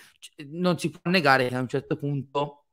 Non 0.48 0.78
si 0.78 0.90
può 0.90 1.10
negare 1.10 1.48
che 1.48 1.54
a 1.54 1.60
un 1.60 1.68
certo 1.68 1.96
punto, 1.96 2.66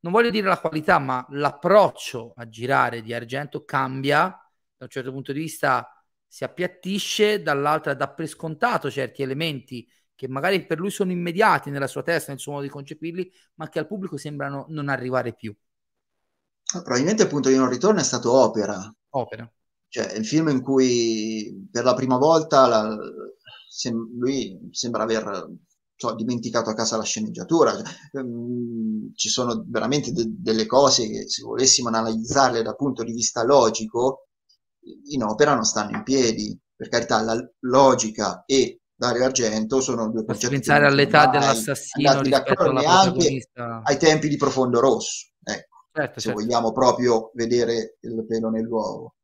non 0.00 0.12
voglio 0.12 0.30
dire 0.30 0.46
la 0.46 0.58
qualità, 0.58 0.98
ma 0.98 1.26
l'approccio 1.30 2.32
a 2.36 2.48
girare 2.48 3.00
di 3.02 3.14
Argento 3.14 3.64
cambia, 3.64 4.26
da 4.76 4.84
un 4.84 4.90
certo 4.90 5.10
punto 5.10 5.32
di 5.32 5.40
vista 5.40 5.90
si 6.26 6.44
appiattisce, 6.44 7.40
dall'altra 7.40 7.94
dà 7.94 8.10
per 8.10 8.26
scontato 8.26 8.90
certi 8.90 9.22
elementi 9.22 9.88
che 10.14 10.28
magari 10.28 10.66
per 10.66 10.78
lui 10.78 10.90
sono 10.90 11.12
immediati 11.12 11.70
nella 11.70 11.86
sua 11.86 12.02
testa, 12.02 12.32
nel 12.32 12.40
suo 12.40 12.52
modo 12.52 12.64
di 12.64 12.70
concepirli, 12.70 13.32
ma 13.54 13.68
che 13.68 13.78
al 13.78 13.86
pubblico 13.86 14.16
sembrano 14.16 14.66
non 14.68 14.88
arrivare 14.88 15.32
più. 15.32 15.54
Probabilmente 16.64 17.22
il 17.22 17.28
punto 17.28 17.48
di 17.48 17.56
non 17.56 17.68
ritorno 17.68 18.00
è 18.00 18.02
stato 18.02 18.32
Opera, 18.32 18.92
Opera. 19.10 19.50
Cioè 19.88 20.12
il 20.14 20.26
film 20.26 20.48
in 20.48 20.62
cui 20.62 21.68
per 21.70 21.84
la 21.84 21.94
prima 21.94 22.16
volta 22.18 22.66
la- 22.66 22.96
sem- 23.68 24.10
lui 24.18 24.58
sembra 24.72 25.02
aver 25.02 25.48
so, 25.94 26.14
dimenticato 26.14 26.70
a 26.70 26.74
casa 26.74 26.96
la 26.96 27.02
sceneggiatura. 27.04 27.74
Cioè, 27.76 28.20
ehm, 28.20 29.12
ci 29.14 29.28
sono 29.28 29.64
veramente 29.66 30.12
de- 30.12 30.26
delle 30.28 30.66
cose 30.66 31.08
che 31.08 31.28
se 31.28 31.42
volessimo 31.42 31.88
analizzarle 31.88 32.62
dal 32.62 32.76
punto 32.76 33.02
di 33.02 33.12
vista 33.12 33.42
logico, 33.44 34.28
in 35.10 35.22
opera 35.22 35.54
non 35.54 35.64
stanno 35.64 35.96
in 35.96 36.02
piedi. 36.02 36.58
Per 36.74 36.88
carità, 36.88 37.20
la 37.22 37.36
logica 37.60 38.44
e 38.46 38.80
Dario 38.94 39.24
Argento 39.24 39.80
sono 39.80 40.08
due 40.10 40.24
concetti 40.24 40.54
pensare 40.54 40.86
all'età 40.86 41.26
dell'assassino 41.28 42.20
rispetto 42.22 42.68
alla 42.68 42.82
protagonista. 42.82 43.80
ai 43.84 43.98
tempi 43.98 44.28
di 44.28 44.36
Profondo 44.36 44.80
Rosso. 44.80 45.26
Ecco 45.42 45.76
Certo, 45.92 46.20
se 46.20 46.28
certo. 46.28 46.40
vogliamo 46.40 46.72
proprio 46.72 47.30
vedere 47.34 47.96
il 48.00 48.24
pelo 48.26 48.50
nell'uovo. 48.50 49.14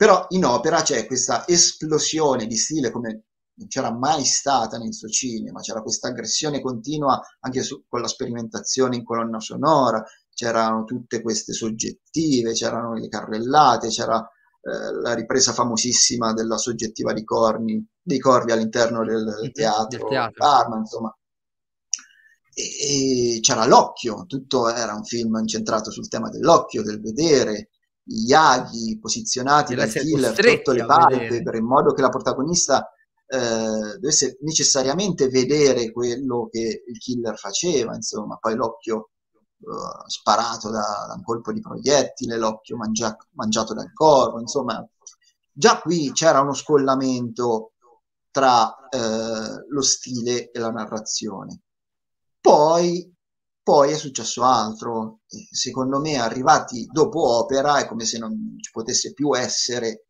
Però 0.00 0.24
in 0.30 0.46
opera 0.46 0.80
c'è 0.80 1.04
questa 1.04 1.46
esplosione 1.46 2.46
di 2.46 2.56
stile 2.56 2.90
come 2.90 3.24
non 3.56 3.68
c'era 3.68 3.92
mai 3.92 4.24
stata 4.24 4.78
nel 4.78 4.94
suo 4.94 5.08
cinema, 5.08 5.60
c'era 5.60 5.82
questa 5.82 6.08
aggressione 6.08 6.62
continua 6.62 7.20
anche 7.40 7.62
su- 7.62 7.84
con 7.86 8.00
la 8.00 8.08
sperimentazione 8.08 8.96
in 8.96 9.04
colonna 9.04 9.40
sonora, 9.40 10.02
c'erano 10.32 10.84
tutte 10.84 11.20
queste 11.20 11.52
soggettive, 11.52 12.52
c'erano 12.52 12.94
le 12.94 13.08
carrellate, 13.08 13.88
c'era 13.88 14.18
eh, 14.62 14.94
la 15.02 15.12
ripresa 15.12 15.52
famosissima 15.52 16.32
della 16.32 16.56
soggettiva 16.56 17.12
di 17.12 17.22
corni, 17.22 17.86
dei 18.00 18.18
corvi 18.18 18.52
all'interno 18.52 19.04
del, 19.04 19.50
teatro, 19.52 19.98
del 19.98 20.08
teatro. 20.08 20.32
Parma, 20.34 20.78
insomma. 20.78 21.14
E, 22.54 23.36
e 23.36 23.40
c'era 23.40 23.66
l'occhio, 23.66 24.24
tutto 24.26 24.70
era 24.70 24.94
un 24.94 25.04
film 25.04 25.36
incentrato 25.36 25.90
sul 25.90 26.08
tema 26.08 26.30
dell'occhio, 26.30 26.82
del 26.82 27.02
vedere, 27.02 27.68
gli 28.02 28.32
aghi 28.32 28.98
posizionati 29.00 29.74
dal 29.74 29.88
killer 29.88 30.34
sotto 30.34 30.72
le 30.72 30.84
palpebre 30.84 31.58
in 31.58 31.64
modo 31.64 31.92
che 31.92 32.02
la 32.02 32.08
protagonista 32.08 32.92
eh, 33.26 33.98
dovesse 33.98 34.38
necessariamente 34.40 35.28
vedere 35.28 35.92
quello 35.92 36.48
che 36.50 36.82
il 36.86 36.98
killer 36.98 37.38
faceva, 37.38 37.94
insomma, 37.94 38.36
poi 38.36 38.56
l'occhio 38.56 39.10
eh, 39.60 40.08
sparato 40.08 40.70
da, 40.70 41.06
da 41.06 41.14
un 41.14 41.22
colpo 41.22 41.52
di 41.52 41.60
proiettile, 41.60 42.36
l'occhio 42.36 42.76
mangia- 42.76 43.16
mangiato 43.34 43.72
dal 43.72 43.92
corvo, 43.92 44.40
insomma, 44.40 44.84
già 45.52 45.80
qui 45.80 46.10
c'era 46.12 46.40
uno 46.40 46.54
scollamento 46.54 47.72
tra 48.32 48.88
eh, 48.88 49.66
lo 49.68 49.82
stile 49.82 50.50
e 50.50 50.58
la 50.58 50.70
narrazione. 50.70 51.60
Poi, 52.40 53.14
poi 53.62 53.92
è 53.92 53.96
successo 53.96 54.42
altro. 54.42 55.20
Secondo 55.26 56.00
me, 56.00 56.16
arrivati 56.16 56.86
dopo 56.90 57.36
opera, 57.38 57.78
è 57.78 57.86
come 57.86 58.04
se 58.04 58.18
non 58.18 58.56
ci 58.60 58.70
potesse 58.72 59.12
più 59.12 59.36
essere 59.36 60.04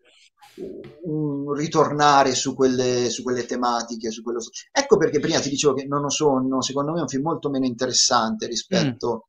un 1.05 1.53
ritornare 1.55 2.34
su 2.34 2.55
quelle, 2.55 3.11
su 3.11 3.22
quelle 3.22 3.46
tematiche. 3.46 4.11
Su 4.11 4.22
quello... 4.22 4.40
Ecco 4.72 4.96
perché 4.96 5.18
prima 5.18 5.40
ti 5.40 5.48
dicevo 5.51 5.74
che 5.74 5.86
Non 5.86 6.05
ho 6.05 6.11
sonno, 6.11 6.62
secondo 6.62 6.92
me 6.92 6.98
è 6.98 7.03
un 7.03 7.09
film 7.09 7.22
molto 7.24 7.51
meno 7.51 7.66
interessante 7.66 8.46
rispetto 8.46 9.28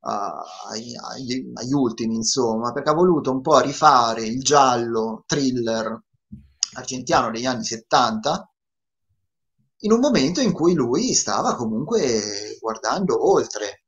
a- 0.00 0.42
ai, 0.70 0.94
agli, 0.96 1.50
agli 1.54 1.72
ultimi, 1.72 2.14
insomma, 2.16 2.72
perché 2.72 2.90
ha 2.90 2.94
voluto 2.94 3.30
un 3.30 3.40
po' 3.40 3.60
rifare 3.60 4.24
il 4.24 4.40
giallo 4.42 5.22
thriller 5.26 6.02
argentino 6.74 7.30
degli 7.30 7.44
anni 7.46 7.64
70 7.64 8.51
in 9.84 9.92
un 9.92 10.00
momento 10.00 10.40
in 10.40 10.52
cui 10.52 10.74
lui 10.74 11.14
stava 11.14 11.54
comunque 11.54 12.56
guardando 12.60 13.30
oltre. 13.30 13.84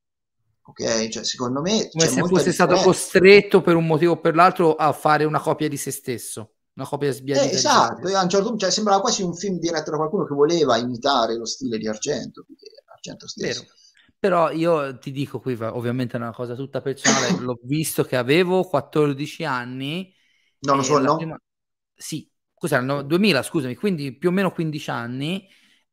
Ok, 0.66 1.08
cioè 1.08 1.24
secondo 1.24 1.60
me 1.60 1.90
come 1.90 2.06
se 2.06 2.22
fosse 2.22 2.52
stato 2.52 2.76
costretto 2.76 3.60
per 3.60 3.76
un 3.76 3.84
motivo 3.86 4.12
o 4.12 4.20
per 4.20 4.34
l'altro 4.34 4.74
a 4.76 4.92
fare 4.92 5.24
una 5.24 5.38
copia 5.38 5.68
di 5.68 5.76
se 5.76 5.90
stesso, 5.90 6.54
una 6.74 6.86
copia 6.86 7.12
sbiadita 7.12 7.52
Eh, 7.52 7.56
esatto, 7.56 8.08
a 8.08 8.22
un 8.22 8.28
certo 8.30 8.46
punto 8.46 8.60
cioè, 8.64 8.70
sembrava 8.70 9.02
quasi 9.02 9.22
un 9.22 9.34
film 9.34 9.58
diretto 9.58 9.90
da 9.90 9.98
qualcuno 9.98 10.24
che 10.24 10.32
voleva 10.34 10.78
imitare 10.78 11.36
lo 11.36 11.44
stile 11.44 11.76
di 11.76 11.86
Argento, 11.86 12.46
Argento 12.86 13.28
stesso. 13.28 13.60
Vero. 13.60 13.74
Però 14.18 14.50
io 14.50 14.96
ti 14.98 15.10
dico 15.10 15.38
qui, 15.38 15.54
va- 15.54 15.76
ovviamente 15.76 16.16
è 16.16 16.20
una 16.20 16.32
cosa 16.32 16.54
tutta 16.54 16.80
personale, 16.80 17.38
l'ho 17.44 17.58
visto 17.62 18.04
che 18.04 18.16
avevo 18.16 18.64
14 18.64 19.44
anni. 19.44 20.14
Non 20.60 20.78
lo 20.78 20.82
so, 20.82 20.98
no? 20.98 21.18
Sì, 21.94 22.26
cos'erano? 22.54 23.02
2000, 23.02 23.42
scusami, 23.42 23.74
quindi 23.74 24.16
più 24.16 24.30
o 24.30 24.32
meno 24.32 24.50
15 24.50 24.90
anni. 24.90 25.46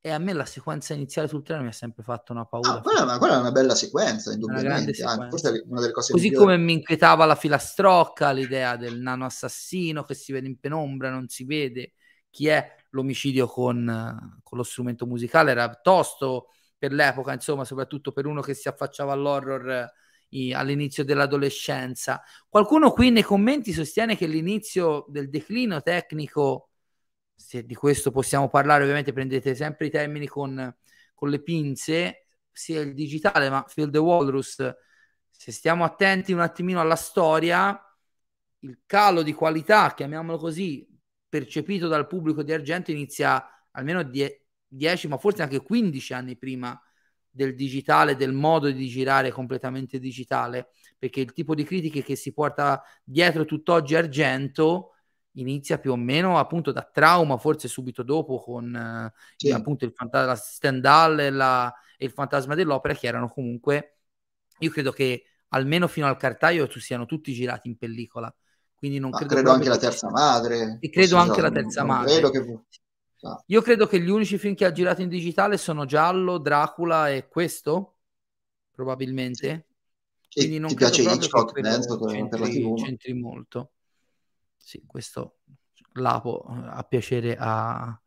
E 0.03 0.09
a 0.09 0.17
me 0.17 0.33
la 0.33 0.45
sequenza 0.45 0.95
iniziale 0.95 1.27
sul 1.27 1.43
treno 1.43 1.61
mi 1.61 1.67
ha 1.67 1.71
sempre 1.73 2.01
fatto 2.01 2.31
una 2.31 2.45
paura. 2.45 2.71
Ah, 2.73 2.81
quella, 2.81 3.01
è 3.01 3.03
una- 3.03 3.17
quella 3.19 3.35
è 3.35 3.39
una 3.39 3.51
bella 3.51 3.75
sequenza, 3.75 4.33
indubbiamente. 4.33 4.93
sequenza. 4.95 5.23
anzi, 5.23 5.29
forse 5.29 5.59
è 5.59 5.63
una 5.67 5.79
delle 5.79 5.93
cose 5.93 6.13
Così 6.13 6.23
migliori. 6.29 6.45
come 6.45 6.57
mi 6.57 6.73
inquietava 6.73 7.25
la 7.25 7.35
filastrocca, 7.35 8.31
l'idea 8.31 8.75
del 8.77 8.99
nano 8.99 9.25
assassino 9.25 10.03
che 10.03 10.15
si 10.15 10.31
vede 10.31 10.47
in 10.47 10.59
penombra, 10.59 11.11
non 11.11 11.27
si 11.27 11.45
vede 11.45 11.93
chi 12.31 12.47
è 12.47 12.75
l'omicidio 12.91 13.45
con, 13.45 14.39
con 14.41 14.57
lo 14.57 14.63
strumento 14.63 15.05
musicale, 15.05 15.51
era 15.51 15.69
tosto 15.75 16.47
per 16.79 16.91
l'epoca, 16.93 17.33
insomma, 17.33 17.63
soprattutto 17.63 18.11
per 18.11 18.25
uno 18.25 18.41
che 18.41 18.55
si 18.55 18.67
affacciava 18.67 19.13
all'horror 19.13 19.87
all'inizio 20.53 21.03
dell'adolescenza. 21.03 22.23
Qualcuno 22.47 22.91
qui 22.91 23.11
nei 23.11 23.21
commenti 23.21 23.73
sostiene 23.73 24.15
che 24.15 24.27
l'inizio 24.27 25.05
del 25.09 25.29
declino 25.29 25.81
tecnico, 25.81 26.70
se 27.41 27.65
di 27.65 27.75
questo 27.75 28.11
possiamo 28.11 28.49
parlare, 28.49 28.83
ovviamente 28.83 29.11
prendete 29.11 29.55
sempre 29.55 29.87
i 29.87 29.89
termini 29.89 30.27
con, 30.27 30.73
con 31.13 31.29
le 31.29 31.41
pinze, 31.41 32.27
sia 32.51 32.81
il 32.81 32.93
digitale, 32.93 33.49
ma 33.49 33.63
Phil 33.63 33.89
the 33.89 33.97
Walrus. 33.97 34.63
Se 35.29 35.51
stiamo 35.51 35.83
attenti 35.83 36.31
un 36.33 36.39
attimino 36.39 36.79
alla 36.79 36.95
storia, 36.95 37.77
il 38.59 38.81
calo 38.85 39.23
di 39.23 39.33
qualità, 39.33 39.93
chiamiamolo 39.93 40.37
così, 40.37 40.87
percepito 41.27 41.87
dal 41.87 42.07
pubblico 42.07 42.43
di 42.43 42.53
Argento 42.53 42.91
inizia 42.91 43.43
almeno 43.71 44.03
10, 44.03 45.07
ma 45.07 45.17
forse 45.17 45.41
anche 45.41 45.61
15 45.61 46.13
anni 46.13 46.37
prima 46.37 46.79
del 47.27 47.55
digitale, 47.55 48.15
del 48.15 48.33
modo 48.33 48.69
di 48.69 48.87
girare 48.87 49.31
completamente 49.31 49.97
digitale, 49.99 50.69
perché 50.99 51.21
il 51.21 51.33
tipo 51.33 51.55
di 51.55 51.63
critiche 51.63 52.03
che 52.03 52.15
si 52.15 52.33
porta 52.33 52.83
dietro 53.03 53.45
tutt'oggi 53.45 53.95
Argento 53.95 54.91
inizia 55.33 55.79
più 55.79 55.91
o 55.91 55.95
meno 55.95 56.37
appunto 56.37 56.71
da 56.71 56.83
trauma, 56.83 57.37
forse 57.37 57.67
subito 57.67 58.03
dopo 58.03 58.39
con 58.39 58.73
eh, 58.75 59.13
Sì. 59.35 59.51
appunto 59.51 59.85
il 59.85 59.93
fanta- 59.93 60.25
la 60.25 60.35
Stendhal 60.35 61.19
e, 61.19 61.29
la- 61.29 61.73
e 61.97 62.05
il 62.05 62.11
fantasma 62.11 62.55
dell'opera 62.55 62.93
che 62.93 63.07
erano 63.07 63.27
comunque 63.29 63.97
io 64.59 64.69
credo 64.69 64.91
che 64.91 65.23
almeno 65.49 65.87
fino 65.87 66.07
al 66.07 66.17
cartaio 66.17 66.67
tu 66.67 66.79
siano 66.79 67.05
tutti 67.05 67.33
girati 67.33 67.67
in 67.67 67.77
pellicola 67.77 68.33
quindi 68.81 68.97
non 68.97 69.11
Ma 69.11 69.17
credo, 69.19 69.35
credo 69.35 69.51
anche 69.51 69.69
la 69.69 69.77
terza 69.77 70.09
madre. 70.09 70.77
E 70.81 70.89
credo 70.89 71.17
anche 71.17 71.39
la 71.39 71.49
no, 71.49 71.53
terza 71.53 71.83
madre. 71.83 72.31
Che... 72.31 72.63
ah, 73.21 73.43
io 73.45 73.61
credo 73.61 73.85
che 73.85 74.01
gli 74.01 74.09
unici 74.09 74.39
film 74.39 74.55
che 74.55 74.65
ha 74.65 74.71
girato 74.71 75.03
in 75.03 75.07
digitale 75.07 75.57
sono 75.57 75.85
Giallo, 75.85 76.39
Dracula 76.39 77.11
e 77.11 77.27
questo 77.27 77.97
probabilmente 78.71 79.67
Quindi 80.33 80.57
non 80.57 80.69
ti 80.69 80.75
piace 80.77 81.03
Hitchcock, 81.03 81.61
penso, 81.61 81.99
per, 81.99 82.39
la 82.39 82.47
TV. 82.47 82.75
c'entri 82.75 83.13
molto. 83.13 83.73
Sì, 84.61 84.83
questo 84.85 85.39
Lapo 85.93 86.45
eh, 86.49 86.67
ha 86.69 86.83
piacere 86.83 87.35
a, 87.37 87.99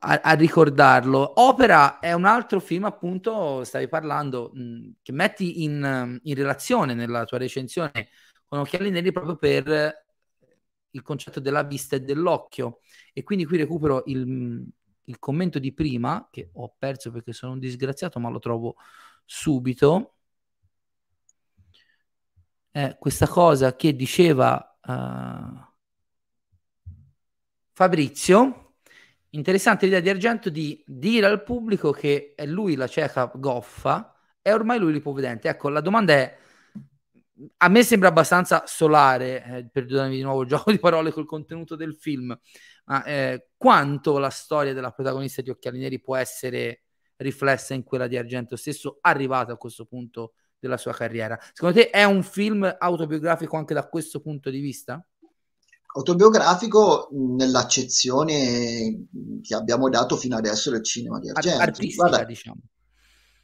a- 0.00 0.20
a 0.22 0.32
ricordarlo. 0.34 1.40
Opera 1.40 1.98
è 1.98 2.12
un 2.12 2.24
altro 2.24 2.60
film, 2.60 2.84
appunto, 2.84 3.64
stavi 3.64 3.88
parlando, 3.88 4.50
mh, 4.52 4.96
che 5.02 5.12
metti 5.12 5.62
in, 5.64 6.18
in 6.22 6.34
relazione 6.34 6.94
nella 6.94 7.24
tua 7.24 7.38
recensione 7.38 8.08
con 8.44 8.60
Occhiali 8.60 8.90
Neri 8.90 9.12
proprio 9.12 9.36
per 9.36 10.04
il 10.90 11.02
concetto 11.02 11.40
della 11.40 11.62
vista 11.64 11.96
e 11.96 12.00
dell'occhio. 12.00 12.80
E 13.12 13.22
quindi 13.22 13.44
qui 13.44 13.56
recupero 13.58 14.02
il, 14.06 14.66
il 15.04 15.18
commento 15.18 15.58
di 15.58 15.72
prima, 15.72 16.28
che 16.30 16.50
ho 16.54 16.74
perso 16.78 17.10
perché 17.10 17.32
sono 17.32 17.52
un 17.52 17.58
disgraziato, 17.58 18.18
ma 18.20 18.28
lo 18.30 18.38
trovo 18.38 18.76
subito. 19.24 20.12
Eh, 22.72 22.96
questa 22.98 23.26
cosa 23.26 23.74
che 23.74 23.96
diceva 23.96 24.75
eh, 24.86 25.66
Fabrizio, 27.72 28.74
interessante 29.30 29.84
l'idea 29.84 30.00
di 30.00 30.08
Argento 30.08 30.48
di 30.48 30.82
dire 30.86 31.26
al 31.26 31.42
pubblico 31.42 31.90
che 31.90 32.32
è 32.34 32.46
lui 32.46 32.74
la 32.74 32.86
cieca 32.86 33.30
goffa 33.34 34.14
e 34.40 34.52
ormai 34.52 34.78
lui 34.78 34.92
l'ipovedente. 34.92 35.48
Ecco, 35.48 35.68
la 35.68 35.80
domanda 35.80 36.14
è, 36.14 36.38
a 37.58 37.68
me 37.68 37.82
sembra 37.82 38.08
abbastanza 38.08 38.64
solare, 38.66 39.44
eh, 39.44 39.68
perdonami 39.70 40.16
di 40.16 40.22
nuovo 40.22 40.42
il 40.42 40.48
gioco 40.48 40.70
di 40.70 40.78
parole 40.78 41.12
col 41.12 41.26
contenuto 41.26 41.76
del 41.76 41.94
film, 41.94 42.38
ma 42.86 43.04
eh, 43.04 43.48
quanto 43.56 44.18
la 44.18 44.30
storia 44.30 44.72
della 44.72 44.92
protagonista 44.92 45.42
di 45.42 45.50
Occhiali 45.50 45.78
Neri 45.78 46.00
può 46.00 46.16
essere 46.16 46.84
riflessa 47.16 47.74
in 47.74 47.82
quella 47.82 48.06
di 48.06 48.16
Argento 48.16 48.56
stesso, 48.56 48.98
arrivata 49.00 49.52
a 49.52 49.56
questo 49.56 49.84
punto 49.84 50.34
della 50.58 50.76
sua 50.76 50.92
carriera. 50.92 51.38
Secondo 51.52 51.76
te 51.80 51.90
è 51.90 52.04
un 52.04 52.22
film 52.22 52.76
autobiografico 52.78 53.56
anche 53.56 53.74
da 53.74 53.88
questo 53.88 54.20
punto 54.20 54.50
di 54.50 54.60
vista? 54.60 55.04
Autobiografico 55.96 57.08
nell'accezione 57.10 59.06
che 59.42 59.54
abbiamo 59.54 59.88
dato 59.88 60.16
fino 60.16 60.36
adesso 60.36 60.70
del 60.70 60.84
cinema 60.84 61.18
di 61.18 61.30
Ar- 61.30 61.36
Argento. 61.38 61.62
artistica, 61.62 61.94
Guarda, 61.94 62.24
diciamo. 62.24 62.60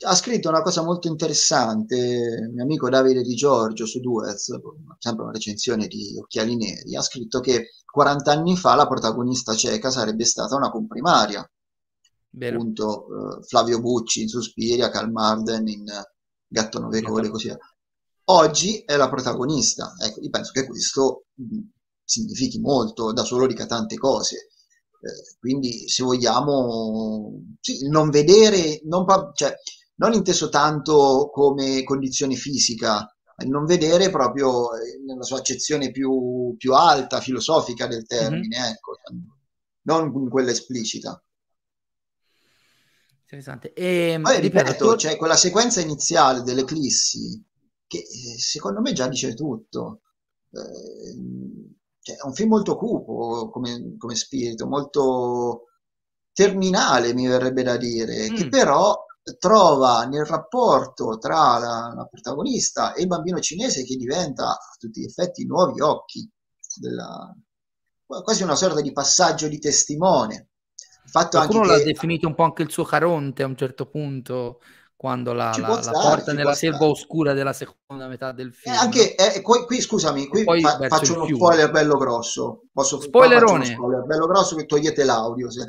ha 0.05 0.15
scritto 0.15 0.49
una 0.49 0.63
cosa 0.63 0.83
molto 0.83 1.09
interessante, 1.09 1.97
il 1.97 2.51
mio 2.53 2.63
amico 2.65 2.89
Davide 2.89 3.23
Di 3.23 3.35
Giorgio 3.35 3.87
su 3.87 4.01
Duez, 4.01 4.51
sempre 4.99 5.23
una 5.23 5.33
recensione 5.33 5.87
di 5.87 6.19
Occhiali 6.19 6.57
Neri, 6.57 6.97
ha 6.97 7.03
scritto 7.03 7.41
che 7.41 7.71
40 7.87 8.33
anni 8.33 8.57
fa 8.57 8.75
la 8.75 8.87
protagonista 8.89 9.55
cieca 9.55 9.91
sarebbe 9.91 10.25
stata 10.25 10.57
una 10.57 10.71
comprimaria, 10.71 11.49
Vero. 12.31 12.59
appunto 12.59 13.07
eh, 13.07 13.43
Flavio 13.45 13.81
Bucci 13.81 14.23
in 14.23 14.29
Suspiria, 14.29 14.91
Karl 14.91 15.11
Marden 15.11 15.69
in 15.69 15.85
Gatto 16.53 16.79
Nove. 16.79 17.01
Code, 17.03 17.31
così 17.31 17.47
via. 17.47 17.59
Oggi 18.25 18.83
è 18.85 18.95
la 18.97 19.09
protagonista, 19.09 19.95
ecco, 19.99 20.21
io 20.21 20.31
penso 20.31 20.53
che 20.53 20.67
questo 20.67 21.25
mh, 21.35 21.59
significhi 22.05 22.61
molto, 22.61 23.13
da 23.13 23.25
solo 23.25 23.47
dica 23.47 23.67
tante 23.67 23.97
cose. 23.97 24.49
Eh, 25.01 25.37
quindi, 25.41 25.89
se 25.89 26.05
vogliamo, 26.05 27.33
sì, 27.61 27.83
il 27.83 27.89
non 27.89 28.11
vedere, 28.11 28.81
non, 28.85 29.05
cioè, 29.35 29.55
non 29.97 30.13
inteso 30.13 30.51
tanto 30.51 31.31
come 31.33 31.83
condizione 31.83 32.37
fisica, 32.37 33.13
il 33.39 33.49
non 33.49 33.65
vedere 33.65 34.11
proprio 34.11 34.75
eh, 34.77 35.01
nella 35.05 35.25
sua 35.25 35.39
accezione 35.39 35.91
più, 35.91 36.55
più 36.57 36.75
alta, 36.75 37.21
filosofica 37.21 37.87
del 37.87 38.07
termine, 38.07 38.69
ecco, 38.69 38.99
non 39.85 40.29
quella 40.29 40.51
esplicita. 40.51 41.21
Interessante. 43.33 43.73
E, 43.73 44.19
Poi 44.21 44.41
ripeto, 44.41 44.95
c'è 44.97 45.17
quella 45.17 45.37
sequenza 45.37 45.81
iniziale 45.81 46.43
dell'eclissi 46.43 47.43
che 47.87 47.99
eh, 47.99 48.39
secondo 48.39 48.81
me 48.83 48.93
già 48.93 49.09
dice 49.09 49.33
tutto. 49.35 50.03
Eh, 50.51 51.17
cioè, 52.01 52.17
è 52.17 52.27
un 52.27 52.35
film 52.35 52.51
molto 52.51 52.77
cupo 52.77 53.49
come, 53.51 53.97
come 53.97 54.15
spirito, 54.17 54.67
molto 54.67 55.69
terminale, 56.33 57.15
mi 57.15 57.27
verrebbe 57.27 57.63
da 57.63 57.77
dire, 57.79 58.29
che 58.33 58.47
Mm. 58.47 58.49
però 58.51 58.97
trova 59.39 60.05
nel 60.05 60.25
rapporto 60.27 61.17
tra 61.19 61.57
la, 61.59 61.93
la 61.95 62.07
protagonista 62.11 62.93
e 62.93 63.03
il 63.03 63.07
bambino 63.07 63.39
cinese 63.41 63.85
che 63.85 63.97
diventa 63.97 64.51
a 64.51 64.77
tutti 64.79 65.01
gli 65.01 65.05
effetti 65.05 65.47
nuovi 65.47 65.81
occhi, 65.81 66.29
della- 66.81 67.35
quasi 68.07 68.43
una 68.43 68.57
sorta 68.57 68.81
di 68.81 68.93
passaggio 68.93 69.49
di 69.49 69.59
testimone. 69.59 70.49
Fatto 71.13 71.39
anche 71.39 71.61
qualcuno 71.61 71.65
l'ha 71.65 71.79
che 71.79 71.81
definito 71.81 72.27
un 72.27 72.35
po' 72.35 72.43
anche 72.45 72.63
il 72.63 72.71
suo 72.71 72.85
Caronte 72.85 73.43
a 73.43 73.47
un 73.47 73.57
certo 73.57 73.87
punto, 73.87 74.61
quando 74.97 75.33
la, 75.33 75.57
la- 75.59 75.81
la 75.81 75.93
porta 75.93 76.33
nella 76.33 76.55
selva 76.55 76.87
stare. 76.87 76.91
oscura 76.91 77.33
della 77.33 77.53
seconda 77.53 78.07
metà 78.09 78.33
del 78.33 78.53
Eh, 78.65 78.71
film. 78.71 78.77
anche, 78.77 79.15
eh, 79.17 79.41
qui, 79.43 79.65
qui, 79.67 79.81
scusami, 79.81 80.29
qui 80.29 80.45
fa- 80.61 80.85
faccio 80.87 81.15
uno 81.15 81.27
spoiler 81.27 81.71
bello 81.73 81.97
grosso. 81.97 82.63
Posso, 82.73 83.01
Spoilerone. 83.01 83.65
spoiler 83.65 84.05
bello 84.05 84.27
grosso 84.27 84.55
che 84.57 84.67
togliete 84.67 85.03
l'audio. 85.05 85.51
se- 85.51 85.67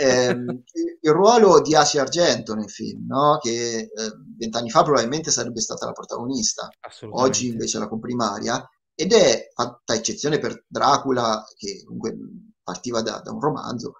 Ehm, 0.00 0.62
il, 1.00 1.10
ruolo 1.12 1.60
di 1.60 1.74
Asia 1.74 2.02
Argento 2.02 2.54
nel 2.54 2.70
film, 2.70 3.06
no? 3.08 3.38
che 3.40 3.78
eh, 3.80 3.88
vent'anni 4.36 4.70
fa 4.70 4.82
probabilmente 4.82 5.30
sarebbe 5.30 5.60
stata 5.60 5.86
la 5.86 5.92
protagonista, 5.92 6.68
oggi 7.10 7.48
invece 7.48 7.78
la 7.78 7.88
comprimaria, 7.88 8.62
ed 8.94 9.12
è, 9.12 9.48
fatta 9.54 9.94
eccezione 9.94 10.38
per 10.38 10.64
Dracula, 10.68 11.42
che 11.56 11.82
comunque 11.84 12.16
partiva 12.62 13.00
da, 13.02 13.20
da 13.24 13.32
un 13.32 13.40
romanzo, 13.40 13.94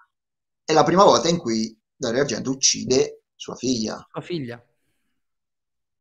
è 0.69 0.73
la 0.73 0.83
prima 0.83 1.03
volta 1.03 1.27
in 1.27 1.39
cui 1.39 1.75
Dario 1.95 2.21
Argento 2.21 2.51
uccide 2.51 3.23
sua 3.33 3.55
figlia. 3.55 4.05
Sua 4.11 4.21
figlia. 4.21 4.63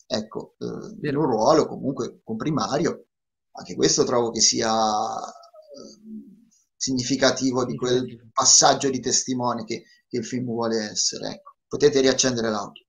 Ecco, 0.07 0.57
eh, 0.59 1.09
in 1.09 1.17
un 1.17 1.25
ruolo 1.25 1.67
comunque 1.67 2.21
comprimario, 2.23 3.07
anche 3.53 3.75
questo 3.75 4.05
trovo 4.05 4.31
che 4.31 4.41
sia 4.41 4.71
eh, 4.71 6.51
significativo 6.77 7.65
di 7.65 7.77
quel 7.77 8.29
passaggio 8.31 8.91
di 8.91 9.01
testimone 9.01 9.65
che, 9.65 9.85
che 10.07 10.19
il 10.19 10.27
film 10.27 10.45
vuole 10.45 10.77
essere. 10.91 11.31
Ecco, 11.31 11.55
potete 11.67 12.03
riaccendere 12.03 12.51
l'audio. 12.51 12.85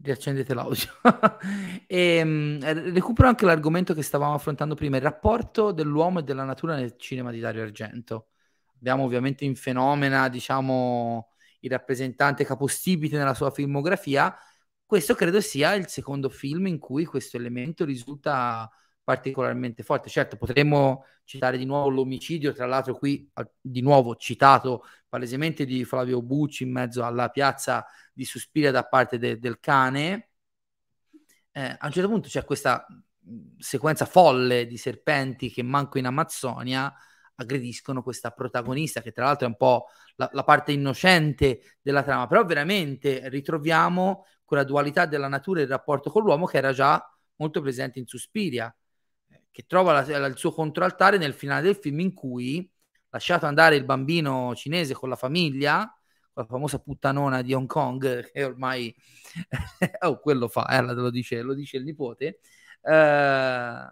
Riaccendete 0.00 0.54
l'audio. 0.54 0.88
e, 1.88 2.22
mh, 2.22 2.92
recupero 2.92 3.26
anche 3.26 3.44
l'argomento 3.44 3.92
che 3.92 4.02
stavamo 4.02 4.34
affrontando 4.34 4.76
prima, 4.76 4.98
il 4.98 5.02
rapporto 5.02 5.72
dell'uomo 5.72 6.20
e 6.20 6.22
della 6.22 6.44
natura 6.44 6.76
nel 6.76 6.94
cinema 6.96 7.32
di 7.32 7.40
Dario 7.40 7.64
Argento. 7.64 8.26
Abbiamo 8.80 9.04
ovviamente 9.04 9.44
in 9.44 9.56
fenomena, 9.56 10.28
diciamo, 10.30 11.28
il 11.60 11.70
rappresentante 11.70 12.44
capostipite 12.44 13.16
nella 13.18 13.34
sua 13.34 13.50
filmografia. 13.50 14.34
Questo 14.86 15.14
credo 15.14 15.40
sia 15.40 15.74
il 15.74 15.86
secondo 15.88 16.30
film 16.30 16.66
in 16.66 16.78
cui 16.78 17.04
questo 17.04 17.36
elemento 17.36 17.84
risulta 17.84 18.70
particolarmente 19.04 19.82
forte. 19.82 20.08
Certo, 20.08 20.36
potremmo 20.36 21.04
citare 21.24 21.58
di 21.58 21.66
nuovo 21.66 21.90
l'omicidio, 21.90 22.52
tra 22.52 22.66
l'altro 22.66 22.96
qui 22.96 23.30
di 23.60 23.82
nuovo 23.82 24.16
citato 24.16 24.84
palesemente 25.08 25.64
di 25.66 25.84
Flavio 25.84 26.22
Bucci 26.22 26.62
in 26.62 26.72
mezzo 26.72 27.04
alla 27.04 27.28
piazza 27.28 27.84
di 28.12 28.24
Suspiria 28.24 28.70
da 28.70 28.84
parte 28.84 29.18
de- 29.18 29.38
del 29.38 29.60
cane. 29.60 30.30
Eh, 31.52 31.76
a 31.78 31.86
un 31.86 31.92
certo 31.92 32.08
punto 32.08 32.28
c'è 32.28 32.44
questa 32.44 32.86
mh, 32.88 33.58
sequenza 33.58 34.06
folle 34.06 34.66
di 34.66 34.76
serpenti 34.76 35.50
che 35.50 35.62
manco 35.62 35.98
in 35.98 36.06
Amazzonia 36.06 36.92
aggrediscono 37.42 38.02
questa 38.02 38.30
protagonista 38.30 39.00
che 39.02 39.12
tra 39.12 39.24
l'altro 39.24 39.46
è 39.46 39.48
un 39.48 39.56
po' 39.56 39.86
la, 40.16 40.28
la 40.32 40.44
parte 40.44 40.72
innocente 40.72 41.60
della 41.80 42.02
trama, 42.02 42.26
però 42.26 42.44
veramente 42.44 43.28
ritroviamo 43.28 44.26
quella 44.44 44.64
dualità 44.64 45.06
della 45.06 45.28
natura 45.28 45.60
e 45.60 45.62
il 45.64 45.68
rapporto 45.68 46.10
con 46.10 46.22
l'uomo 46.22 46.46
che 46.46 46.58
era 46.58 46.72
già 46.72 47.02
molto 47.36 47.60
presente 47.60 47.98
in 47.98 48.06
Suspiria, 48.06 48.74
che 49.50 49.64
trova 49.66 49.92
la- 49.92 50.18
la- 50.18 50.26
il 50.26 50.36
suo 50.36 50.52
controaltare 50.52 51.18
nel 51.18 51.34
finale 51.34 51.62
del 51.62 51.76
film 51.76 52.00
in 52.00 52.14
cui 52.14 52.70
lasciato 53.10 53.46
andare 53.46 53.76
il 53.76 53.84
bambino 53.84 54.54
cinese 54.54 54.94
con 54.94 55.08
la 55.08 55.16
famiglia, 55.16 55.78
con 56.32 56.42
la 56.42 56.48
famosa 56.48 56.78
puttanona 56.78 57.42
di 57.42 57.52
Hong 57.54 57.66
Kong, 57.66 58.30
che 58.32 58.44
ormai 58.44 58.94
oh, 60.02 60.18
quello 60.20 60.48
fa, 60.48 60.66
eh, 60.68 60.82
lo, 60.82 61.10
dice, 61.10 61.40
lo 61.42 61.54
dice 61.54 61.76
il 61.78 61.84
nipote. 61.84 62.40
Eh, 62.82 63.84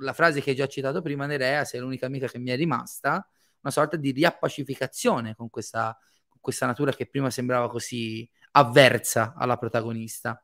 la 0.00 0.12
frase 0.12 0.40
che 0.40 0.50
hai 0.50 0.56
già 0.56 0.66
citato 0.66 1.02
prima, 1.02 1.26
Nerea, 1.26 1.64
sei 1.64 1.80
l'unica 1.80 2.06
amica 2.06 2.26
che 2.26 2.38
mi 2.38 2.50
è 2.50 2.56
rimasta, 2.56 3.26
una 3.60 3.72
sorta 3.72 3.96
di 3.96 4.10
riappacificazione 4.12 5.34
con 5.34 5.50
questa, 5.50 5.96
con 6.28 6.40
questa 6.40 6.66
natura 6.66 6.92
che 6.92 7.06
prima 7.08 7.30
sembrava 7.30 7.68
così 7.68 8.28
avversa 8.52 9.34
alla 9.36 9.56
protagonista. 9.56 10.42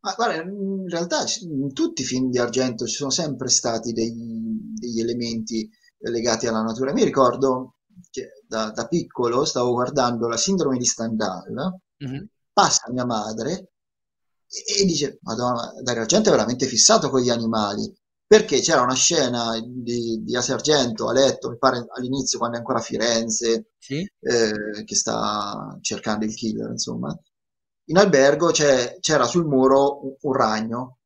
Ma 0.00 0.14
guarda, 0.14 0.42
in 0.42 0.88
realtà 0.88 1.24
in 1.40 1.72
tutti 1.72 2.02
i 2.02 2.04
film 2.04 2.30
di 2.30 2.38
Argento 2.38 2.86
ci 2.86 2.94
sono 2.94 3.10
sempre 3.10 3.48
stati 3.48 3.92
degli, 3.92 4.40
degli 4.74 5.00
elementi 5.00 5.68
legati 5.98 6.46
alla 6.46 6.62
natura. 6.62 6.92
Mi 6.92 7.04
ricordo 7.04 7.76
che 8.10 8.42
da, 8.46 8.70
da 8.70 8.86
piccolo 8.88 9.44
stavo 9.44 9.72
guardando 9.72 10.28
la 10.28 10.36
sindrome 10.36 10.78
di 10.78 10.84
Stendhal, 10.84 11.78
Mhm. 11.98 12.28
passa 12.52 12.90
mia 12.90 13.04
madre 13.04 13.70
e, 14.48 14.82
e 14.82 14.84
dice, 14.84 15.18
Madonna, 15.22 15.72
Dario 15.82 16.02
Argento 16.02 16.28
è 16.28 16.32
veramente 16.32 16.66
fissato 16.66 17.08
con 17.08 17.20
gli 17.20 17.30
animali, 17.30 17.92
perché 18.32 18.60
c'era 18.60 18.80
una 18.80 18.94
scena 18.94 19.60
di, 19.62 20.22
di 20.24 20.34
Asia 20.34 20.54
Argento 20.54 21.06
a 21.06 21.12
letto, 21.12 21.50
mi 21.50 21.58
pare 21.58 21.84
all'inizio 21.94 22.38
quando 22.38 22.56
è 22.56 22.60
ancora 22.60 22.78
a 22.78 22.82
Firenze, 22.82 23.72
Sì? 23.76 24.10
eh, 24.20 24.84
che 24.86 24.94
sta 24.94 25.76
cercando 25.82 26.24
il 26.24 26.34
killer, 26.34 26.70
insomma. 26.70 27.14
in 27.88 27.98
albergo 27.98 28.50
c'era 28.50 29.24
sul 29.26 29.44
muro 29.44 30.02
un, 30.06 30.14
un 30.18 30.32
ragno, 30.32 31.00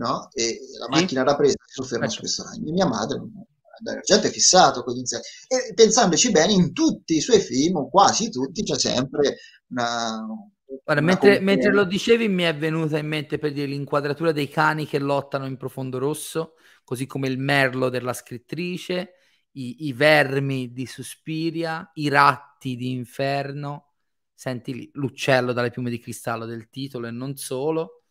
no? 0.00 0.28
E 0.34 0.58
la 0.78 0.88
macchina 0.90 1.22
sì. 1.22 1.26
era 1.26 1.34
presa 1.34 1.54
si 1.64 1.80
sofferma 1.80 2.08
su 2.10 2.18
questo 2.18 2.42
ragno. 2.44 2.68
E 2.68 2.72
mia 2.72 2.86
madre, 2.86 3.22
gente 4.04 4.28
è 4.28 4.30
fissato 4.30 4.84
con 4.84 4.92
gli 4.92 4.98
insetti. 4.98 5.28
E 5.48 5.72
pensandoci 5.72 6.30
bene, 6.30 6.52
in 6.52 6.74
tutti 6.74 7.16
i 7.16 7.22
suoi 7.22 7.40
film, 7.40 7.76
o 7.76 7.88
quasi 7.88 8.28
tutti, 8.28 8.62
c'è 8.62 8.78
sempre 8.78 9.38
una, 9.68 10.26
Guarda, 10.84 11.02
mentre, 11.02 11.40
mentre, 11.40 11.72
lo 11.72 11.84
dicevi 11.84 12.28
mi 12.28 12.42
è 12.42 12.54
venuta 12.54 12.98
in 12.98 13.06
mente 13.06 13.38
per 13.38 13.52
dire 13.52 13.66
l'inquadratura 13.66 14.32
dei 14.32 14.48
cani 14.48 14.86
che 14.86 14.98
lottano 14.98 15.46
in 15.46 15.56
profondo 15.56 15.98
rosso, 15.98 16.54
così 16.86 17.06
come 17.06 17.26
il 17.26 17.36
merlo 17.36 17.88
della 17.88 18.12
scrittrice, 18.12 19.14
i, 19.52 19.86
i 19.86 19.92
vermi 19.92 20.72
di 20.72 20.86
Suspiria, 20.86 21.90
i 21.94 22.08
ratti 22.08 22.76
di 22.76 22.92
Inferno, 22.92 23.94
senti 24.32 24.72
lì, 24.72 24.90
l'uccello 24.94 25.52
dalle 25.52 25.70
piume 25.70 25.90
di 25.90 25.98
cristallo 25.98 26.44
del 26.44 26.70
titolo 26.70 27.08
e 27.08 27.10
non 27.10 27.36
solo. 27.36 28.02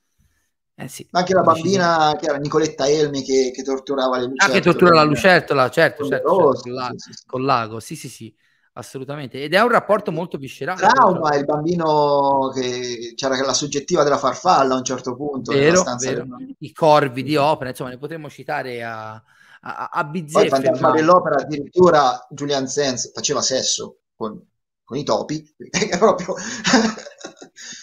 Eh 0.75 0.89
sì, 0.89 1.07
anche 1.11 1.33
la 1.33 1.41
bambina 1.41 2.17
che 2.19 2.25
era 2.25 2.37
Nicoletta 2.37 2.85
Elmi 2.85 3.23
che, 3.23 3.51
che 3.55 3.63
torturava 3.63 4.17
le 4.17 4.25
lucertole. 4.25 4.51
Ah, 4.51 4.61
che 4.61 4.69
tortura 4.69 4.93
la 4.93 5.03
lucertola, 5.03 5.69
certo, 5.69 6.05
certo, 6.05 6.53
certo, 6.53 6.97
sì. 6.97 7.13
con 7.25 7.45
l'ago, 7.45 7.79
sì, 7.79 7.95
sì, 7.95 8.09
sì 8.09 8.35
assolutamente. 8.77 9.41
Ed 9.41 9.53
è 9.53 9.61
un 9.61 9.69
rapporto 9.69 10.11
molto 10.11 10.37
viscerale. 10.37 10.79
Trauma, 10.79 11.35
il 11.35 11.45
bambino 11.45 12.51
che 12.53 13.13
c'era 13.15 13.35
la 13.43 13.53
soggettiva 13.53 14.03
della 14.03 14.17
farfalla 14.17 14.73
a 14.75 14.77
un 14.77 14.83
certo 14.83 15.15
punto. 15.15 15.51
Vero, 15.51 15.83
vero. 15.99 16.25
I 16.59 16.73
corvi 16.73 17.23
di 17.23 17.35
opera, 17.35 17.69
insomma, 17.69 17.89
ne 17.89 17.97
potremmo 17.97 18.29
citare 18.29 18.83
a, 18.83 19.13
a, 19.13 19.89
a 19.91 20.03
bizzeffe. 20.03 20.49
Poi 20.49 20.61
fantasma 20.61 20.91
dell'opera 20.91 21.35
addirittura 21.41 22.25
Julian 22.29 22.67
Sands 22.67 23.11
faceva 23.13 23.41
sesso 23.41 23.99
con, 24.15 24.41
con 24.83 24.97
i 24.97 25.03
topi, 25.03 25.43
proprio... 25.97 26.35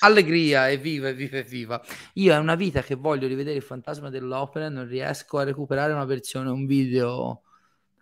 Allegria, 0.00 0.70
evviva, 0.70 1.08
evviva, 1.08 1.38
evviva. 1.38 1.82
Io 2.14 2.34
è 2.34 2.36
una 2.36 2.54
vita 2.54 2.82
che 2.82 2.94
voglio 2.94 3.26
rivedere 3.26 3.56
il 3.56 3.62
fantasma 3.62 4.10
dell'opera 4.10 4.66
e 4.66 4.68
non 4.68 4.86
riesco 4.86 5.38
a 5.38 5.44
recuperare 5.44 5.92
una 5.92 6.04
versione, 6.04 6.50
un 6.50 6.66
video... 6.66 7.42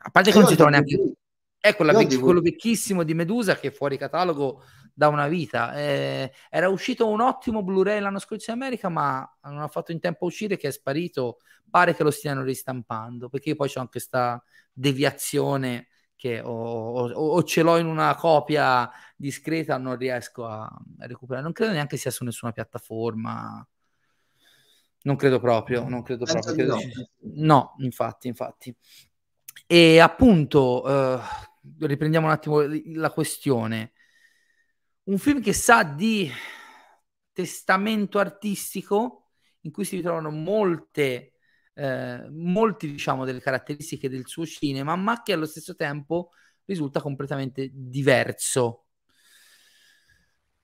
A 0.03 0.11
parte 0.11 0.33
che 0.33 0.39
non 0.39 0.49
si 0.49 0.57
trova 0.57 0.71
neanche... 0.71 1.20
Ecco, 1.63 1.85
vecchi, 1.85 2.17
quello 2.17 2.41
vecchissimo 2.41 3.03
di 3.03 3.13
Medusa 3.13 3.55
che 3.57 3.69
è 3.69 3.71
fuori 3.71 3.99
catalogo 3.99 4.63
da 4.95 5.09
una 5.09 5.29
vita. 5.29 5.75
Eh, 5.75 6.33
era 6.49 6.69
uscito 6.69 7.07
un 7.07 7.21
ottimo 7.21 7.63
Blu-ray 7.63 8.01
l'anno 8.01 8.19
scorso 8.19 8.51
in 8.51 8.57
America, 8.57 8.89
ma 8.89 9.31
non 9.43 9.61
ha 9.61 9.69
fatto 9.69 9.93
in 9.93 10.01
tempo 10.01 10.25
a 10.25 10.29
uscire 10.29 10.57
che 10.57 10.69
è 10.69 10.73
sparito. 10.73 11.39
Pare 11.69 11.95
che 11.95 12.03
lo 12.03 12.11
stiano 12.11 12.43
ristampando, 12.43 13.29
perché 13.29 13.55
poi 13.55 13.69
c'è 13.69 13.79
anche 13.79 13.93
questa 13.93 14.43
deviazione 14.73 15.89
che 16.17 16.41
o, 16.41 16.51
o, 16.51 17.11
o, 17.11 17.43
ce 17.45 17.63
l'ho 17.63 17.79
in 17.79 17.87
una 17.87 18.15
copia 18.15 18.91
discreta 19.17 19.79
non 19.79 19.97
riesco 19.97 20.47
a, 20.47 20.63
a, 20.65 21.07
recuperare. 21.07 21.43
Non 21.45 21.53
credo 21.53 21.73
neanche 21.73 21.97
sia 21.97 22.11
su 22.11 22.25
nessuna 22.25 22.53
piattaforma. 22.53 23.67
Non 25.03 25.17
credo 25.17 25.41
proprio, 25.41 25.89
non 25.89 26.03
credo 26.03 26.25
proprio. 26.25 26.53
Credo 26.55 26.75
no. 26.75 26.81
no, 27.21 27.75
infatti, 27.79 28.29
infatti. 28.29 28.75
E 29.67 29.99
appunto, 29.99 30.87
eh, 30.87 31.21
riprendiamo 31.79 32.27
un 32.27 32.33
attimo 32.33 32.63
la 32.95 33.11
questione. 33.11 33.93
Un 35.05 35.19
film 35.19 35.41
che 35.41 35.53
sa 35.53 35.83
di 35.83 36.31
testamento 37.33 38.19
artistico 38.19 39.31
in 39.63 39.71
cui 39.71 39.85
si 39.85 39.97
ritrovano 39.97 40.31
molte, 40.31 41.33
eh, 41.75 42.29
molti, 42.31 42.91
diciamo, 42.91 43.25
delle 43.25 43.41
caratteristiche 43.41 44.09
del 44.09 44.27
suo 44.27 44.47
cinema, 44.47 44.97
ma 44.97 45.23
che 45.23 45.33
allo 45.33 45.47
stesso 45.47 45.75
tempo 45.75 46.31
risulta 46.65 47.01
completamente 47.01 47.71
diverso. 47.73 48.87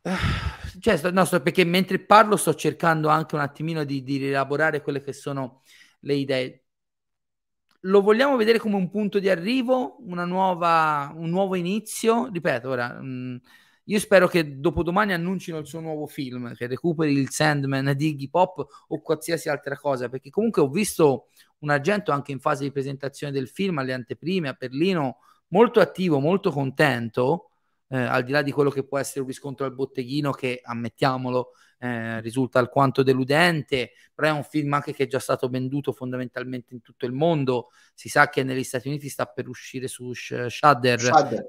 Cioè, 0.79 1.11
no, 1.11 1.25
sto, 1.25 1.41
perché 1.41 1.65
mentre 1.65 1.99
parlo 2.05 2.37
sto 2.37 2.55
cercando 2.55 3.09
anche 3.09 3.35
un 3.35 3.41
attimino 3.41 3.83
di, 3.85 4.03
di 4.03 4.19
rielaborare 4.19 4.83
quelle 4.83 5.01
che 5.01 5.15
sono 5.15 5.63
le 6.01 6.15
idee 6.15 6.66
lo 7.81 8.01
vogliamo 8.01 8.37
vedere 8.37 8.59
come 8.59 8.77
un 8.77 8.91
punto 8.91 9.19
di 9.19 9.29
arrivo, 9.29 9.99
nuova, 10.01 11.13
un 11.15 11.31
nuovo 11.31 11.55
inizio? 11.55 12.29
Ripeto, 12.33 12.69
ora, 12.69 13.01
mh, 13.01 13.07
mm, 13.07 13.37
io 13.89 13.99
spero 14.01 14.27
che 14.27 14.59
dopodomani 14.59 15.13
annuncino 15.13 15.59
il 15.59 15.67
suo 15.67 15.81
nuovo 15.81 16.07
film, 16.07 16.55
che 16.55 16.67
recuperi 16.67 17.13
il 17.13 17.31
Sandman 17.31 17.93
di 17.97 18.09
Iggy 18.09 18.29
Pop 18.29 18.67
o 18.89 19.01
qualsiasi 19.01 19.49
altra 19.49 19.77
cosa, 19.77 20.09
perché 20.09 20.31
comunque 20.31 20.63
ho 20.63 20.69
visto 20.69 21.29
un 21.61 21.71
argento 21.71 22.11
anche 22.11 22.33
in 22.33 22.41
fase 22.41 22.65
di 22.65 22.73
presentazione 22.73 23.33
del 23.33 23.49
film, 23.49 23.79
alle 23.79 23.93
anteprime, 23.93 24.49
a 24.49 24.57
Berlino, 24.59 25.19
molto 25.49 25.81
attivo, 25.81 26.19
molto 26.19 26.51
contento, 26.51 27.51
eh, 27.89 27.97
al 27.97 28.25
di 28.25 28.33
là 28.33 28.43
di 28.43 28.51
quello 28.51 28.71
che 28.71 28.85
può 28.85 28.99
essere 28.99 29.21
un 29.21 29.27
riscontro 29.27 29.65
al 29.65 29.75
botteghino 29.75 30.33
che, 30.33 30.61
ammettiamolo, 30.63 31.53
eh, 31.79 32.21
risulta 32.21 32.59
alquanto 32.59 33.03
deludente, 33.03 33.93
però 34.15 34.29
è 34.29 34.33
un 34.33 34.45
film 34.45 34.73
anche 34.73 34.93
che 34.93 35.05
è 35.05 35.07
già 35.07 35.19
stato 35.19 35.49
venduto 35.49 35.93
fondamentalmente 35.93 36.75
in 36.75 36.81
tutto 36.81 37.07
il 37.07 37.13
mondo. 37.13 37.71
Si 37.95 38.09
sa 38.09 38.29
che 38.29 38.43
negli 38.43 38.65
Stati 38.65 38.89
Uniti 38.89 39.09
sta 39.09 39.27
per 39.27 39.49
uscire 39.49 39.89
su 39.89 40.13
Shudder, 40.13 41.01
Shudder. 41.01 41.47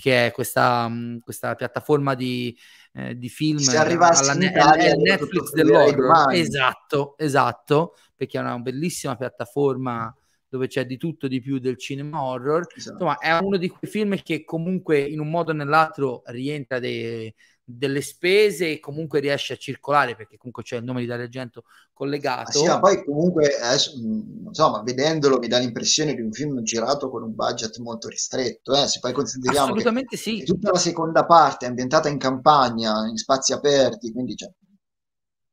che 0.00 0.26
è 0.26 0.32
questa, 0.32 0.88
mm, 0.88 1.18
questa 1.18 1.54
piattaforma 1.54 2.14
di, 2.14 2.56
eh, 2.92 3.16
di 3.16 3.28
film 3.28 3.58
alla 3.68 4.34
ne- 4.34 4.46
Italia, 4.46 4.94
Netflix 4.94 5.52
dell'horror. 5.52 6.32
Esatto, 6.32 7.16
esatto, 7.18 7.94
perché 8.14 8.38
è 8.38 8.40
una 8.40 8.58
bellissima 8.58 9.16
piattaforma 9.16 10.14
dove 10.48 10.68
c'è 10.68 10.86
di 10.86 10.96
tutto 10.96 11.28
di 11.28 11.40
più 11.40 11.58
del 11.58 11.76
cinema 11.76 12.22
horror. 12.22 12.66
Esatto. 12.74 13.04
Insomma, 13.04 13.18
è 13.18 13.36
uno 13.38 13.56
di 13.56 13.68
quei 13.68 13.90
film 13.90 14.16
che 14.22 14.44
comunque 14.44 15.00
in 15.00 15.20
un 15.20 15.28
modo 15.28 15.50
o 15.50 15.54
nell'altro 15.54 16.22
rientra 16.26 16.78
dei, 16.78 17.32
delle 17.68 18.00
spese 18.00 18.70
e 18.70 18.78
comunque 18.78 19.18
riesce 19.18 19.54
a 19.54 19.56
circolare 19.56 20.14
perché 20.14 20.36
comunque 20.36 20.62
c'è 20.62 20.76
il 20.76 20.84
nome 20.84 21.00
di 21.00 21.06
Dario 21.06 21.24
Argento 21.24 21.64
collegato. 21.92 22.50
Ah, 22.50 22.52
sì, 22.52 22.66
ma 22.66 22.78
poi 22.78 23.04
comunque 23.04 23.58
adesso, 23.58 23.90
insomma, 23.96 24.82
vedendolo 24.82 25.38
mi 25.38 25.48
dà 25.48 25.58
l'impressione 25.58 26.14
di 26.14 26.20
un 26.20 26.30
film 26.30 26.62
girato 26.62 27.10
con 27.10 27.24
un 27.24 27.34
budget 27.34 27.76
molto 27.78 28.06
ristretto, 28.06 28.72
eh? 28.72 28.86
se 28.86 29.00
poi 29.00 29.12
consideriamo 29.12 29.66
Assolutamente 29.66 30.16
sì. 30.16 30.44
tutta 30.44 30.70
la 30.70 30.78
seconda 30.78 31.26
parte 31.26 31.66
è 31.66 31.68
ambientata 31.68 32.08
in 32.08 32.18
campagna, 32.18 33.08
in 33.08 33.16
spazi 33.16 33.52
aperti, 33.52 34.12
quindi 34.12 34.36
c'è 34.36 34.48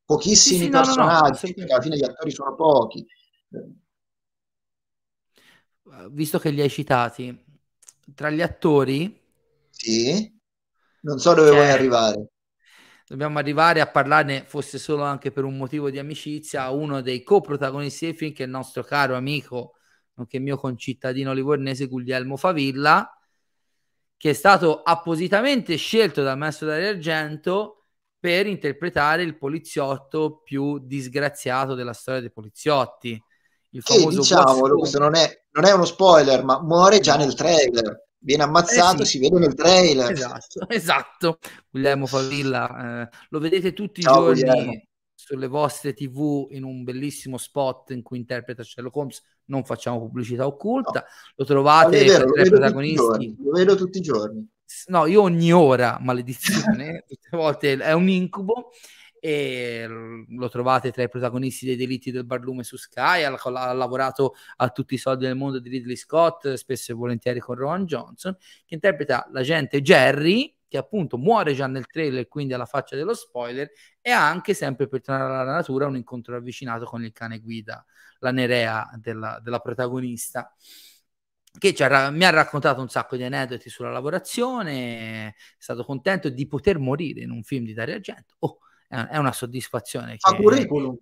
pochissimi 0.04 0.58
sì, 0.58 0.64
sì, 0.64 0.70
personaggi, 0.70 1.54
no, 1.56 1.64
no, 1.64 1.72
alla 1.72 1.82
fine 1.82 1.96
gli 1.96 2.04
attori 2.04 2.30
sono 2.30 2.54
pochi. 2.54 3.04
Visto 6.10 6.38
che 6.38 6.50
li 6.50 6.60
hai 6.60 6.70
citati, 6.70 7.44
tra 8.14 8.30
gli 8.30 8.40
attori... 8.40 9.20
Sì 9.70 10.33
non 11.04 11.18
so 11.18 11.34
dove 11.34 11.48
cioè, 11.48 11.56
vuoi 11.56 11.70
arrivare. 11.70 12.26
Dobbiamo 13.06 13.38
arrivare 13.38 13.80
a 13.80 13.86
parlarne, 13.86 14.44
fosse 14.46 14.78
solo 14.78 15.02
anche 15.02 15.30
per 15.30 15.44
un 15.44 15.56
motivo 15.56 15.90
di 15.90 15.98
amicizia, 15.98 16.64
a 16.64 16.72
uno 16.72 17.00
dei 17.02 17.22
coprotagonisti 17.22 18.06
del 18.06 18.14
film, 18.14 18.32
che 18.32 18.42
è 18.42 18.46
il 18.46 18.52
nostro 18.52 18.82
caro 18.82 19.14
amico, 19.14 19.74
nonché 20.14 20.38
mio 20.38 20.56
concittadino 20.56 21.32
livornese 21.32 21.86
Guglielmo 21.86 22.36
Favilla, 22.36 23.08
che 24.16 24.30
è 24.30 24.32
stato 24.32 24.82
appositamente 24.82 25.76
scelto 25.76 26.22
dal 26.22 26.38
maestro 26.38 26.68
Dario 26.68 26.88
Argento 26.88 27.84
per 28.18 28.46
interpretare 28.46 29.22
il 29.22 29.36
poliziotto 29.36 30.40
più 30.42 30.78
disgraziato 30.78 31.74
della 31.74 31.92
storia 31.92 32.22
dei 32.22 32.32
poliziotti. 32.32 33.22
Il 33.70 33.82
famoso 33.82 34.08
che, 34.08 34.16
diciamolo, 34.16 34.78
questo 34.78 34.98
non 34.98 35.14
è, 35.14 35.44
non 35.50 35.64
è 35.66 35.72
uno 35.72 35.84
spoiler, 35.84 36.42
ma 36.42 36.62
muore 36.62 37.00
già 37.00 37.16
nel 37.16 37.34
trailer 37.34 38.03
viene 38.24 38.42
ammazzato, 38.42 39.02
eh 39.02 39.04
sì. 39.04 39.18
si 39.18 39.18
vede 39.20 39.38
nel 39.38 39.54
trailer. 39.54 40.10
Esatto, 40.10 40.66
esatto. 40.68 41.38
Guglielmo 41.70 42.06
Favilla, 42.06 43.02
eh, 43.02 43.08
lo 43.28 43.38
vedete 43.38 43.72
tutti 43.72 44.00
Ciao, 44.00 44.30
i 44.30 44.34
giorni 44.34 44.64
Guglielmo. 44.64 44.82
sulle 45.14 45.46
vostre 45.46 45.92
tv 45.92 46.48
in 46.50 46.64
un 46.64 46.82
bellissimo 46.82 47.36
spot 47.36 47.90
in 47.90 48.02
cui 48.02 48.18
interpreta 48.18 48.62
Sherlock 48.62 48.96
Holmes. 48.96 49.22
Non 49.46 49.64
facciamo 49.64 49.98
pubblicità 50.00 50.46
occulta, 50.46 51.00
no. 51.00 51.06
lo 51.36 51.44
trovate 51.44 52.02
vero, 52.02 52.30
tra 52.32 52.42
i 52.42 52.48
protagonisti. 52.48 53.36
Lo 53.38 53.50
vedo 53.50 53.76
tutti 53.76 53.98
i 53.98 54.02
giorni. 54.02 54.48
No, 54.86 55.04
io 55.04 55.20
ogni 55.20 55.52
ora, 55.52 55.98
maledizione, 56.00 57.04
tutte 57.06 57.36
volte 57.36 57.76
è 57.76 57.92
un 57.92 58.08
incubo 58.08 58.70
e 59.24 59.86
lo 59.88 60.50
trovate 60.50 60.90
tra 60.90 61.02
i 61.02 61.08
protagonisti 61.08 61.64
dei 61.64 61.76
delitti 61.76 62.10
del 62.10 62.26
barlume 62.26 62.62
su 62.62 62.76
Sky, 62.76 63.22
ha, 63.22 63.32
ha, 63.32 63.72
lavorato 63.72 64.34
a 64.56 64.68
tutti 64.68 64.92
i 64.92 64.98
soldi 64.98 65.24
del 65.24 65.34
mondo 65.34 65.60
di 65.60 65.70
Ridley 65.70 65.96
Scott, 65.96 66.52
spesso 66.52 66.92
e 66.92 66.94
volentieri 66.94 67.40
con 67.40 67.54
Ron 67.54 67.86
Johnson, 67.86 68.36
che 68.66 68.74
interpreta 68.74 69.26
l'agente 69.32 69.80
Jerry, 69.80 70.54
che 70.68 70.76
appunto 70.76 71.16
muore 71.16 71.54
già 71.54 71.66
nel 71.66 71.86
trailer, 71.86 72.28
quindi 72.28 72.52
alla 72.52 72.66
faccia 72.66 72.96
dello 72.96 73.14
spoiler, 73.14 73.70
e 74.02 74.10
ha 74.10 74.28
anche 74.28 74.52
sempre 74.52 74.88
per 74.88 75.00
tornare 75.00 75.32
alla 75.32 75.52
natura 75.52 75.86
un 75.86 75.96
incontro 75.96 76.34
ravvicinato 76.34 76.84
con 76.84 77.02
il 77.02 77.12
cane 77.12 77.38
guida, 77.38 77.82
la 78.18 78.30
Nerea 78.30 78.90
della, 79.00 79.40
della 79.42 79.60
protagonista 79.60 80.54
che 81.56 81.74
mi 82.10 82.24
ha 82.24 82.30
raccontato 82.30 82.80
un 82.80 82.88
sacco 82.88 83.16
di 83.16 83.22
aneddoti 83.22 83.70
sulla 83.70 83.90
lavorazione, 83.90 85.28
è 85.28 85.34
stato 85.56 85.84
contento 85.84 86.28
di 86.28 86.46
poter 86.46 86.78
morire 86.78 87.22
in 87.22 87.30
un 87.30 87.42
film 87.44 87.64
di 87.64 87.72
Dario 87.72 87.94
Argento. 87.94 88.34
Oh, 88.40 88.58
è 89.08 89.16
una 89.16 89.32
soddisfazione. 89.32 90.16
Fa 90.18 90.32
che... 90.32 90.42
curriculum. 90.42 90.96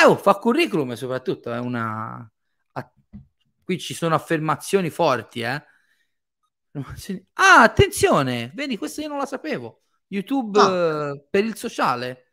Eh, 0.00 0.04
oh, 0.04 0.16
fa 0.16 0.34
curriculum 0.34 0.94
soprattutto 0.94 1.52
è 1.52 1.58
una... 1.58 2.30
Qui 3.62 3.78
ci 3.78 3.92
sono 3.92 4.14
affermazioni 4.14 4.88
forti, 4.88 5.40
eh. 5.40 5.62
Ah, 7.34 7.62
attenzione, 7.62 8.50
vedi, 8.54 8.78
questo 8.78 9.02
io 9.02 9.08
non 9.08 9.18
la 9.18 9.26
sapevo. 9.26 9.82
YouTube 10.08 10.58
ah. 10.58 11.10
eh, 11.10 11.26
per 11.28 11.44
il 11.44 11.56
sociale. 11.56 12.30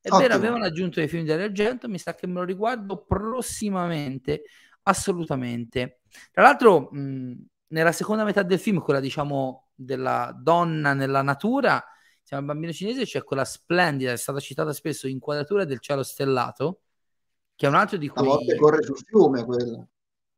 È 0.00 0.08
Ottimo. 0.08 0.20
vero, 0.20 0.34
avevano 0.34 0.64
aggiunto 0.64 1.00
dei 1.00 1.08
film 1.08 1.24
di 1.24 1.32
Argento, 1.32 1.88
mi 1.88 1.98
sa 1.98 2.14
che 2.14 2.26
me 2.26 2.34
lo 2.34 2.44
riguardo 2.44 3.04
prossimamente, 3.04 4.42
assolutamente. 4.82 6.00
Tra 6.30 6.42
l'altro, 6.42 6.90
mh, 6.92 7.32
nella 7.68 7.92
seconda 7.92 8.24
metà 8.24 8.42
del 8.42 8.58
film, 8.58 8.80
quella 8.80 9.00
diciamo 9.00 9.68
della 9.74 10.36
donna 10.38 10.92
nella 10.92 11.22
natura, 11.22 11.82
siamo 12.24 12.42
al 12.42 12.48
bambino 12.48 12.72
cinese, 12.72 13.04
c'è 13.04 13.22
quella 13.22 13.44
splendida, 13.44 14.12
è 14.12 14.16
stata 14.16 14.40
citata 14.40 14.72
spesso, 14.72 15.06
inquadratura 15.06 15.64
del 15.64 15.78
cielo 15.78 16.02
stellato, 16.02 16.80
che 17.54 17.66
è 17.66 17.68
un 17.68 17.74
altro 17.74 17.98
di 17.98 18.08
quei... 18.08 18.26
A 18.26 18.28
volte 18.28 18.56
corre 18.56 18.82
sul 18.82 18.96
fiume 19.04 19.44
quella. 19.44 19.86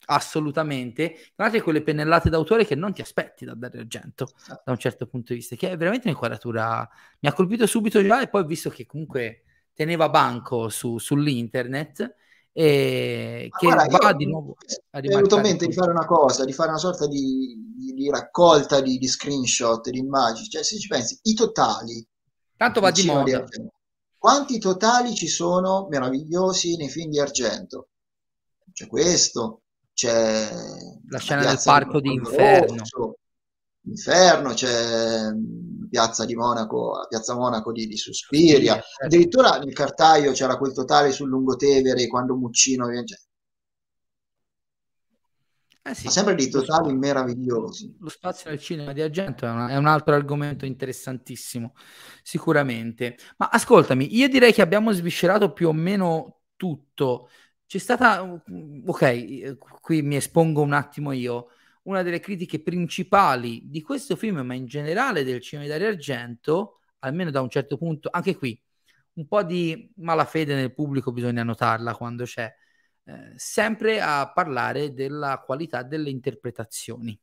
Assolutamente. 0.08 1.12
Tra 1.34 1.44
l'altro 1.44 1.62
quelle 1.62 1.82
pennellate 1.82 2.28
d'autore 2.28 2.66
che 2.66 2.74
non 2.74 2.92
ti 2.92 3.00
aspetti 3.00 3.44
da 3.44 3.54
Dario 3.54 3.80
Argento, 3.80 4.28
esatto. 4.36 4.62
da 4.64 4.72
un 4.72 4.78
certo 4.78 5.06
punto 5.06 5.32
di 5.32 5.38
vista, 5.38 5.54
che 5.54 5.70
è 5.70 5.76
veramente 5.76 6.08
un'inquadratura... 6.08 6.88
Mi 7.20 7.28
ha 7.28 7.32
colpito 7.32 7.66
subito 7.66 8.02
già 8.02 8.20
e 8.20 8.28
poi 8.28 8.42
ho 8.42 8.46
visto 8.46 8.68
che 8.68 8.84
comunque 8.84 9.44
teneva 9.72 10.08
banco 10.08 10.68
su, 10.68 10.98
sull'internet 10.98 12.14
e 12.58 13.50
che 13.54 13.66
guarda, 13.66 13.98
va 13.98 14.12
di 14.14 14.24
nuovo 14.24 14.56
a 14.92 15.00
mi 15.00 15.08
è 15.08 15.10
venuto 15.10 15.36
in 15.36 15.42
mente 15.42 15.66
di 15.66 15.74
fare 15.74 15.90
una 15.90 16.06
cosa, 16.06 16.46
di 16.46 16.54
fare 16.54 16.70
una 16.70 16.78
sorta 16.78 17.06
di, 17.06 17.74
di, 17.76 17.92
di 17.92 18.08
raccolta 18.08 18.80
di, 18.80 18.96
di, 18.96 19.06
screenshot, 19.06 19.90
di 19.90 19.98
immagini, 19.98 20.48
cioè 20.48 20.62
se 20.62 20.78
ci 20.78 20.88
pensi, 20.88 21.18
i 21.24 21.34
totali 21.34 22.06
tanto 22.56 22.80
va 22.80 22.90
di 22.90 23.04
moda. 23.04 23.44
Quanti 24.16 24.58
totali 24.58 25.14
ci 25.14 25.28
sono 25.28 25.86
meravigliosi 25.90 26.76
nei 26.76 26.88
film 26.88 27.10
di 27.10 27.20
Argento? 27.20 27.88
C'è 28.72 28.86
questo 28.86 29.60
c'è 29.92 30.48
la 31.08 31.18
scena 31.18 31.44
del 31.44 31.60
parco 31.62 32.00
di 32.00 32.12
Inferno 32.14 33.15
Inferno 33.86 34.52
c'è 34.52 35.30
Piazza 35.88 36.24
di 36.24 36.34
Monaco, 36.34 37.06
Piazza 37.08 37.34
Monaco 37.34 37.72
di, 37.72 37.86
di 37.86 37.96
Suspiria. 37.96 38.74
Certo. 38.74 39.04
Addirittura 39.04 39.58
nel 39.58 39.72
cartaio 39.72 40.32
c'era 40.32 40.56
quel 40.56 40.72
totale 40.72 41.12
sul 41.12 41.28
Lungotevere 41.28 42.06
quando 42.06 42.34
Muccino 42.34 42.88
viene. 42.88 43.04
Eh 45.82 45.94
sì, 45.94 46.08
sempre 46.08 46.34
dei 46.34 46.48
totali 46.48 46.90
lo 46.90 46.98
meravigliosi. 46.98 47.96
Lo 48.00 48.08
spazio 48.08 48.50
del 48.50 48.58
cinema 48.58 48.92
di 48.92 49.02
Argento 49.02 49.46
è, 49.46 49.50
una, 49.50 49.68
è, 49.68 49.76
un 49.76 49.86
altro 49.86 50.14
argomento 50.14 50.66
interessantissimo, 50.66 51.74
sicuramente. 52.24 53.16
Ma 53.36 53.48
ascoltami, 53.50 54.16
io 54.16 54.28
direi 54.28 54.52
che 54.52 54.62
abbiamo 54.62 54.90
sviscerato 54.90 55.52
più 55.52 55.68
o 55.68 55.72
meno 55.72 56.40
tutto. 56.56 57.28
C'è 57.66 57.78
stata, 57.78 58.20
ok, 58.84 59.58
qui 59.80 60.02
mi 60.02 60.16
espongo 60.16 60.60
un 60.60 60.72
attimo 60.72 61.12
io 61.12 61.50
una 61.86 62.02
delle 62.02 62.20
critiche 62.20 62.60
principali 62.62 63.62
di 63.64 63.80
questo 63.80 64.16
film, 64.16 64.40
ma 64.40 64.54
in 64.54 64.66
generale 64.66 65.24
del 65.24 65.40
cinema 65.40 65.66
di 65.66 65.72
Dario 65.72 65.88
Argento, 65.88 66.80
almeno 67.00 67.30
da 67.30 67.40
un 67.40 67.48
certo 67.48 67.76
punto, 67.76 68.08
anche 68.10 68.36
qui, 68.36 68.60
un 69.14 69.26
po' 69.26 69.42
di 69.42 69.92
malafede 69.96 70.54
nel 70.54 70.74
pubblico 70.74 71.12
bisogna 71.12 71.42
notarla 71.42 71.94
quando 71.94 72.24
c'è, 72.24 72.52
eh, 73.04 73.32
sempre 73.36 74.00
a 74.00 74.30
parlare 74.32 74.92
della 74.92 75.42
qualità 75.44 75.82
delle 75.82 76.10
interpretazioni. 76.10 77.18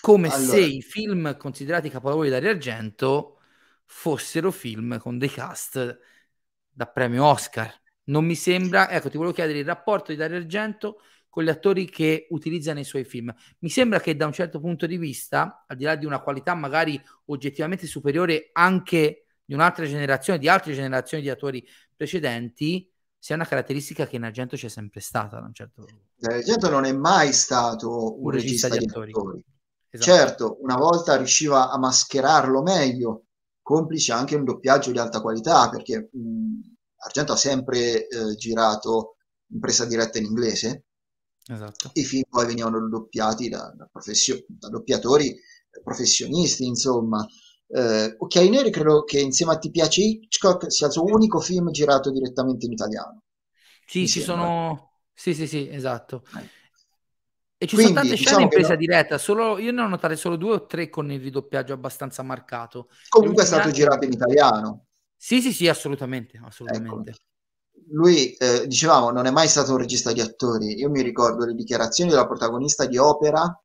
Come 0.00 0.28
allora. 0.28 0.52
se 0.52 0.60
i 0.60 0.82
film 0.82 1.36
considerati 1.36 1.88
capolavori 1.88 2.28
di 2.28 2.34
Dario 2.34 2.50
Argento 2.50 3.38
fossero 3.86 4.50
film 4.50 4.98
con 4.98 5.16
dei 5.16 5.30
cast 5.30 5.98
da 6.68 6.86
premio 6.86 7.24
Oscar. 7.24 7.72
Non 8.06 8.26
mi 8.26 8.34
sembra, 8.34 8.90
ecco, 8.90 9.08
ti 9.08 9.16
volevo 9.16 9.34
chiedere 9.34 9.60
il 9.60 9.64
rapporto 9.64 10.10
di 10.10 10.18
Dario 10.18 10.36
Argento 10.36 11.00
con 11.34 11.42
gli 11.42 11.48
attori 11.48 11.90
che 11.90 12.28
utilizza 12.30 12.72
nei 12.74 12.84
suoi 12.84 13.02
film. 13.02 13.34
Mi 13.58 13.68
sembra 13.68 13.98
che 13.98 14.14
da 14.14 14.24
un 14.24 14.32
certo 14.32 14.60
punto 14.60 14.86
di 14.86 14.96
vista, 14.96 15.64
al 15.66 15.76
di 15.76 15.82
là 15.82 15.96
di 15.96 16.06
una 16.06 16.20
qualità 16.20 16.54
magari 16.54 17.02
oggettivamente 17.24 17.88
superiore 17.88 18.50
anche 18.52 19.26
di 19.44 19.52
un'altra 19.52 19.84
generazione, 19.84 20.38
di 20.38 20.46
altre 20.46 20.74
generazioni 20.74 21.24
di 21.24 21.30
attori 21.30 21.66
precedenti, 21.96 22.88
sia 23.18 23.34
una 23.34 23.46
caratteristica 23.46 24.06
che 24.06 24.14
in 24.14 24.22
Argento 24.22 24.54
c'è 24.54 24.68
sempre 24.68 25.00
stata. 25.00 25.40
Da 25.40 25.46
un 25.46 25.52
certo... 25.52 25.84
Argento 26.20 26.70
non 26.70 26.84
è 26.84 26.92
mai 26.92 27.32
stato 27.32 28.16
un, 28.16 28.26
un 28.26 28.30
regista, 28.30 28.68
regista, 28.68 28.78
di 28.78 28.84
attori. 28.84 29.10
attori. 29.10 29.44
Esatto. 29.90 30.16
Certo, 30.16 30.56
una 30.60 30.76
volta 30.76 31.16
riusciva 31.16 31.68
a 31.68 31.76
mascherarlo 31.78 32.62
meglio, 32.62 33.24
complice 33.60 34.12
anche 34.12 34.36
un 34.36 34.44
doppiaggio 34.44 34.92
di 34.92 34.98
alta 34.98 35.20
qualità, 35.20 35.68
perché 35.68 36.10
mh, 36.12 36.60
Argento 36.98 37.32
ha 37.32 37.36
sempre 37.36 38.06
eh, 38.06 38.36
girato 38.36 39.16
in 39.48 39.58
presa 39.58 39.84
diretta 39.84 40.18
in 40.18 40.26
inglese, 40.26 40.84
Esatto. 41.46 41.90
I 41.94 42.04
film 42.04 42.22
poi 42.28 42.46
venivano 42.46 42.88
doppiati 42.88 43.48
da, 43.48 43.72
da, 43.76 43.88
professio- 43.90 44.44
da 44.48 44.68
doppiatori 44.68 45.34
professionisti, 45.82 46.64
insomma. 46.66 47.26
Eh, 47.66 48.14
ok, 48.16 48.34
Neri 48.36 48.70
credo 48.70 49.04
che 49.04 49.20
insieme 49.20 49.52
a 49.52 49.58
Ti 49.58 49.70
piace 49.70 50.02
Hitchcock 50.02 50.70
sia 50.70 50.86
il 50.86 50.92
suo 50.92 51.04
unico 51.04 51.40
film 51.40 51.70
girato 51.70 52.10
direttamente 52.10 52.66
in 52.66 52.72
italiano. 52.72 53.22
Sì, 53.86 54.08
ci 54.08 54.20
sono... 54.20 54.92
Sì, 55.12 55.34
sì, 55.34 55.46
sì, 55.46 55.68
esatto. 55.68 56.24
Eh. 56.36 56.48
E 57.56 57.66
ci 57.66 57.76
Quindi, 57.76 57.92
sono 57.92 58.06
tante 58.06 58.16
scene 58.16 58.30
diciamo 58.30 58.42
in 58.42 58.48
presa 58.48 58.70
no... 58.70 58.76
diretta, 58.76 59.18
solo... 59.18 59.58
io 59.58 59.72
ne 59.72 59.82
ho 59.82 59.88
notate 59.88 60.16
solo 60.16 60.36
due 60.36 60.54
o 60.54 60.66
tre 60.66 60.88
con 60.88 61.10
il 61.10 61.20
ridoppiaggio 61.20 61.72
abbastanza 61.72 62.22
marcato. 62.22 62.88
Comunque 63.08 63.42
è 63.42 63.46
stato 63.46 63.70
girato 63.70 64.04
in 64.04 64.12
italiano. 64.12 64.86
Sì, 65.16 65.40
sì, 65.40 65.52
sì, 65.52 65.68
assolutamente, 65.68 66.40
assolutamente. 66.42 67.10
Ecco 67.10 67.18
lui, 67.90 68.34
eh, 68.34 68.66
dicevamo, 68.66 69.10
non 69.10 69.26
è 69.26 69.30
mai 69.30 69.48
stato 69.48 69.72
un 69.72 69.78
regista 69.78 70.12
di 70.12 70.20
attori. 70.20 70.78
Io 70.78 70.90
mi 70.90 71.02
ricordo 71.02 71.44
le 71.44 71.54
dichiarazioni 71.54 72.10
della 72.10 72.26
protagonista 72.26 72.86
di 72.86 72.98
opera 72.98 73.58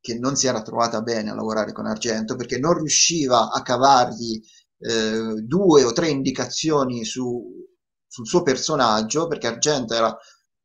che 0.00 0.18
non 0.18 0.36
si 0.36 0.46
era 0.46 0.62
trovata 0.62 1.02
bene 1.02 1.30
a 1.30 1.34
lavorare 1.34 1.72
con 1.72 1.86
Argento 1.86 2.36
perché 2.36 2.58
non 2.58 2.74
riusciva 2.74 3.50
a 3.50 3.62
cavargli 3.62 4.40
eh, 4.78 5.42
due 5.42 5.82
o 5.82 5.92
tre 5.92 6.08
indicazioni 6.08 7.04
su, 7.04 7.44
sul 8.06 8.26
suo 8.26 8.42
personaggio 8.42 9.26
perché 9.26 9.48
Argento 9.48 9.94
era 9.94 10.16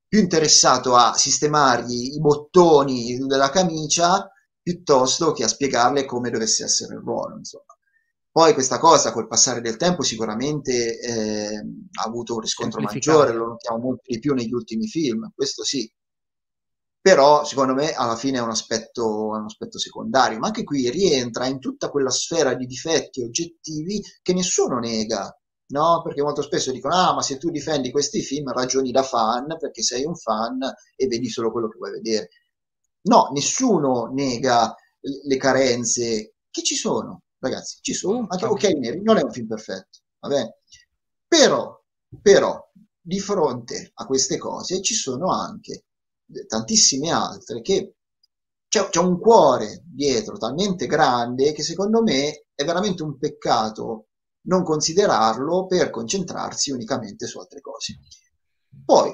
più 0.07 0.19
interessato 0.19 0.95
a 0.95 1.13
sistemargli 1.15 2.13
i 2.13 2.19
bottoni 2.19 3.17
della 3.25 3.49
camicia 3.49 4.29
piuttosto 4.61 5.31
che 5.31 5.43
a 5.43 5.47
spiegarle 5.47 6.05
come 6.05 6.29
dovesse 6.29 6.65
essere 6.65 6.93
il 6.95 7.01
ruolo. 7.01 7.37
Insomma. 7.37 7.75
Poi 8.31 8.53
questa 8.53 8.79
cosa 8.79 9.11
col 9.11 9.27
passare 9.27 9.61
del 9.61 9.77
tempo 9.77 10.03
sicuramente 10.03 10.99
eh, 10.99 11.55
ha 11.57 12.03
avuto 12.03 12.35
un 12.35 12.39
riscontro 12.39 12.81
maggiore, 12.81 13.33
lo 13.33 13.47
notiamo 13.47 13.79
molto 13.79 14.03
di 14.05 14.19
più 14.19 14.33
negli 14.33 14.53
ultimi 14.53 14.87
film, 14.87 15.31
questo 15.35 15.63
sì. 15.63 15.91
Però 17.01 17.43
secondo 17.43 17.73
me 17.73 17.93
alla 17.93 18.15
fine 18.15 18.37
è 18.37 18.41
un 18.41 18.49
aspetto, 18.49 19.35
è 19.35 19.39
un 19.39 19.45
aspetto 19.45 19.77
secondario, 19.79 20.37
ma 20.39 20.47
anche 20.47 20.63
qui 20.63 20.89
rientra 20.89 21.45
in 21.47 21.59
tutta 21.59 21.89
quella 21.89 22.11
sfera 22.11 22.53
di 22.53 22.65
difetti 22.65 23.21
oggettivi 23.23 24.01
che 24.21 24.33
nessuno 24.33 24.77
nega, 24.79 25.35
no? 25.69 26.01
Perché 26.03 26.21
molto 26.21 26.41
spesso 26.43 26.71
dicono: 26.71 26.93
Ah, 26.95 27.13
ma 27.13 27.21
se 27.23 27.37
tu 27.37 27.49
difendi 27.49 27.89
questi 27.91 28.21
film 28.21 28.51
ragioni 28.51 28.91
da 28.91 29.01
fan 29.03 29.57
perché 29.59 29.81
sei 29.81 30.05
un 30.05 30.15
fan 30.15 30.59
e 30.95 31.07
vedi 31.07 31.27
solo 31.27 31.51
quello 31.51 31.67
che 31.69 31.77
vuoi 31.77 31.91
vedere. 31.91 32.29
No, 33.03 33.29
nessuno 33.33 34.05
nega 34.13 34.75
le 34.99 35.37
carenze 35.37 36.35
che 36.51 36.61
ci 36.63 36.75
sono, 36.75 37.23
ragazzi, 37.41 37.77
ci 37.81 37.93
sono. 37.93 38.27
Anche 38.29 38.45
Ok 38.45 38.63
Neri 38.63 39.01
non 39.01 39.17
è 39.17 39.23
un 39.23 39.31
film 39.31 39.47
perfetto, 39.47 39.99
vabbè. 40.19 40.55
Però, 41.27 41.81
però, 42.21 42.71
di 42.99 43.19
fronte 43.19 43.91
a 43.95 44.05
queste 44.05 44.37
cose 44.37 44.81
ci 44.81 44.93
sono 44.93 45.31
anche 45.31 45.85
tantissime 46.47 47.09
altre 47.11 47.61
che 47.61 47.95
c'è, 48.67 48.87
c'è 48.89 48.99
un 48.99 49.19
cuore 49.19 49.83
dietro 49.85 50.37
talmente 50.37 50.85
grande 50.85 51.51
che 51.51 51.63
secondo 51.63 52.01
me 52.01 52.45
è 52.53 52.63
veramente 52.63 53.03
un 53.03 53.17
peccato 53.17 54.07
non 54.43 54.63
considerarlo 54.63 55.65
per 55.67 55.89
concentrarsi 55.89 56.71
unicamente 56.71 57.27
su 57.27 57.39
altre 57.39 57.59
cose. 57.61 57.99
Poi, 58.85 59.13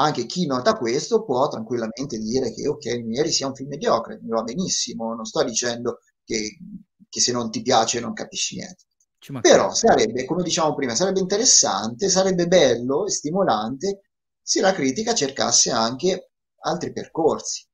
anche 0.00 0.26
chi 0.26 0.46
nota 0.46 0.76
questo 0.76 1.24
può 1.24 1.48
tranquillamente 1.48 2.18
dire 2.18 2.52
che 2.52 2.66
ok, 2.66 2.84
Neri 3.04 3.30
sia 3.30 3.46
un 3.46 3.54
film 3.54 3.68
mediocre, 3.68 4.18
mi 4.22 4.30
va 4.30 4.42
benissimo, 4.42 5.14
non 5.14 5.24
sto 5.24 5.42
dicendo 5.44 6.00
che 6.24 6.58
che 7.08 7.20
se 7.20 7.32
non 7.32 7.50
ti 7.50 7.62
piace 7.62 8.00
non 8.00 8.12
capisci 8.12 8.56
niente. 8.56 8.84
Però 9.40 9.74
sarebbe, 9.74 10.24
come 10.24 10.42
diciamo 10.42 10.74
prima, 10.74 10.94
sarebbe 10.94 11.20
interessante, 11.20 12.08
sarebbe 12.08 12.46
bello 12.46 13.04
e 13.04 13.10
stimolante 13.10 14.02
se 14.40 14.60
la 14.60 14.72
critica 14.72 15.12
cercasse 15.12 15.70
anche 15.70 16.30
altri 16.60 16.92
percorsi, 16.92 17.66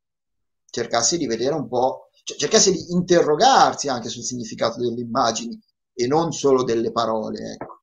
cercasse 0.68 1.16
di 1.18 1.26
vedere 1.26 1.54
un 1.54 1.68
po', 1.68 2.08
cioè 2.24 2.36
cercasse 2.36 2.72
di 2.72 2.92
interrogarsi 2.92 3.88
anche 3.88 4.08
sul 4.08 4.24
significato 4.24 4.80
delle 4.80 5.00
immagini 5.00 5.60
e 5.92 6.06
non 6.06 6.32
solo 6.32 6.64
delle 6.64 6.90
parole. 6.90 7.52
Ecco. 7.52 7.82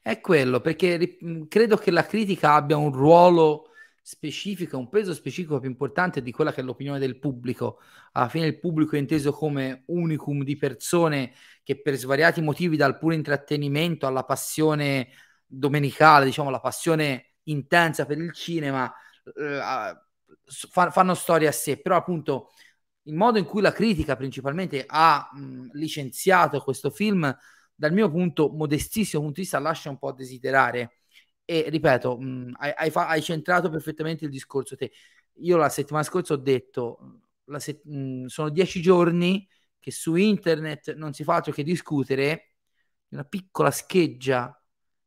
È 0.00 0.20
quello, 0.20 0.60
perché 0.60 1.18
credo 1.48 1.76
che 1.76 1.90
la 1.90 2.06
critica 2.06 2.54
abbia 2.54 2.78
un 2.78 2.92
ruolo 2.92 3.67
specifica, 4.08 4.78
un 4.78 4.88
peso 4.88 5.12
specifico 5.12 5.60
più 5.60 5.68
importante 5.68 6.22
di 6.22 6.32
quella 6.32 6.50
che 6.50 6.62
è 6.62 6.64
l'opinione 6.64 6.98
del 6.98 7.18
pubblico. 7.18 7.78
Alla 8.12 8.30
fine 8.30 8.46
il 8.46 8.58
pubblico 8.58 8.96
è 8.96 8.98
inteso 8.98 9.32
come 9.32 9.82
unicum 9.88 10.44
di 10.44 10.56
persone 10.56 11.34
che 11.62 11.82
per 11.82 11.94
svariati 11.94 12.40
motivi, 12.40 12.78
dal 12.78 12.96
puro 12.96 13.12
intrattenimento 13.12 14.06
alla 14.06 14.24
passione 14.24 15.08
domenicale, 15.44 16.24
diciamo 16.24 16.48
la 16.48 16.58
passione 16.58 17.34
intensa 17.44 18.06
per 18.06 18.16
il 18.16 18.32
cinema, 18.32 18.90
eh, 19.36 19.60
fanno 20.70 21.14
storia 21.14 21.50
a 21.50 21.52
sé, 21.52 21.78
però 21.78 21.96
appunto 21.96 22.52
il 23.02 23.14
modo 23.14 23.36
in 23.36 23.44
cui 23.44 23.60
la 23.60 23.72
critica 23.72 24.16
principalmente 24.16 24.84
ha 24.86 25.28
mh, 25.34 25.68
licenziato 25.72 26.62
questo 26.62 26.88
film 26.88 27.30
dal 27.74 27.92
mio 27.92 28.10
punto, 28.10 28.48
modestissimo 28.48 29.20
punto 29.20 29.36
di 29.36 29.42
vista, 29.42 29.58
lascia 29.58 29.90
un 29.90 29.98
po' 29.98 30.08
a 30.08 30.14
desiderare. 30.14 30.97
E 31.50 31.66
ripeto, 31.70 32.18
mh, 32.18 32.56
hai, 32.58 32.72
hai, 32.76 32.90
fa- 32.90 33.08
hai, 33.08 33.22
centrato 33.22 33.70
perfettamente 33.70 34.24
il 34.26 34.30
discorso 34.30 34.76
te. 34.76 34.92
Io 35.40 35.56
la 35.56 35.70
settimana 35.70 36.04
scorsa 36.04 36.34
ho 36.34 36.36
detto, 36.36 37.22
se- 37.56 37.80
mh, 37.84 38.26
sono 38.26 38.50
dieci 38.50 38.82
giorni 38.82 39.48
che 39.78 39.90
su 39.90 40.14
internet 40.16 40.94
non 40.94 41.14
si 41.14 41.24
fa 41.24 41.36
altro 41.36 41.52
che 41.52 41.62
discutere 41.62 42.52
di 43.08 43.14
una 43.14 43.24
piccola 43.24 43.70
scheggia 43.70 44.52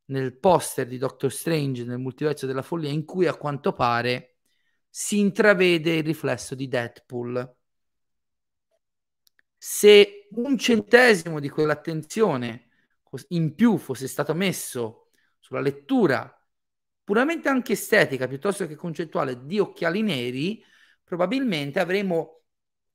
nel 0.05 0.35
poster 0.37 0.87
di 0.87 0.97
Doctor 0.97 1.31
Strange 1.31 1.83
nel 1.83 1.99
multiverso 1.99 2.47
della 2.47 2.63
follia 2.63 2.89
in 2.89 3.05
cui 3.05 3.27
a 3.27 3.35
quanto 3.35 3.73
pare 3.73 4.37
si 4.89 5.19
intravede 5.19 5.93
il 5.97 6.03
riflesso 6.03 6.55
di 6.55 6.67
Deadpool. 6.67 7.55
Se 9.57 10.27
un 10.31 10.57
centesimo 10.57 11.39
di 11.39 11.49
quell'attenzione 11.49 12.69
in 13.29 13.53
più 13.53 13.77
fosse 13.77 14.07
stato 14.07 14.33
messo 14.33 15.00
sulla 15.51 15.59
lettura 15.59 16.33
puramente 17.03 17.49
anche 17.49 17.73
estetica 17.73 18.25
piuttosto 18.25 18.65
che 18.65 18.75
concettuale 18.75 19.45
di 19.45 19.59
occhiali 19.59 20.01
neri, 20.01 20.63
probabilmente 21.03 21.81
avremo 21.81 22.37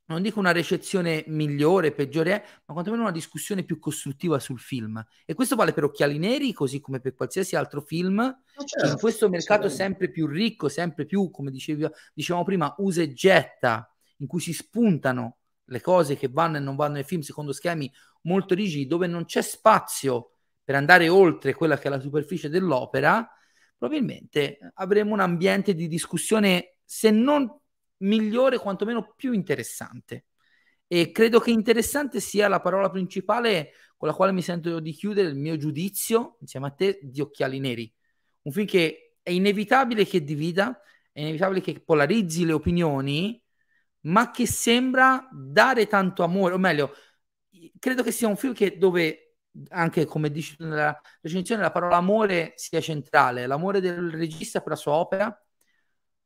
non 0.07 0.23
dico 0.23 0.39
una 0.39 0.53
recezione 0.53 1.25
migliore, 1.27 1.91
peggiore, 1.91 2.45
ma 2.65 2.75
quantomeno 2.75 3.03
una 3.03 3.11
discussione 3.11 3.65
più 3.65 3.81
costruttiva 3.81 4.39
sul 4.39 4.61
film. 4.61 5.05
E 5.25 5.35
questo 5.35 5.57
vale 5.57 5.73
per 5.73 5.83
Occhiali 5.83 6.17
Neri, 6.17 6.53
così 6.53 6.79
come 6.79 7.01
per 7.01 7.15
qualsiasi 7.15 7.57
altro 7.57 7.81
film. 7.81 8.23
Certo, 8.55 8.87
in 8.87 8.99
questo 8.99 9.29
mercato 9.29 9.69
sempre 9.69 10.09
più 10.09 10.29
ricco, 10.29 10.69
sempre 10.69 11.07
più, 11.07 11.29
come 11.31 11.51
dicevi, 11.51 11.89
dicevamo 12.15 12.45
prima, 12.45 12.73
usa 12.79 13.03
e 13.03 13.13
getta, 13.13 13.93
in 14.19 14.29
cui 14.29 14.39
si 14.39 14.53
spuntano 14.53 15.39
le 15.65 15.81
cose 15.81 16.17
che 16.17 16.29
vanno 16.29 16.59
e 16.59 16.61
non 16.61 16.77
vanno 16.77 16.95
nei 16.95 17.05
film 17.05 17.23
secondo 17.23 17.53
schemi 17.53 17.93
molto 18.23 18.55
rigidi, 18.55 18.87
dove 18.87 19.09
non 19.09 19.25
c'è 19.25 19.43
spazio 19.43 20.36
per 20.67 20.75
andare 20.75 21.09
oltre 21.09 21.55
quella 21.55 21.79
che 21.79 21.87
è 21.87 21.91
la 21.91 22.01
superficie 22.01 22.49
dell'opera, 22.49 23.25
probabilmente 23.79 24.59
avremo 24.75 25.12
un 25.12 25.21
ambiente 25.21 25.75
di 25.77 25.87
discussione, 25.87 26.79
se 26.85 27.12
non 27.12 27.49
migliore, 27.99 28.59
quantomeno 28.59 29.14
più 29.14 29.33
interessante. 29.33 30.27
E 30.89 31.12
credo 31.12 31.39
che 31.39 31.53
interessante 31.53 32.19
sia 32.19 32.49
la 32.49 32.61
parola 32.61 32.91
principale 32.91 33.75
con 33.97 34.09
la 34.09 34.14
quale 34.14 34.33
mi 34.33 34.43
sento 34.43 34.81
di 34.81 34.91
chiudere 34.91 35.29
il 35.29 35.37
mio 35.37 35.57
giudizio, 35.57 36.37
insieme 36.41 36.67
a 36.67 36.71
te, 36.71 36.99
di 37.01 37.21
Occhiali 37.21 37.61
Neri. 37.61 37.95
Un 38.43 38.51
film 38.51 38.67
che 38.67 39.19
è 39.23 39.31
inevitabile 39.31 40.05
che 40.05 40.25
divida, 40.25 40.81
è 41.12 41.21
inevitabile 41.21 41.61
che 41.61 41.81
polarizzi 41.81 42.45
le 42.45 42.55
opinioni, 42.55 43.41
ma 44.01 44.33
che 44.33 44.49
sembra 44.49 45.29
dare 45.31 45.87
tanto 45.87 46.25
amore, 46.25 46.55
o 46.55 46.59
meglio, 46.59 46.93
credo 47.79 48.03
che 48.03 48.11
sia 48.11 48.27
un 48.27 48.37
film 48.37 48.53
che 48.53 48.79
dove 48.79 49.26
anche 49.69 50.05
come 50.05 50.31
dici 50.31 50.57
nella 50.59 50.99
recensione 51.21 51.63
la 51.63 51.71
parola 51.71 51.97
amore 51.97 52.53
sia 52.57 52.81
centrale, 52.81 53.47
l'amore 53.47 53.81
del 53.81 54.11
regista 54.11 54.61
per 54.61 54.71
la 54.71 54.77
sua 54.77 54.93
opera, 54.93 55.47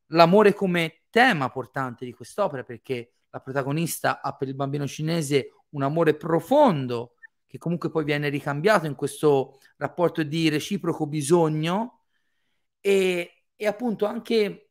l'amore 0.07 0.55
come 0.55 1.03
tema 1.11 1.51
portante 1.51 2.05
di 2.05 2.13
quest'opera, 2.13 2.65
perché 2.65 3.13
la 3.31 3.41
protagonista 3.41 4.21
ha 4.21 4.35
per 4.35 4.49
il 4.49 4.55
bambino 4.55 4.87
cinese 4.87 5.53
un 5.71 5.83
amore 5.83 6.17
profondo 6.17 7.15
che 7.47 7.59
comunque 7.59 7.91
poi 7.91 8.05
viene 8.05 8.29
ricambiato 8.29 8.87
in 8.87 8.95
questo 8.95 9.59
rapporto 9.77 10.23
di 10.23 10.49
reciproco 10.49 11.07
bisogno 11.07 12.05
e, 12.81 13.45
e 13.57 13.67
appunto 13.67 14.07
anche 14.07 14.71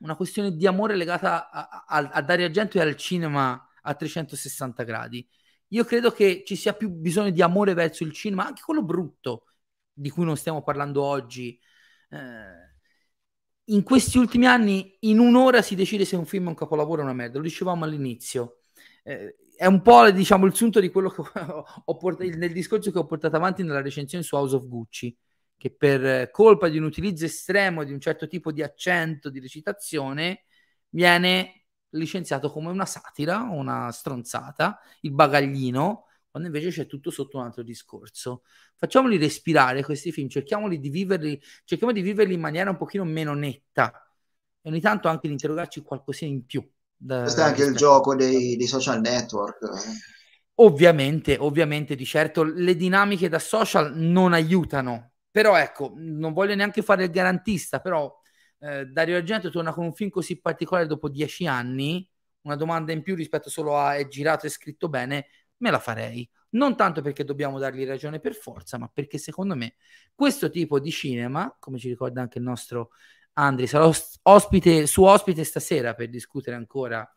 una 0.00 0.16
questione 0.16 0.52
di 0.52 0.66
amore 0.66 0.96
legata 0.96 1.50
a, 1.50 1.84
a, 1.86 1.96
a 2.12 2.22
Dario 2.22 2.46
Argento 2.46 2.78
e 2.78 2.80
al 2.80 2.96
cinema 2.96 3.68
a 3.82 3.94
360 3.94 4.82
gradi. 4.84 5.28
Io 5.68 5.84
credo 5.84 6.10
che 6.10 6.42
ci 6.46 6.56
sia 6.56 6.72
più 6.72 6.90
bisogno 6.90 7.30
di 7.30 7.42
amore 7.42 7.74
verso 7.74 8.04
il 8.04 8.12
cinema, 8.12 8.46
anche 8.46 8.62
quello 8.64 8.82
brutto 8.82 9.44
di 9.92 10.10
cui 10.10 10.24
non 10.24 10.36
stiamo 10.36 10.62
parlando 10.62 11.02
oggi. 11.02 11.58
Eh, 12.10 12.68
in 13.70 13.82
questi 13.82 14.16
ultimi 14.18 14.46
anni 14.46 14.96
in 15.00 15.18
un'ora 15.18 15.60
si 15.62 15.74
decide 15.74 16.04
se 16.04 16.16
un 16.16 16.24
film 16.24 16.46
è 16.46 16.48
un 16.48 16.54
capolavoro 16.54 17.02
o 17.02 17.04
una 17.04 17.12
merda, 17.12 17.38
lo 17.38 17.44
dicevamo 17.44 17.84
all'inizio. 17.84 18.60
Eh, 19.02 19.36
è 19.56 19.66
un 19.66 19.82
po' 19.82 20.10
diciamo 20.10 20.46
il 20.46 20.54
sunto 20.54 20.80
di 20.80 20.88
quello 20.88 21.10
che 21.10 21.22
ho 21.84 21.96
portato 21.96 22.30
nel 22.36 22.52
discorso 22.52 22.90
che 22.90 22.98
ho 22.98 23.06
portato 23.06 23.36
avanti 23.36 23.62
nella 23.62 23.82
recensione 23.82 24.24
su 24.24 24.36
House 24.36 24.54
of 24.54 24.66
Gucci, 24.66 25.14
che 25.56 25.70
per 25.70 26.30
colpa 26.30 26.68
di 26.68 26.78
un 26.78 26.84
utilizzo 26.84 27.24
estremo 27.24 27.84
di 27.84 27.92
un 27.92 28.00
certo 28.00 28.26
tipo 28.28 28.52
di 28.52 28.62
accento, 28.62 29.28
di 29.30 29.40
recitazione, 29.40 30.44
viene 30.90 31.57
licenziato 31.90 32.50
come 32.50 32.68
una 32.68 32.86
satira, 32.86 33.48
una 33.50 33.90
stronzata, 33.92 34.78
il 35.02 35.12
bagaglino, 35.12 36.06
quando 36.30 36.48
invece 36.48 36.70
c'è 36.70 36.86
tutto 36.86 37.10
sotto 37.10 37.38
un 37.38 37.44
altro 37.44 37.62
discorso. 37.62 38.42
Facciamoli 38.76 39.16
respirare 39.16 39.82
questi 39.82 40.12
film, 40.12 40.28
cerchiamoli 40.28 40.78
di 40.78 40.88
viverli, 40.90 41.40
cerchiamo 41.64 41.92
di 41.92 42.02
viverli 42.02 42.34
in 42.34 42.40
maniera 42.40 42.70
un 42.70 42.76
pochino 42.76 43.04
meno 43.04 43.34
netta 43.34 43.92
e 44.60 44.68
ogni 44.68 44.80
tanto 44.80 45.08
anche 45.08 45.26
di 45.26 45.32
interrogarci 45.32 45.82
qualcosina 45.82 46.30
in 46.30 46.44
più. 46.44 46.68
Da, 46.96 47.22
Questo 47.22 47.40
è 47.40 47.44
anche 47.44 47.64
il 47.64 47.74
gioco 47.74 48.14
dei, 48.14 48.56
dei 48.56 48.66
social 48.66 49.00
network. 49.00 49.58
Ovviamente, 50.60 51.36
ovviamente, 51.38 51.94
di 51.94 52.04
certo 52.04 52.42
le 52.42 52.74
dinamiche 52.74 53.28
da 53.28 53.38
social 53.38 53.96
non 53.96 54.32
aiutano, 54.32 55.12
però 55.30 55.56
ecco, 55.56 55.92
non 55.94 56.32
voglio 56.32 56.56
neanche 56.56 56.82
fare 56.82 57.04
il 57.04 57.10
garantista, 57.10 57.78
però 57.80 58.12
eh, 58.60 58.86
Dario 58.86 59.16
Argento 59.16 59.50
torna 59.50 59.72
con 59.72 59.84
un 59.84 59.92
film 59.92 60.10
così 60.10 60.40
particolare 60.40 60.86
dopo 60.86 61.08
dieci 61.08 61.46
anni, 61.46 62.08
una 62.42 62.56
domanda 62.56 62.92
in 62.92 63.02
più 63.02 63.14
rispetto 63.14 63.50
solo 63.50 63.76
a 63.76 63.96
è 63.96 64.06
girato 64.08 64.46
e 64.46 64.50
scritto 64.50 64.88
bene, 64.88 65.26
me 65.58 65.70
la 65.70 65.78
farei. 65.78 66.28
Non 66.50 66.76
tanto 66.76 67.02
perché 67.02 67.24
dobbiamo 67.24 67.58
dargli 67.58 67.84
ragione 67.84 68.20
per 68.20 68.34
forza, 68.34 68.78
ma 68.78 68.90
perché 68.92 69.18
secondo 69.18 69.54
me 69.54 69.74
questo 70.14 70.48
tipo 70.50 70.80
di 70.80 70.90
cinema, 70.90 71.54
come 71.58 71.78
ci 71.78 71.88
ricorda 71.88 72.22
anche 72.22 72.38
il 72.38 72.44
nostro 72.44 72.90
Andri, 73.34 73.68
sarà 73.68 73.88
ospite, 74.22 74.86
su 74.86 75.02
ospite 75.04 75.44
stasera 75.44 75.94
per 75.94 76.08
discutere 76.08 76.56
ancora 76.56 77.08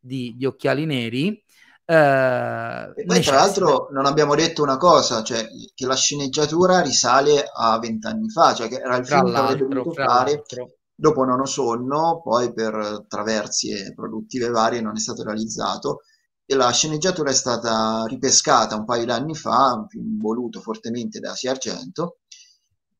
di, 0.00 0.34
di 0.36 0.44
occhiali 0.44 0.86
neri. 0.86 1.44
Uh, 1.84 2.92
e 2.94 3.04
poi, 3.06 3.22
tra 3.22 3.36
l'altro, 3.36 3.88
non 3.92 4.04
abbiamo 4.04 4.34
detto 4.34 4.62
una 4.62 4.76
cosa, 4.76 5.22
cioè 5.22 5.46
che 5.74 5.86
la 5.86 5.94
sceneggiatura 5.94 6.82
risale 6.82 7.48
a 7.50 7.78
vent'anni 7.78 8.28
fa, 8.28 8.54
cioè 8.54 8.68
che 8.68 8.76
era 8.76 8.96
il 8.96 9.06
film 9.06 9.30
che 9.30 9.36
avrebbe 9.36 9.74
dovuto 9.74 9.92
fare 9.92 10.32
l'altro. 10.32 10.77
Dopo 11.00 11.22
Nono 11.22 11.46
Sonno, 11.46 12.20
poi 12.20 12.52
per 12.52 13.04
traversie 13.06 13.94
produttive 13.94 14.48
varie 14.48 14.80
non 14.80 14.96
è 14.96 14.98
stato 14.98 15.22
realizzato 15.22 16.00
e 16.44 16.56
la 16.56 16.72
sceneggiatura 16.72 17.30
è 17.30 17.34
stata 17.34 18.04
ripescata 18.08 18.74
un 18.74 18.84
paio 18.84 19.04
d'anni 19.04 19.36
fa, 19.36 19.74
un 19.74 19.86
film 19.86 20.18
voluto 20.18 20.60
fortemente 20.60 21.20
da 21.20 21.30
Asia 21.30 21.52
Argento, 21.52 22.18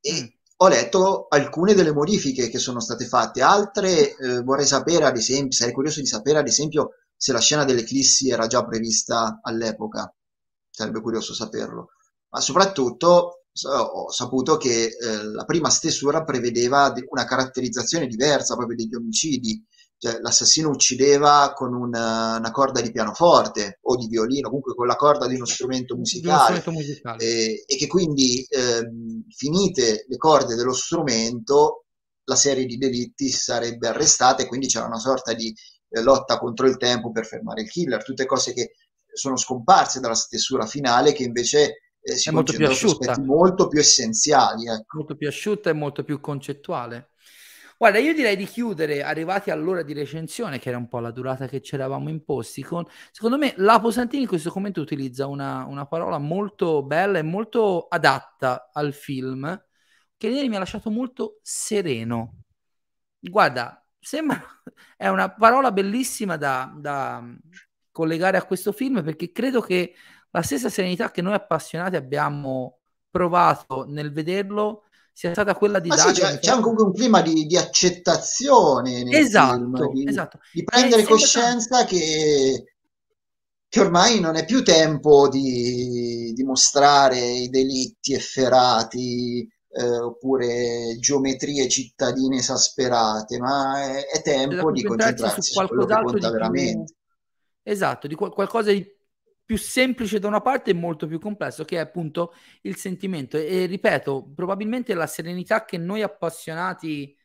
e 0.01 0.12
mm. 0.12 0.26
ho 0.59 0.68
letto 0.68 1.26
alcune 1.28 1.74
delle 1.74 1.92
modifiche 1.92 2.49
che 2.49 2.59
sono 2.61 2.78
state 2.78 3.05
fatte, 3.05 3.42
altre 3.42 4.14
eh, 4.16 4.42
vorrei 4.42 4.66
sapere, 4.66 5.05
ad 5.05 5.16
esempio, 5.16 5.57
sarei 5.57 5.74
curioso 5.74 5.99
di 5.99 6.07
sapere, 6.07 6.38
ad 6.38 6.46
esempio, 6.46 6.90
se 7.16 7.32
la 7.32 7.40
scena 7.40 7.64
dell'eclissi 7.64 8.30
era 8.30 8.46
già 8.46 8.64
prevista 8.64 9.40
all'epoca, 9.42 10.14
sarebbe 10.70 11.01
curioso 11.01 11.34
saperlo, 11.34 11.88
ma 12.28 12.40
soprattutto 12.40 13.38
ho 13.64 14.11
saputo 14.11 14.56
che 14.56 14.84
eh, 14.84 15.24
la 15.32 15.44
prima 15.44 15.70
stesura 15.70 16.24
prevedeva 16.24 16.92
una 17.09 17.24
caratterizzazione 17.24 18.06
diversa 18.06 18.54
proprio 18.56 18.76
degli 18.76 18.94
omicidi, 18.94 19.64
cioè, 20.00 20.20
l'assassino 20.20 20.68
uccideva 20.68 21.52
con 21.56 21.74
una, 21.74 22.36
una, 22.36 22.50
corda 22.52 22.80
di 22.80 22.92
pianoforte 22.92 23.80
o 23.82 23.96
di 23.96 24.06
violino, 24.06 24.46
comunque 24.46 24.74
con 24.74 24.86
la 24.86 24.94
corda 24.94 25.26
di 25.26 25.34
uno 25.34 25.44
strumento 25.44 25.96
musicale, 25.96 26.52
uno 26.52 26.61
strumento 26.61 26.70
musicale. 26.70 27.24
Eh, 27.24 27.64
e 27.66 27.76
che 27.76 27.86
quindi 27.88 28.46
ehm, 28.48 29.24
finite 29.28 30.04
le 30.06 30.16
corde 30.16 30.54
dello 30.54 30.72
strumento 30.72 31.86
la 32.24 32.36
serie 32.36 32.64
di 32.64 32.76
delitti 32.76 33.28
sarebbe 33.28 33.88
arrestata 33.88 34.42
e 34.42 34.46
quindi 34.46 34.68
c'era 34.68 34.86
una 34.86 35.00
sorta 35.00 35.32
di 35.32 35.52
eh, 35.88 36.00
lotta 36.02 36.38
contro 36.38 36.68
il 36.68 36.76
tempo 36.76 37.11
per 37.11 37.26
fermare 37.26 37.62
il 37.62 37.70
killer, 37.70 38.04
tutte 38.04 38.26
cose 38.26 38.52
che 38.52 38.74
sono 39.12 39.36
scomparse 39.36 39.98
dalla 39.98 40.14
stesura 40.14 40.66
finale 40.66 41.12
che 41.12 41.24
invece 41.24 41.88
eh, 42.01 42.16
si 42.16 42.30
concentrano 42.30 42.74
su 42.74 42.86
aspetti 42.86 43.20
molto 43.22 43.68
più 43.68 43.78
essenziali. 43.78 44.68
Ecco. 44.68 44.99
Molto 44.99 45.16
più 45.16 45.28
asciutta 45.28 45.70
e 45.70 45.72
molto 45.72 46.05
più 46.05 46.20
concettuale. 46.20 47.11
Guarda, 47.78 47.99
io 47.99 48.12
direi 48.12 48.34
di 48.34 48.44
chiudere, 48.44 49.05
arrivati 49.05 49.51
all'ora 49.53 49.82
di 49.82 49.92
recensione, 49.92 50.59
che 50.59 50.68
era 50.68 50.78
un 50.78 50.88
po' 50.88 50.99
la 50.99 51.12
durata 51.12 51.46
che 51.46 51.62
ci 51.62 51.76
eravamo 51.76 52.09
imposti, 52.09 52.61
con, 52.61 52.84
secondo 53.12 53.38
me 53.38 53.55
Lapo 53.59 53.92
Santini 53.92 54.22
in 54.22 54.28
questo 54.28 54.51
commento 54.51 54.80
utilizza 54.80 55.28
una, 55.28 55.64
una 55.64 55.86
parola 55.86 56.18
molto 56.18 56.82
bella 56.82 57.18
e 57.18 57.22
molto 57.22 57.86
adatta 57.88 58.70
al 58.72 58.92
film, 58.92 59.64
che 60.16 60.26
ieri 60.26 60.49
mi 60.49 60.57
ha 60.57 60.59
lasciato 60.59 60.90
molto 60.90 61.38
sereno. 61.42 62.42
Guarda, 63.20 63.86
sembra, 64.01 64.42
è 64.96 65.07
una 65.07 65.32
parola 65.32 65.70
bellissima 65.70 66.36
da, 66.36 66.72
da 66.76 67.24
collegare 67.92 68.36
a 68.38 68.44
questo 68.44 68.72
film, 68.72 69.05
perché 69.05 69.30
credo 69.30 69.61
che 69.61 69.94
la 70.31 70.43
stessa 70.43 70.68
serenità 70.68 71.11
che 71.11 71.22
noi 71.22 71.35
appassionati 71.35 71.97
abbiamo 71.97 72.79
provato 73.11 73.85
nel 73.89 74.12
vederlo 74.12 74.85
sia 75.12 75.33
stata 75.33 75.55
quella 75.57 75.81
di 75.81 75.89
Ma 75.89 75.97
dare... 75.97 76.14
Sì, 76.14 76.20
c'è, 76.20 76.39
c'è, 76.39 76.53
comunque 76.61 76.85
un 76.85 76.93
clima 76.93 77.20
di, 77.22 77.47
di 77.47 77.57
accettazione 77.57 79.05
esatto, 79.11 79.57
film, 79.57 79.93
di, 79.93 80.09
esatto. 80.09 80.39
di 80.53 80.62
prendere 80.62 81.03
coscienza 81.03 81.85
che 81.85 82.64
che 83.70 83.81
ormai 83.81 84.18
non 84.18 84.37
è 84.37 84.47
più 84.47 84.62
tempo 84.64 85.29
di, 85.29 86.33
di 86.35 86.43
mostrare 86.43 87.18
i 87.18 87.51
delitti 87.51 88.14
efferati 88.14 89.47
eh, 89.70 89.99
oppure 89.99 90.97
geometrie 90.99 91.68
cittadine 91.68 92.39
esasperate, 92.39 93.39
ma 93.39 93.83
è, 93.83 94.07
è 94.07 94.22
tempo 94.22 94.72
di 94.72 94.83
concentrarsi 94.83 95.53
su, 95.53 95.66
su 95.66 95.87
conta 95.87 96.31
veramente. 96.31 96.95
Più... 96.95 97.72
Esatto, 97.72 98.07
di 98.07 98.14
qual- 98.14 98.33
qualcosa 98.33 98.72
di 98.72 98.85
più 99.49 99.57
semplice 99.57 100.18
da 100.18 100.28
una 100.28 100.42
parte 100.42 100.72
e 100.72 100.74
molto 100.74 101.07
più 101.07 101.18
complesso, 101.18 101.64
che 101.64 101.76
è 101.76 101.80
appunto 101.80 102.34
il 102.62 102.76
sentimento. 102.76 103.38
E, 103.38 103.64
ripeto, 103.64 104.32
probabilmente 104.34 104.92
la 104.92 105.07
serenità 105.07 105.64
che 105.64 105.78
noi 105.78 106.03
appassionati 106.03 107.16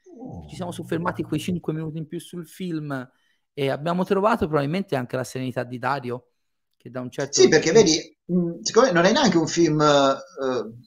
ci 0.47 0.55
siamo 0.55 0.71
soffermati 0.71 1.21
quei 1.24 1.41
5 1.41 1.74
minuti 1.74 1.97
in 1.97 2.07
più 2.07 2.21
sul 2.21 2.47
film 2.47 3.11
e 3.51 3.69
abbiamo 3.69 4.05
trovato 4.05 4.47
probabilmente 4.47 4.95
anche 4.95 5.17
la 5.17 5.26
serenità 5.26 5.65
di 5.65 5.78
Dario 5.78 6.28
che 6.78 6.89
da 6.89 7.01
un 7.01 7.11
certo 7.11 7.41
sì 7.41 7.49
perché 7.49 7.74
vedi 7.74 8.17
mm, 8.32 8.61
secondo 8.61 8.88
me 8.89 8.95
non 8.95 9.05
è 9.05 9.11
neanche 9.11 9.38
un 9.38 9.47
film 9.47 9.80
uh, 9.80 10.78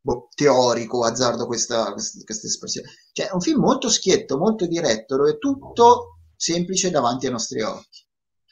boh, 0.00 0.28
teorico 0.36 1.04
azzardo 1.04 1.46
questa, 1.46 1.90
questa, 1.92 2.22
questa 2.22 2.46
espressione 2.46 2.88
cioè 3.12 3.28
è 3.28 3.32
un 3.32 3.40
film 3.40 3.60
molto 3.60 3.88
schietto 3.88 4.38
molto 4.38 4.66
diretto 4.66 5.16
dove 5.16 5.30
è 5.32 5.38
tutto 5.38 6.20
semplice 6.36 6.90
davanti 6.90 7.26
ai 7.26 7.32
nostri 7.32 7.60
occhi 7.62 8.05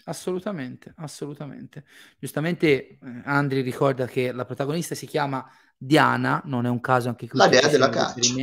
Assolutamente, 0.05 0.93
assolutamente. 0.97 1.85
Giustamente 2.19 2.65
eh, 2.65 2.99
Andri 3.25 3.63
ricorda 3.63 4.07
che 4.07 4.33
la 4.33 4.45
protagonista 4.45 4.95
si 4.95 5.07
chiama 5.07 5.47
Diana, 5.77 6.43
non 6.45 6.67
è 6.67 6.69
un 6.69 6.81
caso 6.81 7.09
anche 7.09 7.29
qui. 7.29 7.39
La 7.39 7.49
dea 7.49 7.69
della 7.69 7.89
caccia. 7.89 8.35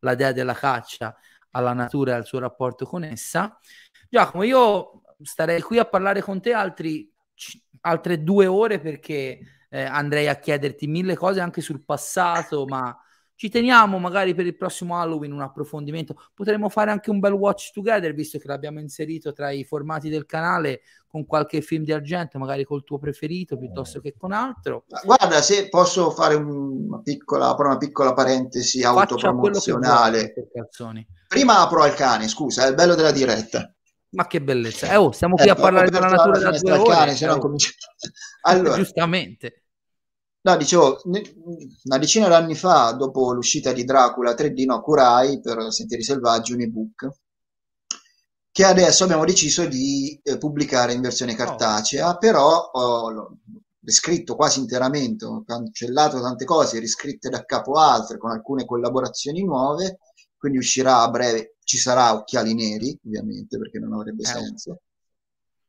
La 0.00 0.14
dea 0.14 0.32
della 0.32 0.54
caccia 0.54 1.16
alla 1.50 1.72
natura 1.72 2.12
e 2.12 2.14
al 2.16 2.26
suo 2.26 2.38
rapporto 2.38 2.86
con 2.86 3.04
essa. 3.04 3.58
Giacomo, 4.08 4.42
io 4.42 5.02
starei 5.22 5.60
qui 5.60 5.78
a 5.78 5.84
parlare 5.84 6.20
con 6.20 6.40
te 6.40 6.52
altri, 6.52 7.10
altre 7.80 8.22
due 8.22 8.46
ore 8.46 8.78
perché 8.78 9.40
eh, 9.68 9.82
andrei 9.82 10.28
a 10.28 10.36
chiederti 10.36 10.86
mille 10.86 11.16
cose 11.16 11.40
anche 11.40 11.60
sul 11.60 11.82
passato, 11.84 12.66
ma 12.66 12.96
ci 13.36 13.50
teniamo 13.50 13.98
magari 13.98 14.34
per 14.34 14.46
il 14.46 14.56
prossimo 14.56 14.98
Halloween 14.98 15.32
un 15.32 15.42
approfondimento. 15.42 16.16
Potremmo 16.34 16.70
fare 16.70 16.90
anche 16.90 17.10
un 17.10 17.20
bel 17.20 17.32
watch 17.32 17.70
together, 17.70 18.14
visto 18.14 18.38
che 18.38 18.48
l'abbiamo 18.48 18.80
inserito 18.80 19.32
tra 19.32 19.50
i 19.50 19.62
formati 19.62 20.08
del 20.08 20.24
canale 20.24 20.80
con 21.06 21.26
qualche 21.26 21.60
film 21.60 21.84
di 21.84 21.92
argento, 21.92 22.38
magari 22.38 22.64
col 22.64 22.82
tuo 22.82 22.98
preferito 22.98 23.58
piuttosto 23.58 24.00
che 24.00 24.14
con 24.16 24.32
altro. 24.32 24.84
Guarda, 25.04 25.42
se 25.42 25.68
posso 25.68 26.10
fare 26.10 26.34
una 26.34 27.00
piccola, 27.02 27.54
una 27.58 27.76
piccola 27.76 28.14
parentesi 28.14 28.82
autopromozionale. 28.82 30.32
Prima 31.28 31.60
apro 31.60 31.82
al 31.82 31.94
cane, 31.94 32.28
scusa, 32.28 32.64
è 32.64 32.68
il 32.70 32.74
bello 32.74 32.94
della 32.94 33.12
diretta. 33.12 33.70
Ma 34.10 34.26
che 34.26 34.40
bellezza. 34.40 34.90
Eh, 34.90 34.96
oh, 34.96 35.12
stiamo 35.12 35.34
qui 35.34 35.46
eh, 35.46 35.50
a 35.50 35.54
parlare 35.54 35.90
della 35.90 36.08
natura 36.08 36.38
da 36.38 36.58
due 36.58 36.72
ore. 36.72 37.14
Cane, 37.14 37.26
no 37.26 37.34
oh. 37.34 37.38
cominci... 37.38 37.70
allora, 38.42 38.76
Giustamente. 38.76 39.65
No, 40.46 40.56
dicevo, 40.56 41.00
una 41.04 41.98
decina 41.98 42.28
d'anni 42.28 42.54
fa, 42.54 42.92
dopo 42.92 43.32
l'uscita 43.32 43.72
di 43.72 43.82
Dracula 43.82 44.32
3D, 44.32 44.64
no, 44.64 44.80
curai 44.80 45.40
per 45.40 45.72
Sentieri 45.72 46.04
Selvaggi 46.04 46.52
un 46.52 46.60
ebook 46.60 47.08
che 48.52 48.64
adesso 48.64 49.02
abbiamo 49.02 49.24
deciso 49.24 49.66
di 49.66 50.18
eh, 50.22 50.38
pubblicare 50.38 50.92
in 50.92 51.00
versione 51.00 51.32
oh. 51.32 51.36
cartacea, 51.36 52.10
oh. 52.10 52.18
però 52.18 52.70
ho 52.72 53.10
l'ho 53.10 53.38
riscritto 53.80 54.36
quasi 54.36 54.60
interamente, 54.60 55.24
ho 55.24 55.42
cancellato 55.44 56.20
tante 56.20 56.44
cose, 56.44 56.78
riscritte 56.78 57.28
da 57.28 57.44
capo 57.44 57.72
altre, 57.72 58.16
con 58.16 58.30
alcune 58.30 58.64
collaborazioni 58.64 59.42
nuove, 59.44 59.98
quindi 60.36 60.58
uscirà 60.58 61.00
a 61.00 61.10
breve, 61.10 61.56
ci 61.64 61.76
sarà 61.76 62.14
Occhiali 62.14 62.54
Neri, 62.54 62.96
ovviamente, 63.04 63.58
perché 63.58 63.80
non 63.80 63.94
avrebbe 63.94 64.22
eh. 64.22 64.26
senso 64.26 64.80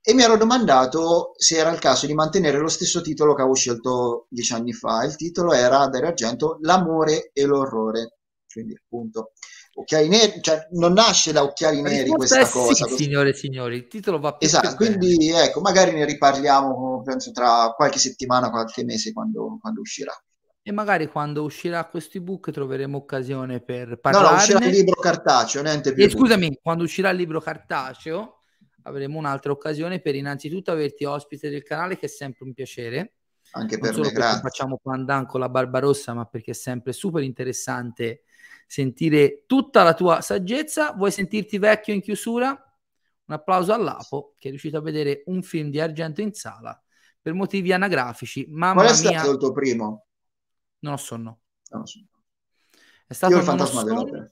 e 0.10 0.14
mi 0.14 0.24
ero 0.24 0.38
domandato 0.38 1.34
se 1.36 1.58
era 1.58 1.70
il 1.70 1.80
caso 1.80 2.06
di 2.06 2.14
mantenere 2.14 2.60
lo 2.60 2.70
stesso 2.70 3.02
titolo 3.02 3.34
che 3.34 3.42
avevo 3.42 3.58
scelto 3.58 4.28
dieci 4.30 4.54
anni 4.54 4.72
fa. 4.72 5.04
Il 5.04 5.18
titolo 5.18 5.52
era 5.52 5.86
Dario 5.88 6.08
Argento, 6.08 6.60
L'amore 6.62 7.32
e 7.34 7.44
l'orrore. 7.44 8.20
Quindi, 8.50 8.74
appunto, 8.74 9.34
occhiali 9.74 10.08
neri, 10.08 10.42
cioè 10.42 10.66
non 10.72 10.94
nasce 10.94 11.34
da 11.34 11.44
occhiali 11.44 11.82
neri 11.82 12.08
questa 12.12 12.46
sì, 12.46 12.52
cosa. 12.54 12.88
Sì, 12.88 12.96
signore 13.04 13.32
e 13.32 13.34
signori, 13.34 13.76
il 13.76 13.88
titolo 13.88 14.18
va 14.18 14.34
più 14.38 14.48
Esatto, 14.48 14.76
quindi 14.78 15.18
bene. 15.18 15.44
ecco, 15.44 15.60
magari 15.60 15.92
ne 15.92 16.06
riparliamo, 16.06 17.02
penso, 17.04 17.34
tra 17.34 17.74
qualche 17.76 18.00
settimana, 18.00 18.50
qualche 18.50 18.86
mese, 18.86 19.12
quando, 19.12 19.58
quando 19.60 19.82
uscirà. 19.82 20.14
E 20.62 20.72
magari 20.72 21.10
quando 21.10 21.44
uscirà 21.44 21.84
questo 21.84 22.18
ebook 22.18 22.52
troveremo 22.52 22.96
occasione 22.96 23.60
per 23.60 24.00
parlare. 24.00 24.24
No, 24.24 24.32
no, 24.32 24.38
uscirà 24.38 24.66
il 24.66 24.72
libro 24.72 25.02
cartaceo, 25.02 25.62
niente 25.64 25.92
più. 25.92 26.06
E 26.06 26.10
scusami, 26.10 26.60
quando 26.62 26.86
uscirà 26.86 27.10
il 27.10 27.18
libro 27.18 27.42
cartaceo 27.42 28.37
avremo 28.88 29.18
un'altra 29.18 29.52
occasione 29.52 30.00
per 30.00 30.16
innanzitutto 30.16 30.72
averti 30.72 31.04
ospite 31.04 31.50
del 31.50 31.64
canale, 31.64 31.98
che 31.98 32.06
è 32.06 32.10
sempre 32.10 32.46
un 32.46 32.54
piacere. 32.54 33.14
Anche 33.52 33.78
per 33.78 33.98
me, 33.98 34.12
grazie. 34.12 34.42
Facciamo 34.42 34.80
pandan 34.82 35.26
con 35.26 35.40
la 35.40 35.50
Barbarossa, 35.50 36.14
ma 36.14 36.26
perché 36.26 36.52
è 36.52 36.56
sempre 36.56 36.94
super 36.94 37.24
interessante 37.24 38.24
sentire 38.66 39.44
tutta 39.46 39.84
la 39.84 39.94
tua 39.94 40.22
saggezza. 40.22 40.94
Vuoi 40.94 41.12
sentirti 41.12 41.58
vecchio 41.58 41.94
in 41.94 42.02
chiusura? 42.02 42.50
Un 42.50 43.34
applauso 43.34 43.74
all'Apo 43.74 44.36
che 44.38 44.48
è 44.48 44.50
riuscito 44.52 44.78
a 44.78 44.82
vedere 44.82 45.24
un 45.26 45.42
film 45.42 45.70
di 45.70 45.80
Argento 45.80 46.22
in 46.22 46.34
sala 46.34 46.82
per 47.22 47.34
motivi 47.34 47.74
anagrafici. 47.74 48.46
Mamma 48.50 48.84
Qual 48.84 48.96
è 48.96 49.02
mia... 49.02 49.20
stato 49.20 49.32
il 49.32 49.38
tuo 49.38 49.52
primo? 49.52 50.06
Non 50.80 50.94
ho 50.94 50.98
sonno. 50.98 51.40
Non 51.70 51.82
ho 51.82 51.86
sonno. 51.86 52.08
È 53.06 53.14
stato 53.14 53.34
Io 53.34 53.40
il 53.40 53.46
fantasma 53.46 53.84
dell'opera. 53.84 54.32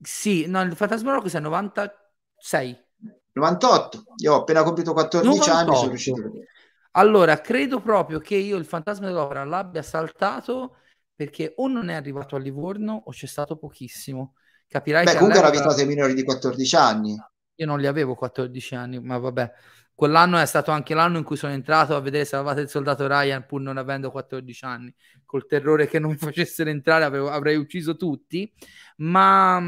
Sì, 0.00 0.46
no, 0.46 0.62
il 0.62 0.74
fantasma 0.74 1.10
dell'opera 1.10 1.38
è 1.38 1.40
96. 1.40 2.86
98, 3.32 4.04
io 4.16 4.34
ho 4.34 4.40
appena 4.40 4.62
compiuto 4.62 4.92
14 4.92 5.38
98. 5.38 5.56
anni 5.56 5.76
sono 5.76 5.88
riuscito 5.88 6.20
a 6.20 6.22
vedere. 6.22 6.46
Allora, 6.92 7.40
credo 7.40 7.80
proprio 7.80 8.18
che 8.18 8.34
io 8.34 8.56
il 8.56 8.64
fantasma 8.64 9.06
dell'opera 9.06 9.44
l'abbia 9.44 9.82
saltato 9.82 10.76
perché 11.14 11.52
o 11.56 11.68
non 11.68 11.88
è 11.88 11.94
arrivato 11.94 12.36
a 12.36 12.38
Livorno 12.38 13.02
o 13.06 13.10
c'è 13.10 13.26
stato 13.26 13.56
pochissimo. 13.56 14.34
Capirai 14.66 15.04
Beh, 15.04 15.12
che 15.12 15.16
comunque 15.16 15.40
era 15.40 15.48
abituato 15.48 15.80
ai 15.80 15.86
minori 15.86 16.14
di 16.14 16.22
14 16.22 16.76
anni. 16.76 17.16
Io 17.56 17.66
non 17.66 17.80
li 17.80 17.86
avevo 17.86 18.14
14 18.14 18.74
anni, 18.74 19.00
ma 19.00 19.18
vabbè. 19.18 19.52
Quell'anno 19.94 20.38
è 20.38 20.46
stato 20.46 20.70
anche 20.70 20.94
l'anno 20.94 21.18
in 21.18 21.24
cui 21.24 21.36
sono 21.36 21.52
entrato 21.52 21.96
a 21.96 22.00
vedere 22.00 22.24
Salvate 22.24 22.60
il 22.60 22.68
soldato 22.68 23.08
Ryan 23.08 23.46
pur 23.46 23.60
non 23.60 23.78
avendo 23.78 24.12
14 24.12 24.64
anni. 24.64 24.94
Col 25.24 25.46
terrore 25.46 25.88
che 25.88 25.98
non 25.98 26.10
mi 26.10 26.16
facessero 26.18 26.70
entrare 26.70 27.04
avevo, 27.04 27.30
avrei 27.30 27.56
ucciso 27.56 27.96
tutti. 27.96 28.52
Ma 28.98 29.60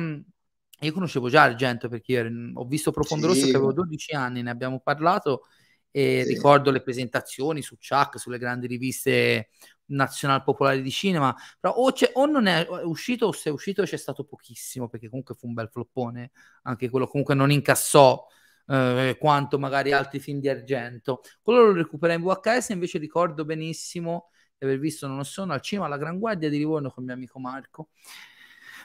io 0.86 0.92
conoscevo 0.92 1.28
già 1.28 1.42
Argento 1.42 1.88
perché 1.88 2.12
io 2.12 2.52
ho 2.54 2.64
visto 2.64 2.90
Profondo 2.90 3.32
sì. 3.32 3.34
Rosso 3.34 3.50
che 3.50 3.56
avevo 3.56 3.72
12 3.72 4.14
anni, 4.14 4.42
ne 4.42 4.50
abbiamo 4.50 4.80
parlato 4.80 5.44
e 5.90 6.22
sì. 6.24 6.32
ricordo 6.32 6.70
le 6.70 6.82
presentazioni 6.82 7.62
su 7.62 7.76
Chuck, 7.76 8.18
sulle 8.18 8.38
grandi 8.38 8.66
riviste 8.66 9.50
nazional 9.86 10.42
popolari 10.42 10.82
di 10.82 10.90
cinema, 10.90 11.34
però 11.58 11.74
o, 11.74 11.92
o, 12.12 12.26
non 12.26 12.46
è 12.46 12.66
uscito 12.84 13.26
o 13.26 13.32
se 13.32 13.50
è 13.50 13.52
uscito 13.52 13.82
c'è 13.82 13.96
stato 13.96 14.24
pochissimo 14.24 14.88
perché 14.88 15.08
comunque 15.08 15.34
fu 15.34 15.48
un 15.48 15.54
bel 15.54 15.68
floppone, 15.68 16.30
anche 16.62 16.88
quello 16.88 17.08
comunque 17.08 17.34
non 17.34 17.50
incassò 17.50 18.24
eh, 18.68 19.16
quanto 19.18 19.58
magari 19.58 19.92
altri 19.92 20.20
film 20.20 20.38
di 20.38 20.48
Argento. 20.48 21.22
Quello 21.42 21.66
lo 21.66 21.72
recuperai 21.72 22.16
in 22.16 22.22
VHS 22.22 22.68
invece 22.68 22.98
ricordo 22.98 23.44
benissimo 23.44 24.30
di 24.56 24.66
aver 24.66 24.78
visto 24.78 25.06
Non 25.08 25.24
sono 25.24 25.52
al 25.52 25.60
cinema 25.60 25.88
La 25.88 25.96
Gran 25.96 26.18
Guardia 26.18 26.48
di 26.48 26.58
Livorno 26.58 26.90
con 26.90 27.04
mio 27.04 27.14
amico 27.14 27.38
Marco 27.40 27.88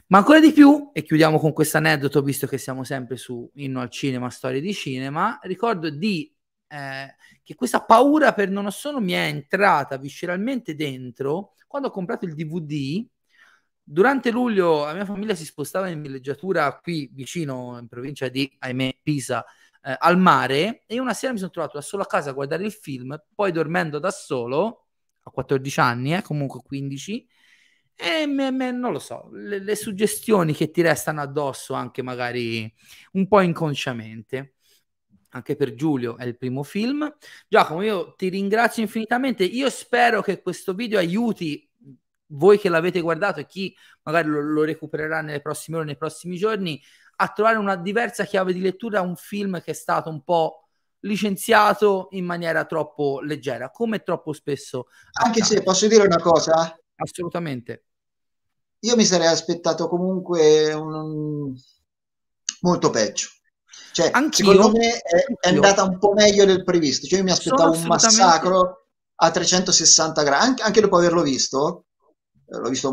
ma 0.08 0.20
ancora 0.20 0.39
di 0.39 0.51
più, 0.51 0.91
e 0.93 1.03
chiudiamo 1.03 1.39
con 1.39 1.51
questo 1.53 1.78
aneddoto, 1.78 2.22
visto 2.22 2.47
che 2.47 2.58
siamo 2.58 2.84
sempre 2.84 3.18
su 3.18 3.49
Inno 3.56 3.82
al 3.82 3.89
cinema, 3.89 4.30
storie 4.30 4.62
di 4.62 4.74
cinema, 4.74 5.39
ricordo 5.43 5.89
di, 5.89 6.32
eh, 6.68 7.16
che 7.43 7.56
questa 7.56 7.82
paura 7.84 8.34
per 8.34 8.49
Non 8.49 8.72
sono 8.72 8.99
mi 8.99 9.14
è 9.14 9.26
entrata 9.26 9.97
visceralmente 9.97 10.76
dentro 10.76 11.53
quando 11.68 11.89
ho 11.89 11.91
comprato 11.91 12.26
il 12.26 12.36
DVD. 12.36 13.06
Durante 13.88 14.32
luglio 14.32 14.86
la 14.86 14.93
mia 14.93 15.06
famiglia 15.06 15.36
si 15.36 15.45
spostava 15.45 15.89
in 15.89 16.01
villeggiatura 16.01 16.80
qui 16.80 17.10
vicino, 17.14 17.78
in 17.80 17.88
provincia 17.88 18.28
di, 18.30 18.51
ahimè, 18.60 18.97
Pisa, 19.01 19.43
eh, 19.84 19.95
al 19.99 20.18
mare, 20.18 20.84
e 20.88 20.99
una 20.99 21.14
sera 21.14 21.32
mi 21.34 21.38
sono 21.39 21.51
trovato 21.51 21.78
da 21.78 21.84
solo 21.84 22.03
a 22.03 22.08
casa 22.08 22.32
a 22.32 22.34
guardare 22.34 22.64
il 22.66 22.72
film, 22.72 23.16
poi 23.34 23.51
dormendo 23.51 23.99
da 23.99 24.10
solo, 24.12 24.86
a 25.24 25.30
14 25.30 25.80
anni, 25.80 26.16
eh, 26.16 26.22
comunque 26.22 26.62
15, 26.64 27.28
e 27.96 28.26
me, 28.28 28.52
me, 28.52 28.72
non 28.72 28.91
lo 28.91 29.00
so, 29.00 29.30
le, 29.32 29.60
le, 29.60 29.76
suggestioni 29.76 30.54
che 30.54 30.70
ti 30.70 30.82
restano 30.82 31.22
addosso 31.22 31.74
anche 31.74 32.02
magari 32.02 32.72
un 33.14 33.28
po' 33.28 33.39
inconsciamente. 33.39 34.56
Anche 35.30 35.56
per 35.56 35.74
Giulio 35.76 36.18
è 36.18 36.26
il 36.26 36.38
primo 36.38 36.64
film. 36.64 37.14
Giacomo, 37.48 37.82
io 37.82 38.14
ti 38.16 38.30
ringrazio 38.30 38.82
infinitamente. 38.82 39.43
Io 39.43 39.70
spero 39.70 40.22
che 40.22 40.41
questo 40.41 40.74
video 40.74 40.98
aiuti 40.98 41.70
voi 42.28 42.58
che 42.58 42.70
l'avete 42.70 43.02
guardato 43.02 43.39
e 43.39 43.46
chi 43.46 43.76
magari 44.04 44.30
lo, 44.30 44.41
lo 44.41 44.64
recupererà 44.64 45.22
nelle 45.22 45.41
prossime 45.41 45.78
ore, 45.78 45.86
nei 45.86 45.98
prossimi 45.98 46.38
giorni, 46.38 46.82
a 47.18 47.28
trovare 47.30 47.58
una 47.58 47.76
diversa 47.76 48.24
chiave 48.24 48.54
di 48.54 48.62
lettura 48.62 49.00
a 49.00 49.04
un 49.04 49.16
film 49.16 49.62
che 49.62 49.72
è 49.72 49.76
stato 49.76 50.10
un 50.10 50.24
po' 50.24 50.68
licenziato 51.02 52.08
in 52.12 52.26
maniera 52.26 52.66
troppo 52.66 53.20
leggera, 53.22 53.70
come 53.70 54.04
troppo 54.04 54.34
spesso. 54.34 54.88
Anche 55.24 55.41
accade. 55.41 55.56
se 55.58 55.64
posso 55.64 55.88
dire 55.88 56.04
una 56.04 56.20
cosa, 56.20 56.78
Assolutamente. 56.96 57.84
Io 58.80 58.96
mi 58.96 59.06
sarei 59.06 59.28
aspettato 59.28 59.88
comunque 59.88 60.74
un... 60.74 61.54
molto 62.62 62.89
peggio. 62.89 63.30
Cioè, 63.91 64.10
Anch'io, 64.12 64.52
secondo 64.52 64.78
me 64.78 65.00
è, 65.00 65.26
è, 65.39 65.50
andata 65.50 65.84
un 65.84 65.98
po' 65.98 66.14
meglio 66.14 66.46
del 66.46 66.64
previsto. 66.64 67.08
Cioè, 67.08 67.20
io 67.20 67.24
mi 67.24 67.32
aspettavo 67.32 67.72
un 67.72 67.84
massacro 67.86 68.88
a 69.16 69.32
360 69.32 70.24
gradi, 70.24 70.46
anche, 70.46 70.64
anche, 70.64 70.82
dopo 70.82 70.98
averlo 70.98 71.22
visto, 71.22 71.86
eh, 72.46 72.58
l'ho 72.58 72.70
visto 72.70 72.89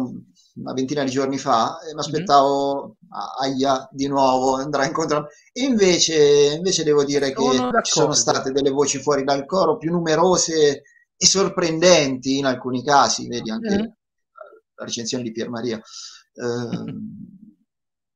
una 0.55 0.73
ventina 0.73 1.03
di 1.03 1.11
giorni 1.11 1.39
fa, 1.39 1.81
e 1.81 1.87
mi 1.87 1.93
mhm. 1.95 1.99
aspettavo 1.99 2.97
aia 3.41 3.89
di 3.91 4.07
nuovo 4.07 4.57
andrà 4.57 4.87
incontro. 4.87 5.27
E 5.53 5.63
invece, 5.63 6.55
invece 6.57 6.85
devo 6.85 7.05
dire 7.05 7.33
sono 7.35 7.51
che 7.51 7.57
d'accordo. 7.57 7.83
ci 7.83 7.93
sono 7.93 8.13
state 8.13 8.53
delle 8.53 8.71
voci 8.71 8.99
fuori 9.01 9.25
dal 9.25 9.45
coro 9.45 9.77
più 9.77 9.91
numerose 9.91 10.83
e 11.23 11.27
sorprendenti 11.27 12.39
in 12.39 12.47
alcuni 12.47 12.83
casi, 12.83 13.29
vedi 13.29 13.49
anche 13.49 13.71
mm-hmm. 13.71 13.87
la 14.75 14.85
recensione 14.85 15.23
di 15.23 15.31
Pier 15.31 15.49
Maria. 15.49 15.77
Eh, 15.79 16.95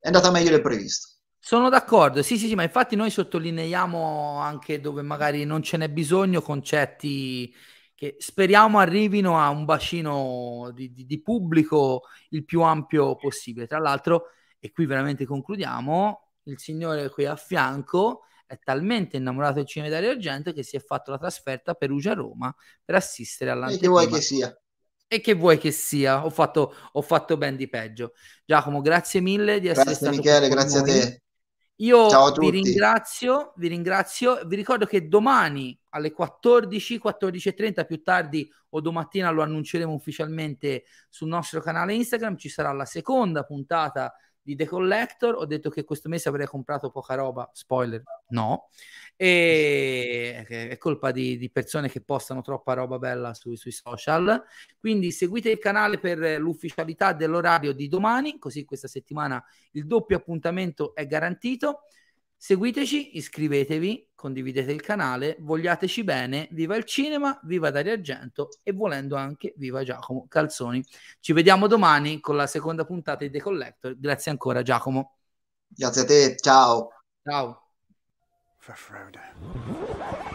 è 0.00 0.07
andata 0.09 0.32
meglio 0.32 0.50
del 0.50 0.61
previsto. 0.61 1.11
Sono 1.38 1.68
d'accordo, 1.68 2.20
sì, 2.22 2.36
sì, 2.36 2.48
sì, 2.48 2.57
ma 2.57 2.64
infatti 2.64 2.96
noi 2.96 3.11
sottolineiamo 3.11 4.40
anche 4.40 4.80
dove 4.80 5.02
magari 5.02 5.44
non 5.44 5.62
ce 5.62 5.76
n'è 5.76 5.88
bisogno 5.88 6.42
concetti 6.42 7.54
che 7.94 8.16
speriamo 8.18 8.80
arrivino 8.80 9.38
a 9.38 9.50
un 9.50 9.64
bacino 9.64 10.72
di, 10.74 10.92
di, 10.92 11.07
di 11.07 11.22
pubblico 11.22 12.02
il 12.30 12.44
più 12.44 12.62
ampio 12.62 13.14
possibile. 13.14 13.68
Tra 13.68 13.78
l'altro, 13.78 14.30
e 14.59 14.72
qui 14.72 14.84
veramente 14.84 15.24
concludiamo, 15.24 16.32
il 16.46 16.59
signore 16.59 17.09
qui 17.11 17.24
a 17.24 17.36
fianco 17.36 18.22
è 18.47 18.59
talmente 18.62 19.16
innamorato 19.16 19.55
del 19.55 19.66
cinema 19.66 19.92
Dario 19.92 20.11
Argento 20.11 20.53
che 20.53 20.62
si 20.62 20.76
è 20.76 20.80
fatto 20.80 21.11
la 21.11 21.18
trasferta 21.18 21.74
Perugia-Roma 21.74 22.55
per 22.84 22.94
assistere 22.94 23.51
all'anteprima. 23.51 24.01
E 24.01 24.05
che 24.05 24.07
vuoi 24.07 24.18
che 24.18 24.24
sia? 24.24 24.61
E 25.09 25.20
che 25.20 25.34
vuoi 25.34 25.59
che 25.59 25.70
sia? 25.70 26.24
Ho 26.24 26.30
fatto, 26.30 26.74
ho 26.92 27.03
fatto 27.03 27.36
ben 27.36 27.57
di 27.57 27.68
peggio. 27.68 28.12
Giacomo, 28.44 28.80
grazie 28.80 29.20
mille 29.20 29.61
di 29.61 29.68
essere 29.68 29.90
grazie 29.90 30.07
stato 30.07 30.16
Michele, 30.16 30.49
grazie 30.49 30.80
noi. 30.80 30.90
a 30.90 30.92
te. 30.94 31.20
Io 31.80 32.09
vi 32.38 32.51
ringrazio, 32.51 33.53
vi 33.57 33.68
ringrazio, 33.68 34.40
vi 34.47 34.57
ricordo 34.57 34.86
che 34.86 35.09
domani 35.09 35.78
alle 35.90 36.11
14, 36.11 36.99
14.30 37.05 37.84
più 37.84 38.03
tardi 38.03 38.51
o 38.70 38.80
domattina 38.80 39.28
lo 39.30 39.42
annunceremo 39.42 39.92
ufficialmente 39.92 40.84
sul 41.11 41.28
nostro 41.28 41.61
canale 41.61 41.92
Instagram, 41.92 42.36
ci 42.36 42.49
sarà 42.49 42.72
la 42.72 42.86
seconda 42.86 43.44
puntata 43.44 44.14
di 44.47 44.55
The 44.55 44.66
Collector. 44.66 45.34
Ho 45.34 45.44
detto 45.44 45.70
che 45.70 45.82
questo 45.82 46.09
mese 46.09 46.28
avrei 46.28 46.47
comprato 46.47 46.90
poca 46.90 47.14
roba, 47.14 47.51
spoiler, 47.53 48.01
no. 48.28 48.68
E 49.16 50.44
è 50.47 50.76
colpa 50.78 51.11
di, 51.11 51.36
di 51.36 51.51
persone 51.51 51.88
che 51.88 52.01
postano 52.01 52.42
troppa 52.42 52.74
roba 52.74 52.99
bella 52.99 53.34
su, 53.34 53.57
sui 53.57 53.72
social. 53.72 54.40
Quindi 54.78 55.11
seguite 55.11 55.51
il 55.51 55.59
canale 55.59 55.99
per 55.99 56.40
l'ufficialità 56.40 57.12
dell'orario 57.12 57.72
di 57.72 57.88
domani, 57.88 58.38
così 58.38 58.64
questa 58.64 58.86
settimana 58.86 59.44
il 59.72 59.86
doppio 59.86 60.16
appuntamento 60.16 60.94
è 60.94 61.07
garantito. 61.09 61.82
Seguiteci, 62.39 63.16
iscrivetevi, 63.16 64.11
condividete 64.14 64.70
il 64.70 64.82
canale, 64.82 65.37
vogliateci 65.41 66.05
bene, 66.05 66.49
viva 66.53 66.76
il 66.76 66.84
cinema, 66.84 67.39
viva 67.45 67.70
Dario 67.70 67.93
Argento 67.93 68.51
e 68.62 68.72
volendo 68.72 69.16
anche 69.16 69.55
viva 69.57 69.82
Giacomo 69.82 70.26
Calzoni. 70.28 70.84
Ci 71.18 71.32
vediamo 71.32 71.66
domani 71.66 72.20
con 72.20 72.37
la 72.37 72.47
seconda 72.47 72.84
puntata 72.84 73.24
di 73.24 73.30
The 73.30 73.41
Collector. 73.41 73.99
Grazie 73.99 74.30
ancora 74.30 74.62
Giacomo. 74.62 75.16
Grazie 75.66 76.03
a 76.03 76.05
te, 76.05 76.37
ciao. 76.37 76.91
Ciao. 77.22 77.62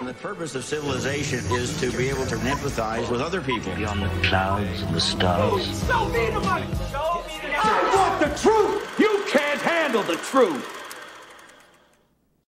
The 0.05 0.13
purpose 0.21 0.55
of 0.55 0.63
civilization 0.63 1.39
is 1.51 1.77
to 1.81 1.91
be 1.97 2.09
able 2.09 2.25
to 2.27 2.37
empathize 2.37 3.09
with 3.09 3.19
other 3.19 3.41
people 3.41 3.75
beyond 3.75 4.01
the 4.01 4.09
clouds 4.27 4.81
and 4.81 4.93
the 4.93 5.01
stars. 5.01 5.85
Show 5.85 6.07
me 6.07 6.31
the 6.31 6.39
money. 6.39 6.65
Show 6.89 7.23
me 7.27 7.39
the 7.41 7.49
money. 7.49 7.61
I 7.61 7.93
want 7.93 8.19
the 8.19 8.29
truth. 8.39 8.97
You 8.97 9.23
can't 9.27 9.59
handle 9.61 10.03
the 10.03 10.15
truth. 10.15 10.80